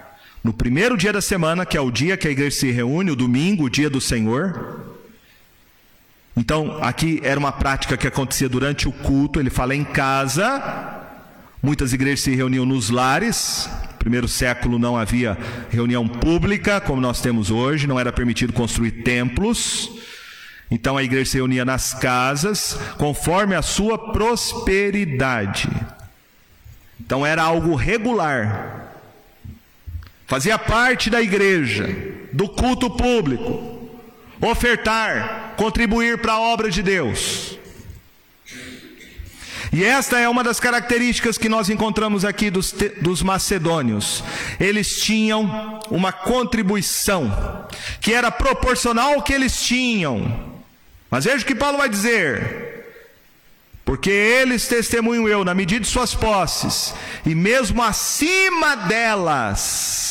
No 0.44 0.52
primeiro 0.52 0.94
dia 0.94 1.10
da 1.10 1.22
semana, 1.22 1.64
que 1.64 1.74
é 1.74 1.80
o 1.80 1.90
dia 1.90 2.18
que 2.18 2.28
a 2.28 2.30
igreja 2.30 2.54
se 2.54 2.70
reúne, 2.70 3.10
o 3.10 3.16
domingo, 3.16 3.64
o 3.64 3.70
dia 3.70 3.88
do 3.88 3.98
Senhor. 3.98 4.92
Então, 6.36 6.76
aqui 6.82 7.18
era 7.22 7.40
uma 7.40 7.50
prática 7.50 7.96
que 7.96 8.06
acontecia 8.06 8.46
durante 8.46 8.86
o 8.86 8.92
culto, 8.92 9.40
ele 9.40 9.48
fala 9.48 9.74
em 9.74 9.82
casa. 9.82 11.00
Muitas 11.62 11.94
igrejas 11.94 12.20
se 12.20 12.34
reuniam 12.34 12.66
nos 12.66 12.90
lares. 12.90 13.70
Primeiro 13.98 14.28
século 14.28 14.78
não 14.78 14.98
havia 14.98 15.38
reunião 15.70 16.06
pública 16.06 16.78
como 16.78 17.00
nós 17.00 17.22
temos 17.22 17.50
hoje, 17.50 17.86
não 17.86 17.98
era 17.98 18.12
permitido 18.12 18.52
construir 18.52 19.02
templos. 19.02 19.90
Então 20.70 20.98
a 20.98 21.02
igreja 21.02 21.30
se 21.30 21.36
reunia 21.38 21.64
nas 21.64 21.94
casas 21.94 22.78
conforme 22.98 23.54
a 23.54 23.62
sua 23.62 24.12
prosperidade. 24.12 25.70
Então 27.00 27.24
era 27.24 27.42
algo 27.42 27.74
regular. 27.74 28.83
Fazia 30.26 30.58
parte 30.58 31.10
da 31.10 31.20
igreja, 31.20 31.94
do 32.32 32.48
culto 32.48 32.90
público, 32.90 33.90
ofertar, 34.40 35.54
contribuir 35.56 36.18
para 36.18 36.32
a 36.32 36.40
obra 36.40 36.70
de 36.70 36.82
Deus. 36.82 37.58
E 39.72 39.84
esta 39.84 40.18
é 40.18 40.28
uma 40.28 40.44
das 40.44 40.60
características 40.60 41.36
que 41.36 41.48
nós 41.48 41.68
encontramos 41.68 42.24
aqui 42.24 42.48
dos, 42.48 42.72
dos 43.00 43.22
macedônios. 43.22 44.22
Eles 44.60 45.02
tinham 45.02 45.80
uma 45.90 46.12
contribuição 46.12 47.66
que 48.00 48.14
era 48.14 48.30
proporcional 48.30 49.14
ao 49.14 49.22
que 49.22 49.32
eles 49.32 49.62
tinham. 49.62 50.54
Mas 51.10 51.24
veja 51.24 51.44
o 51.44 51.46
que 51.46 51.56
Paulo 51.56 51.78
vai 51.78 51.88
dizer. 51.88 52.84
Porque 53.84 54.10
eles 54.10 54.68
testemunham 54.68 55.28
eu 55.28 55.44
na 55.44 55.54
medida 55.54 55.80
de 55.80 55.90
suas 55.90 56.14
posses, 56.14 56.94
e 57.26 57.34
mesmo 57.34 57.82
acima 57.82 58.76
delas 58.76 60.03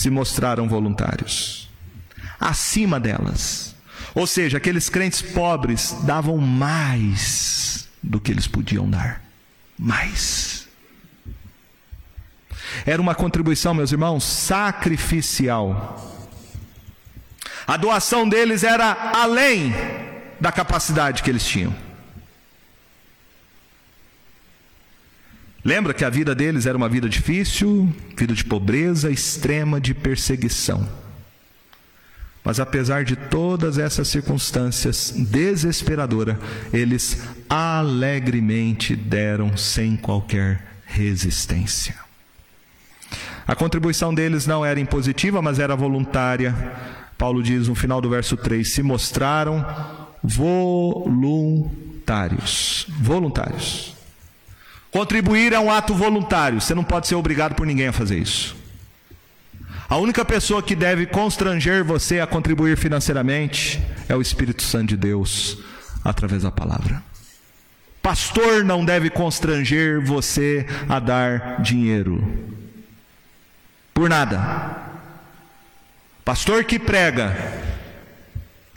se 0.00 0.08
mostraram 0.08 0.66
voluntários. 0.66 1.68
Acima 2.40 2.98
delas. 2.98 3.76
Ou 4.14 4.26
seja, 4.26 4.56
aqueles 4.56 4.88
crentes 4.88 5.20
pobres 5.20 5.94
davam 6.04 6.38
mais 6.38 7.86
do 8.02 8.18
que 8.18 8.32
eles 8.32 8.46
podiam 8.46 8.88
dar. 8.88 9.22
Mais. 9.78 10.66
Era 12.86 13.00
uma 13.00 13.14
contribuição, 13.14 13.74
meus 13.74 13.92
irmãos, 13.92 14.24
sacrificial. 14.24 16.18
A 17.66 17.76
doação 17.76 18.26
deles 18.26 18.64
era 18.64 19.12
além 19.14 19.74
da 20.40 20.50
capacidade 20.50 21.22
que 21.22 21.28
eles 21.28 21.44
tinham. 21.44 21.74
Lembra 25.64 25.92
que 25.92 26.04
a 26.04 26.10
vida 26.10 26.34
deles 26.34 26.66
era 26.66 26.76
uma 26.76 26.88
vida 26.88 27.08
difícil, 27.08 27.92
vida 28.16 28.34
de 28.34 28.44
pobreza 28.44 29.10
extrema, 29.10 29.80
de 29.80 29.92
perseguição. 29.92 30.88
Mas 32.42 32.58
apesar 32.58 33.04
de 33.04 33.16
todas 33.16 33.76
essas 33.76 34.08
circunstâncias 34.08 35.12
desesperadoras, 35.14 36.38
eles 36.72 37.22
alegremente 37.48 38.96
deram 38.96 39.56
sem 39.56 39.96
qualquer 39.96 40.64
resistência. 40.86 41.94
A 43.46 43.54
contribuição 43.54 44.14
deles 44.14 44.46
não 44.46 44.64
era 44.64 44.80
impositiva, 44.80 45.42
mas 45.42 45.58
era 45.58 45.76
voluntária. 45.76 46.54
Paulo 47.18 47.42
diz 47.42 47.68
no 47.68 47.74
final 47.74 48.00
do 48.00 48.08
verso 48.08 48.34
3: 48.36 48.72
se 48.72 48.82
mostraram 48.82 49.66
voluntários. 50.22 52.86
Voluntários. 53.00 53.99
Contribuir 54.90 55.52
é 55.52 55.60
um 55.60 55.70
ato 55.70 55.94
voluntário, 55.94 56.60
você 56.60 56.74
não 56.74 56.82
pode 56.82 57.06
ser 57.06 57.14
obrigado 57.14 57.54
por 57.54 57.66
ninguém 57.66 57.88
a 57.88 57.92
fazer 57.92 58.18
isso. 58.18 58.56
A 59.88 59.96
única 59.96 60.24
pessoa 60.24 60.62
que 60.62 60.74
deve 60.76 61.06
constranger 61.06 61.84
você 61.84 62.20
a 62.20 62.26
contribuir 62.26 62.76
financeiramente 62.76 63.82
é 64.08 64.14
o 64.14 64.22
Espírito 64.22 64.62
Santo 64.62 64.88
de 64.88 64.96
Deus, 64.96 65.58
através 66.04 66.42
da 66.42 66.50
palavra. 66.50 67.02
Pastor 68.02 68.64
não 68.64 68.84
deve 68.84 69.10
constranger 69.10 70.00
você 70.00 70.66
a 70.88 70.98
dar 70.98 71.60
dinheiro. 71.60 72.22
Por 73.92 74.08
nada. 74.08 74.76
Pastor 76.24 76.64
que 76.64 76.78
prega, 76.78 77.36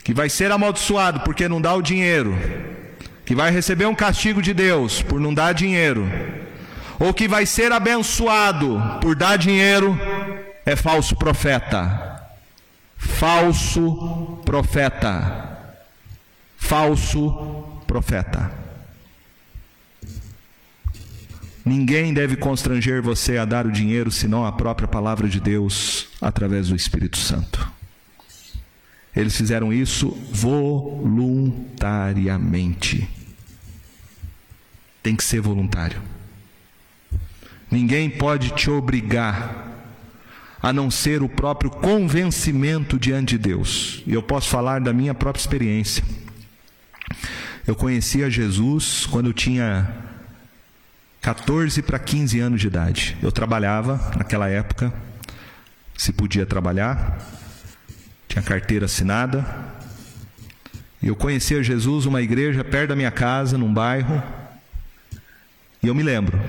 que 0.02 0.12
vai 0.12 0.28
ser 0.28 0.50
amaldiçoado 0.50 1.20
porque 1.20 1.48
não 1.48 1.60
dá 1.60 1.74
o 1.74 1.82
dinheiro, 1.82 2.36
que 3.24 3.34
vai 3.34 3.50
receber 3.50 3.86
um 3.86 3.94
castigo 3.94 4.42
de 4.42 4.52
Deus 4.52 5.02
por 5.02 5.20
não 5.20 5.32
dar 5.32 5.52
dinheiro, 5.52 6.06
ou 6.98 7.12
que 7.12 7.26
vai 7.26 7.46
ser 7.46 7.72
abençoado 7.72 8.80
por 9.00 9.14
dar 9.14 9.36
dinheiro, 9.36 9.98
é 10.64 10.76
falso 10.76 11.16
profeta. 11.16 12.22
Falso 12.96 14.40
profeta. 14.44 15.58
Falso 16.56 17.30
profeta. 17.86 18.50
Ninguém 21.64 22.12
deve 22.12 22.36
constranger 22.36 23.00
você 23.00 23.38
a 23.38 23.44
dar 23.46 23.66
o 23.66 23.72
dinheiro 23.72 24.10
senão 24.10 24.44
a 24.44 24.52
própria 24.52 24.86
palavra 24.86 25.26
de 25.28 25.40
Deus 25.40 26.08
através 26.20 26.68
do 26.68 26.76
Espírito 26.76 27.16
Santo. 27.16 27.73
Eles 29.16 29.36
fizeram 29.36 29.72
isso 29.72 30.10
voluntariamente. 30.32 33.08
Tem 35.02 35.14
que 35.14 35.22
ser 35.22 35.40
voluntário. 35.40 36.02
Ninguém 37.70 38.10
pode 38.10 38.50
te 38.50 38.70
obrigar 38.70 39.62
a 40.62 40.72
não 40.72 40.90
ser 40.90 41.22
o 41.22 41.28
próprio 41.28 41.70
convencimento 41.70 42.98
diante 42.98 43.36
de 43.36 43.38
Deus. 43.38 44.02
E 44.06 44.14
eu 44.14 44.22
posso 44.22 44.48
falar 44.48 44.80
da 44.80 44.92
minha 44.92 45.12
própria 45.12 45.40
experiência. 45.40 46.02
Eu 47.66 47.74
conhecia 47.74 48.30
Jesus 48.30 49.06
quando 49.06 49.26
eu 49.26 49.32
tinha 49.32 49.94
14 51.20 51.82
para 51.82 51.98
15 51.98 52.40
anos 52.40 52.60
de 52.60 52.66
idade. 52.66 53.16
Eu 53.22 53.30
trabalhava 53.30 54.12
naquela 54.16 54.48
época, 54.48 54.92
se 55.96 56.12
podia 56.12 56.46
trabalhar, 56.46 57.18
tinha 58.34 58.42
carteira 58.42 58.86
assinada. 58.86 59.46
E 61.00 61.06
eu 61.06 61.14
conhecia 61.14 61.62
Jesus, 61.62 62.04
uma 62.04 62.20
igreja 62.20 62.64
perto 62.64 62.88
da 62.88 62.96
minha 62.96 63.12
casa, 63.12 63.56
num 63.56 63.72
bairro. 63.72 64.20
E 65.80 65.86
eu 65.86 65.94
me 65.94 66.02
lembro 66.02 66.40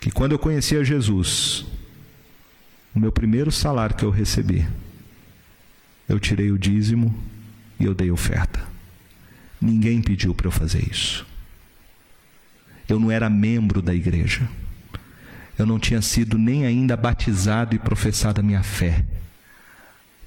que 0.00 0.10
quando 0.10 0.32
eu 0.32 0.38
conhecia 0.38 0.82
Jesus, 0.82 1.66
o 2.94 2.98
meu 2.98 3.12
primeiro 3.12 3.52
salário 3.52 3.94
que 3.94 4.04
eu 4.04 4.10
recebi, 4.10 4.66
eu 6.08 6.18
tirei 6.18 6.50
o 6.50 6.58
dízimo 6.58 7.14
e 7.78 7.84
eu 7.84 7.94
dei 7.94 8.10
oferta. 8.10 8.66
Ninguém 9.60 10.00
pediu 10.00 10.34
para 10.34 10.46
eu 10.46 10.52
fazer 10.52 10.88
isso. 10.90 11.26
Eu 12.88 12.98
não 12.98 13.10
era 13.10 13.28
membro 13.28 13.82
da 13.82 13.94
igreja. 13.94 14.48
Eu 15.58 15.64
não 15.64 15.78
tinha 15.78 16.02
sido 16.02 16.36
nem 16.36 16.66
ainda 16.66 16.96
batizado 16.96 17.74
e 17.74 17.78
professado 17.78 18.40
a 18.40 18.44
minha 18.44 18.62
fé, 18.62 19.04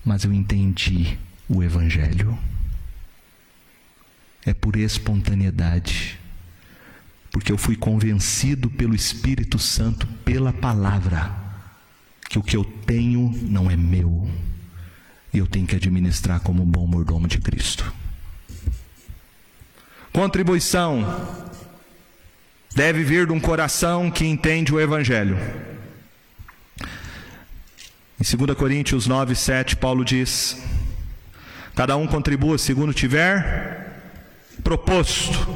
mas 0.03 0.23
eu 0.23 0.33
entendi 0.33 1.17
o 1.47 1.61
Evangelho. 1.61 2.37
É 4.45 4.53
por 4.53 4.75
espontaneidade, 4.75 6.19
porque 7.31 7.51
eu 7.51 7.57
fui 7.57 7.75
convencido 7.75 8.69
pelo 8.69 8.95
Espírito 8.95 9.59
Santo, 9.59 10.07
pela 10.25 10.51
palavra, 10.51 11.31
que 12.27 12.39
o 12.39 12.43
que 12.43 12.57
eu 12.57 12.63
tenho 12.63 13.31
não 13.43 13.69
é 13.69 13.75
meu, 13.75 14.27
e 15.31 15.37
eu 15.37 15.45
tenho 15.45 15.67
que 15.67 15.75
administrar 15.75 16.39
como 16.39 16.63
um 16.63 16.65
bom 16.65 16.87
mordomo 16.87 17.27
de 17.27 17.37
Cristo. 17.39 17.93
Contribuição 20.11 21.48
deve 22.75 23.03
vir 23.03 23.27
de 23.27 23.33
um 23.33 23.39
coração 23.39 24.09
que 24.11 24.25
entende 24.25 24.73
o 24.73 24.79
Evangelho. 24.79 25.37
Em 28.19 28.37
2 28.37 28.57
Coríntios 28.57 29.07
9, 29.07 29.35
7, 29.35 29.75
Paulo 29.75 30.03
diz: 30.03 30.61
Cada 31.75 31.95
um 31.95 32.05
contribua 32.05 32.57
segundo 32.57 32.93
tiver 32.93 34.01
proposto 34.63 35.47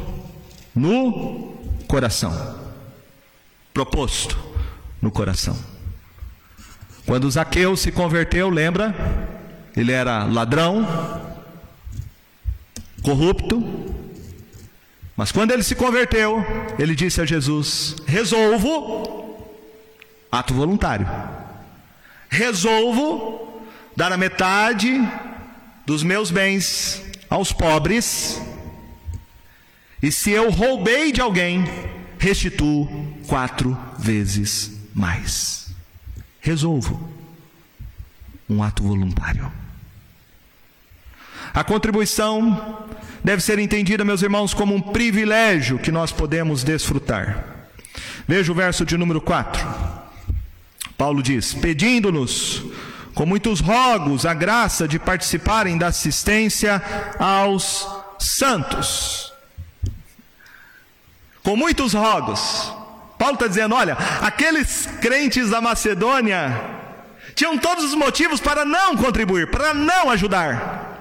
no 0.74 1.58
coração. 1.88 2.62
Proposto 3.74 4.38
no 5.02 5.12
coração. 5.12 5.58
Quando 7.06 7.30
Zaqueu 7.30 7.76
se 7.76 7.92
converteu, 7.92 8.50
lembra? 8.50 8.96
Ele 9.76 9.92
era 9.92 10.24
ladrão, 10.24 10.88
corrupto, 13.02 13.62
mas 15.16 15.32
quando 15.32 15.52
ele 15.52 15.64
se 15.64 15.76
converteu, 15.76 16.44
ele 16.80 16.96
disse 16.96 17.22
a 17.22 17.26
Jesus: 17.26 17.96
Resolvo, 18.08 19.48
ato 20.32 20.54
voluntário, 20.54 21.08
resolvo 22.30 23.62
dar 23.96 24.12
a 24.12 24.18
metade 24.18 25.00
dos 25.86 26.02
meus 26.02 26.32
bens 26.32 27.04
aos 27.30 27.52
pobres, 27.52 28.42
e 30.02 30.12
se 30.12 30.32
eu 30.32 30.50
roubei 30.50 31.12
de 31.12 31.22
alguém, 31.22 31.64
restituo 32.18 32.88
quatro 33.28 33.78
vezes 34.00 34.72
mais. 34.94 35.68
Resolvo, 36.42 37.10
um 38.50 38.62
ato 38.62 38.84
voluntário. 38.84 39.63
A 41.54 41.64
contribuição 41.64 42.88
deve 43.24 43.42
ser 43.42 43.60
entendida, 43.60 44.04
meus 44.04 44.24
irmãos, 44.24 44.54
como 44.54 44.74
um 44.74 44.82
privilégio 44.82 45.78
que 45.78 45.92
nós 45.92 46.12
podemos 46.12 46.64
desfrutar. 46.64 47.46
Veja 48.28 48.52
o 48.52 48.56
verso 48.56 48.84
de 48.84 48.98
número 48.98 49.22
4. 49.22 49.64
Paulo 50.98 51.22
diz: 51.22 51.54
Pedindo-nos 51.54 52.64
com 53.14 53.26
muitos 53.26 53.60
rogos 53.60 54.26
a 54.26 54.34
graça 54.34 54.88
de 54.88 54.98
participarem 54.98 55.78
da 55.78 55.88
assistência 55.88 56.82
aos 57.20 57.88
santos. 58.18 59.32
Com 61.44 61.56
muitos 61.56 61.94
rogos. 61.94 62.74
Paulo 63.20 63.36
está 63.36 63.48
dizendo: 63.48 63.76
olha, 63.76 63.96
aqueles 64.22 64.88
crentes 65.02 65.52
da 65.52 65.62
Macedônia 65.62 66.62
tinham 67.36 67.58
todos 67.58 67.86
os 67.86 67.94
motivos 67.94 68.40
para 68.40 68.66
não 68.66 68.98
contribuir, 68.98 69.52
para 69.52 69.74
não 69.74 70.10
ajudar. 70.10 70.93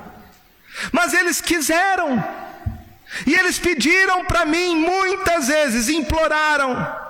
Mas 0.91 1.13
eles 1.13 1.41
quiseram. 1.41 2.23
E 3.27 3.35
eles 3.35 3.59
pediram 3.59 4.25
para 4.25 4.45
mim 4.45 4.75
muitas 4.77 5.49
vezes, 5.49 5.89
imploraram. 5.89 7.01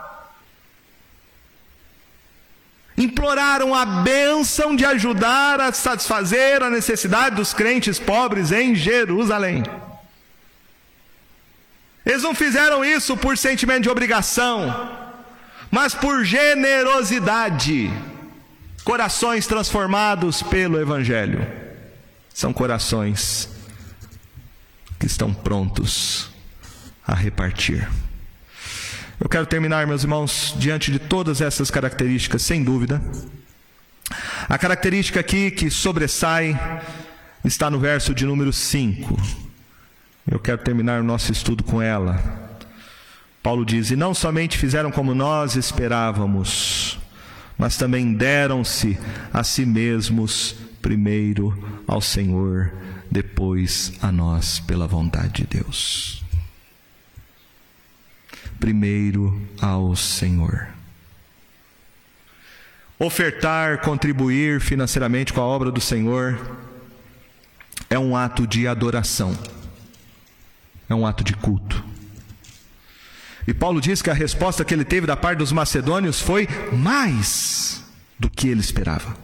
Imploraram 2.97 3.75
a 3.75 3.85
bênção 3.87 4.77
de 4.77 4.85
ajudar 4.85 5.61
a 5.61 5.73
satisfazer 5.73 6.63
a 6.63 6.69
necessidade 6.69 7.37
dos 7.37 7.55
crentes 7.55 7.99
pobres 7.99 8.53
em 8.53 8.75
Jerusalém. 8.75 9.63
Eles 12.05 12.23
não 12.23 12.35
fizeram 12.35 12.85
isso 12.85 13.17
por 13.17 13.39
sentimento 13.39 13.85
de 13.85 13.91
obrigação, 13.91 14.91
mas 15.71 15.95
por 15.95 16.25
generosidade. 16.25 17.91
Corações 18.85 19.47
transformados 19.47 20.43
pelo 20.43 20.81
Evangelho. 20.81 21.47
são 22.35 22.53
corações 22.53 23.52
que 25.03 25.07
estão 25.07 25.35
prontos 25.35 26.31
a 27.05 27.13
repartir. 27.13 27.91
Eu 29.19 29.29
quero 29.29 29.45
terminar, 29.45 29.85
meus 29.85 30.05
irmãos, 30.05 30.55
diante 30.57 30.93
de 30.93 31.01
todas 31.01 31.41
essas 31.41 31.73
características, 31.73 32.41
sem 32.43 32.63
dúvida. 32.63 33.03
A 34.49 34.57
característica 34.57 35.19
aqui 35.19 35.51
que 35.51 35.69
sobressai 35.71 36.57
está 37.45 37.69
no 37.69 37.81
verso 37.81 38.15
de 38.15 38.25
número 38.25 38.53
5. 38.53 39.21
Eu 40.31 40.39
quero 40.39 40.59
terminar 40.59 41.01
o 41.01 41.05
nosso 41.05 41.33
estudo 41.33 41.65
com 41.65 41.83
ela. 41.83 42.23
Paulo 43.43 43.67
diz: 43.67 43.91
E 43.91 43.97
não 43.97 44.15
somente 44.15 44.57
fizeram 44.57 44.93
como 44.93 45.17
nós 45.17 45.57
esperávamos, 45.57 46.97
mas 47.59 47.77
também 47.77 48.15
deram-se 48.15 48.97
a 49.33 49.43
si 49.43 49.67
mesmos, 49.67 50.55
primeiro 50.81 51.83
ao 51.89 52.01
Senhor, 52.01 52.73
depois 53.13 53.93
a 54.01 54.11
nós, 54.11 54.59
pela 54.59 54.87
vontade 54.87 55.45
de 55.45 55.59
Deus. 55.59 56.25
Primeiro 58.59 59.47
ao 59.61 59.95
Senhor. 59.95 60.69
Ofertar, 62.99 63.83
contribuir 63.83 64.61
financeiramente 64.61 65.33
com 65.33 65.41
a 65.41 65.45
obra 65.45 65.71
do 65.71 65.81
Senhor 65.81 66.57
é 67.91 67.99
um 67.99 68.17
ato 68.17 68.47
de 68.47 68.67
adoração, 68.67 69.37
é 70.89 70.95
um 70.95 71.07
ato 71.07 71.23
de 71.23 71.35
culto. 71.35 71.85
E 73.47 73.53
Paulo 73.53 73.81
diz 73.81 74.01
que 74.01 74.09
a 74.09 74.15
resposta 74.15 74.65
que 74.65 74.73
ele 74.73 74.85
teve 74.85 75.07
da 75.07 75.17
parte 75.17 75.39
dos 75.39 75.53
macedônios 75.53 76.21
foi 76.21 76.49
mais 76.73 77.85
do 78.19 78.31
que 78.31 78.49
ele 78.49 78.61
esperava. 78.61 79.17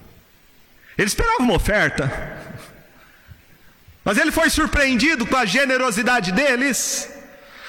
Ele 0.99 1.07
esperava 1.07 1.45
uma 1.45 1.55
oferta, 1.55 2.11
mas 4.09 4.17
ele 4.17 4.33
foi 4.33 4.49
surpreendido 4.49 5.27
com 5.27 5.37
a 5.37 5.45
generosidade 5.45 6.33
deles, 6.33 7.11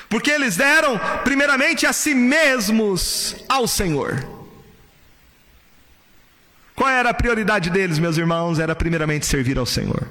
porque 0.07 0.31
eles 0.31 0.55
deram 0.55 0.97
primeiramente 1.25 1.85
a 1.85 1.91
si 1.91 2.15
mesmos 2.15 3.35
ao 3.49 3.67
Senhor. 3.67 4.25
Qual 6.73 6.89
era 6.89 7.09
a 7.09 7.13
prioridade 7.13 7.69
deles, 7.69 7.99
meus 7.99 8.17
irmãos? 8.17 8.57
Era 8.57 8.73
primeiramente 8.73 9.25
servir 9.25 9.57
ao 9.57 9.65
Senhor. 9.65 10.07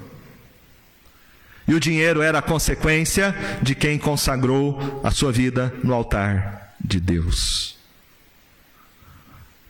E 1.67 1.73
o 1.73 1.79
dinheiro 1.79 2.21
era 2.21 2.37
a 2.37 2.43
consequência 2.43 3.35
de 3.63 3.73
quem 3.73 3.97
consagrou 3.97 5.01
a 5.03 5.09
sua 5.09 5.31
vida 5.31 5.73
no 5.83 5.95
altar 5.95 6.75
de 6.79 6.99
Deus. 6.99 7.78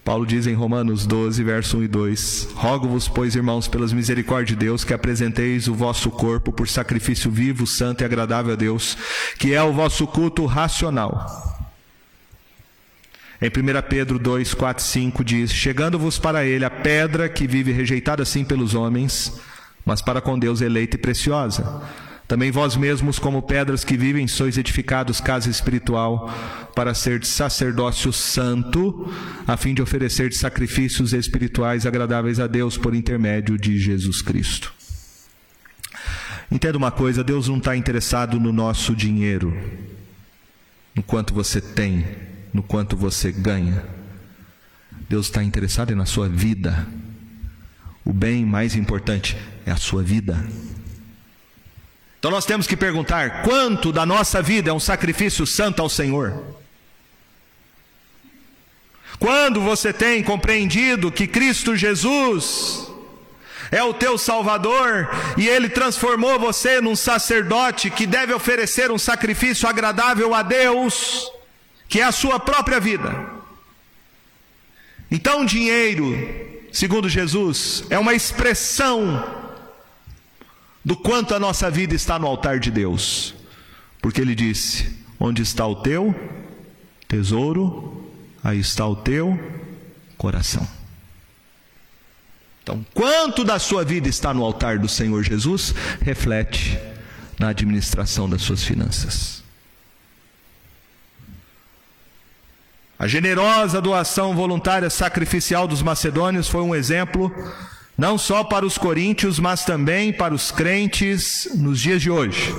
Paulo 0.10 0.26
diz 0.26 0.48
em 0.48 0.56
Romanos 0.56 1.06
12, 1.06 1.44
verso 1.44 1.78
1 1.78 1.84
e 1.84 1.88
2: 1.88 2.48
Rogo-vos, 2.56 3.08
pois, 3.08 3.36
irmãos, 3.36 3.68
pelas 3.68 3.94
misericórdias 3.94 4.48
de 4.48 4.56
Deus, 4.56 4.84
que 4.84 4.92
apresenteis 4.92 5.68
o 5.68 5.76
vosso 5.76 6.10
corpo 6.10 6.52
por 6.52 6.68
sacrifício 6.68 7.30
vivo, 7.30 7.68
santo 7.68 8.02
e 8.02 8.06
agradável 8.06 8.54
a 8.54 8.56
Deus, 8.56 8.98
que 9.38 9.54
é 9.54 9.62
o 9.62 9.72
vosso 9.72 10.08
culto 10.08 10.48
racional. 10.48 11.64
Em 13.40 13.50
1 13.50 13.52
Pedro 13.88 14.18
2, 14.18 14.56
4 14.56 14.84
5 14.84 15.24
diz: 15.24 15.54
Chegando-vos 15.54 16.18
para 16.18 16.44
ele 16.44 16.66
a 16.66 16.72
pedra 16.72 17.30
que 17.30 17.46
vive 17.46 17.72
rejeitada 17.72 18.24
assim 18.24 18.44
pelos 18.44 18.74
homens, 18.74 19.40
mas 19.86 20.02
para 20.02 20.22
com 20.22 20.40
Deus 20.40 20.60
eleita 20.60 20.96
e 20.96 21.00
preciosa. 21.00 21.84
Também 22.30 22.52
vós 22.52 22.78
mesmos, 22.78 23.18
como 23.18 23.42
pedras 23.42 23.84
que 23.84 23.98
vivem, 23.98 24.28
sois 24.28 24.56
edificados 24.56 25.20
casa 25.20 25.50
espiritual, 25.50 26.32
para 26.76 26.94
ser 26.94 27.26
sacerdócio 27.26 28.14
santo, 28.14 29.12
a 29.48 29.58
fim 29.58 29.74
de 29.74 29.82
oferecer 29.82 30.32
sacrifícios 30.32 31.12
espirituais 31.12 31.88
agradáveis 31.88 32.40
a 32.40 32.46
Deus 32.46 32.78
por 32.78 32.94
intermédio 32.94 33.58
de 33.58 33.80
Jesus 33.80 34.22
Cristo. 34.22 34.72
Entenda 36.52 36.78
uma 36.78 36.92
coisa: 36.92 37.24
Deus 37.24 37.48
não 37.48 37.58
está 37.58 37.76
interessado 37.76 38.40
no 38.40 38.54
nosso 38.54 38.96
dinheiro, 38.96 39.52
no 40.94 41.02
quanto 41.02 41.34
você 41.34 41.60
tem, 41.60 42.06
no 42.54 42.62
quanto 42.62 42.96
você 42.96 43.32
ganha. 43.32 43.84
Deus 45.10 45.26
está 45.26 45.44
interessado 45.44 45.96
na 45.96 46.06
sua 46.06 46.30
vida. 46.30 46.88
O 48.06 48.14
bem 48.14 48.46
mais 48.46 48.76
importante 48.76 49.36
é 49.66 49.72
a 49.72 49.78
sua 49.78 50.04
vida. 50.04 50.46
Então 52.20 52.30
nós 52.30 52.46
temos 52.46 52.68
que 52.68 52.76
perguntar: 52.76 53.44
quanto 53.44 53.92
da 53.92 54.06
nossa 54.06 54.42
vida 54.42 54.70
é 54.70 54.74
um 54.74 54.80
sacrifício 54.80 55.48
santo 55.48 55.82
ao 55.82 55.90
Senhor? 55.90 56.60
Quando 59.18 59.62
você 59.62 59.92
tem 59.92 60.22
compreendido 60.24 61.12
que 61.12 61.28
Cristo 61.28 61.76
Jesus 61.76 62.88
é 63.72 63.84
o 63.84 63.94
teu 63.94 64.18
Salvador 64.18 65.10
e 65.38 65.48
Ele 65.48 65.70
transformou 65.70 66.40
você 66.40 66.80
num 66.82 66.96
sacerdote 66.96 67.90
que 67.90 68.06
deve 68.06 68.34
oferecer 68.34 68.92
um 68.92 68.98
sacrifício 68.98 69.68
agradável 69.68 70.34
a 70.34 70.42
Deus, 70.42 71.30
que 71.88 72.00
é 72.00 72.04
a 72.04 72.12
sua 72.12 72.40
própria 72.40 72.80
vida. 72.80 73.30
Então, 75.12 75.44
dinheiro, 75.44 76.06
segundo 76.72 77.10
Jesus, 77.10 77.84
é 77.90 77.98
uma 77.98 78.14
expressão 78.14 79.39
do 80.90 80.98
quanto 80.98 81.36
a 81.36 81.40
nossa 81.40 81.70
vida 81.70 81.94
está 81.94 82.18
no 82.18 82.26
altar 82.26 82.60
de 82.60 82.72
Deus. 82.72 83.36
Porque 84.02 84.20
ele 84.20 84.34
disse: 84.34 84.98
Onde 85.20 85.44
está 85.44 85.68
o 85.68 85.76
teu 85.84 86.16
tesouro, 87.08 88.12
aí 88.44 88.60
está 88.60 88.88
o 88.88 88.96
teu 88.96 89.40
coração. 90.18 90.68
Então, 92.64 92.84
quanto 92.92 93.44
da 93.44 93.60
sua 93.60 93.86
vida 93.86 94.10
está 94.10 94.34
no 94.34 94.44
altar 94.44 94.80
do 94.80 94.90
Senhor 94.90 95.22
Jesus, 95.22 95.76
reflete 96.02 96.80
na 97.38 97.50
administração 97.50 98.28
das 98.28 98.42
suas 98.42 98.64
finanças. 98.64 99.44
A 102.98 103.06
generosa 103.08 103.80
doação 103.80 104.36
voluntária 104.36 104.90
sacrificial 104.90 105.68
dos 105.68 105.84
macedônios 105.84 106.48
foi 106.48 106.64
um 106.64 106.74
exemplo 106.74 107.32
não 108.00 108.18
só 108.18 108.46
para 108.46 108.66
os 108.66 108.78
coríntios, 108.78 109.40
mas 109.40 109.66
também 109.66 110.14
para 110.14 110.34
os 110.34 110.52
crentes 110.52 111.50
nos 111.56 111.82
dias 111.82 112.02
de 112.02 112.10
hoje. 112.10 112.56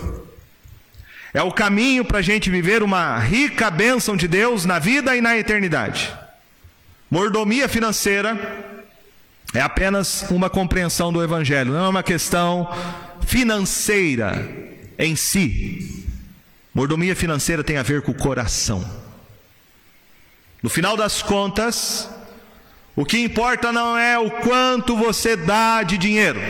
É 1.32 1.42
o 1.42 1.50
caminho 1.50 2.04
para 2.04 2.18
a 2.18 2.22
gente 2.22 2.50
viver 2.50 2.82
uma 2.82 3.18
rica 3.18 3.70
bênção 3.70 4.18
de 4.18 4.28
Deus 4.28 4.66
na 4.66 4.78
vida 4.78 5.16
e 5.16 5.22
na 5.22 5.38
eternidade. 5.38 6.12
Mordomia 7.10 7.70
financeira 7.70 8.38
é 9.54 9.62
apenas 9.62 10.26
uma 10.30 10.50
compreensão 10.50 11.10
do 11.10 11.22
Evangelho, 11.22 11.72
não 11.72 11.86
é 11.86 11.88
uma 11.88 12.02
questão 12.02 12.68
financeira 13.22 14.46
em 14.98 15.16
si. 15.16 16.06
Mordomia 16.74 17.16
financeira 17.16 17.64
tem 17.64 17.78
a 17.78 17.82
ver 17.82 18.02
com 18.02 18.12
o 18.12 18.14
coração. 18.14 18.84
No 20.62 20.68
final 20.68 20.98
das 20.98 21.22
contas, 21.22 22.10
o 22.96 23.04
que 23.04 23.18
importa 23.18 23.72
não 23.72 23.96
é 23.96 24.18
o 24.18 24.30
quanto 24.30 24.96
você 24.96 25.36
dá 25.36 25.82
de 25.82 25.96
dinheiro, 25.96 26.40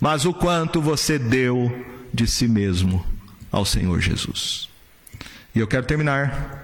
mas 0.00 0.24
o 0.24 0.32
quanto 0.32 0.80
você 0.80 1.18
deu 1.18 1.86
de 2.12 2.26
si 2.26 2.48
mesmo 2.48 3.04
ao 3.50 3.64
Senhor 3.64 4.00
Jesus. 4.00 4.68
E 5.54 5.58
eu 5.58 5.66
quero 5.66 5.86
terminar 5.86 6.62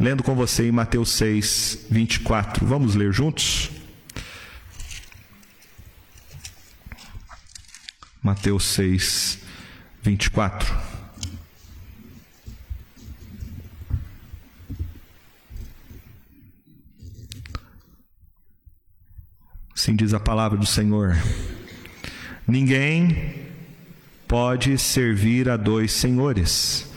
lendo 0.00 0.22
com 0.22 0.34
você 0.34 0.68
em 0.68 0.72
Mateus 0.72 1.10
6, 1.10 1.86
24. 1.90 2.66
Vamos 2.66 2.94
ler 2.94 3.12
juntos? 3.12 3.70
Mateus 8.22 8.64
6, 8.64 9.38
24. 10.02 10.85
Assim 19.76 19.94
diz 19.94 20.14
a 20.14 20.18
palavra 20.18 20.56
do 20.56 20.64
Senhor. 20.64 21.14
Ninguém 22.48 23.34
pode 24.26 24.78
servir 24.78 25.50
a 25.50 25.56
dois 25.58 25.92
senhores, 25.92 26.90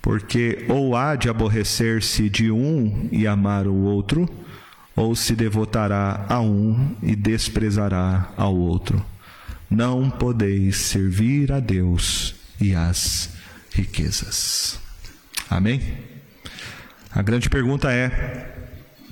porque 0.00 0.64
ou 0.66 0.96
há 0.96 1.16
de 1.16 1.28
aborrecer-se 1.28 2.30
de 2.30 2.50
um 2.50 3.10
e 3.12 3.26
amar 3.26 3.66
o 3.66 3.74
outro, 3.74 4.26
ou 4.96 5.14
se 5.14 5.36
devotará 5.36 6.24
a 6.26 6.40
um 6.40 6.96
e 7.02 7.14
desprezará 7.14 8.32
ao 8.38 8.56
outro. 8.56 9.04
Não 9.68 10.08
podeis 10.08 10.78
servir 10.78 11.52
a 11.52 11.60
Deus 11.60 12.34
e 12.58 12.74
às 12.74 13.34
riquezas. 13.70 14.80
Amém? 15.50 15.98
A 17.12 17.20
grande 17.20 17.50
pergunta 17.50 17.92
é: 17.92 18.50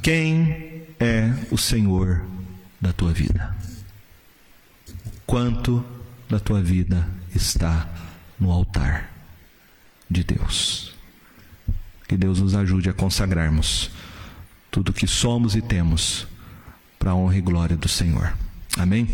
quem 0.03 0.87
é 0.99 1.31
o 1.51 1.59
Senhor 1.59 2.33
da 2.83 2.93
tua 2.93 3.13
vida. 3.13 3.57
Quanto 5.25 5.85
da 6.29 6.41
tua 6.41 6.61
vida 6.61 7.09
está 7.35 7.89
no 8.39 8.51
altar 8.51 9.11
de 10.11 10.25
Deus. 10.25 10.93
Que 12.09 12.17
Deus 12.17 12.41
nos 12.41 12.55
ajude 12.55 12.91
a 12.91 12.93
consagrarmos 12.93 13.91
tudo 14.71 14.93
que 14.93 15.07
somos 15.07 15.55
e 15.55 15.63
temos 15.63 16.27
para 16.99 17.13
a 17.13 17.15
honra 17.15 17.37
e 17.37 17.41
glória 17.41 17.77
do 17.77 17.89
Senhor. 17.89 18.35
Amém? 18.77 19.09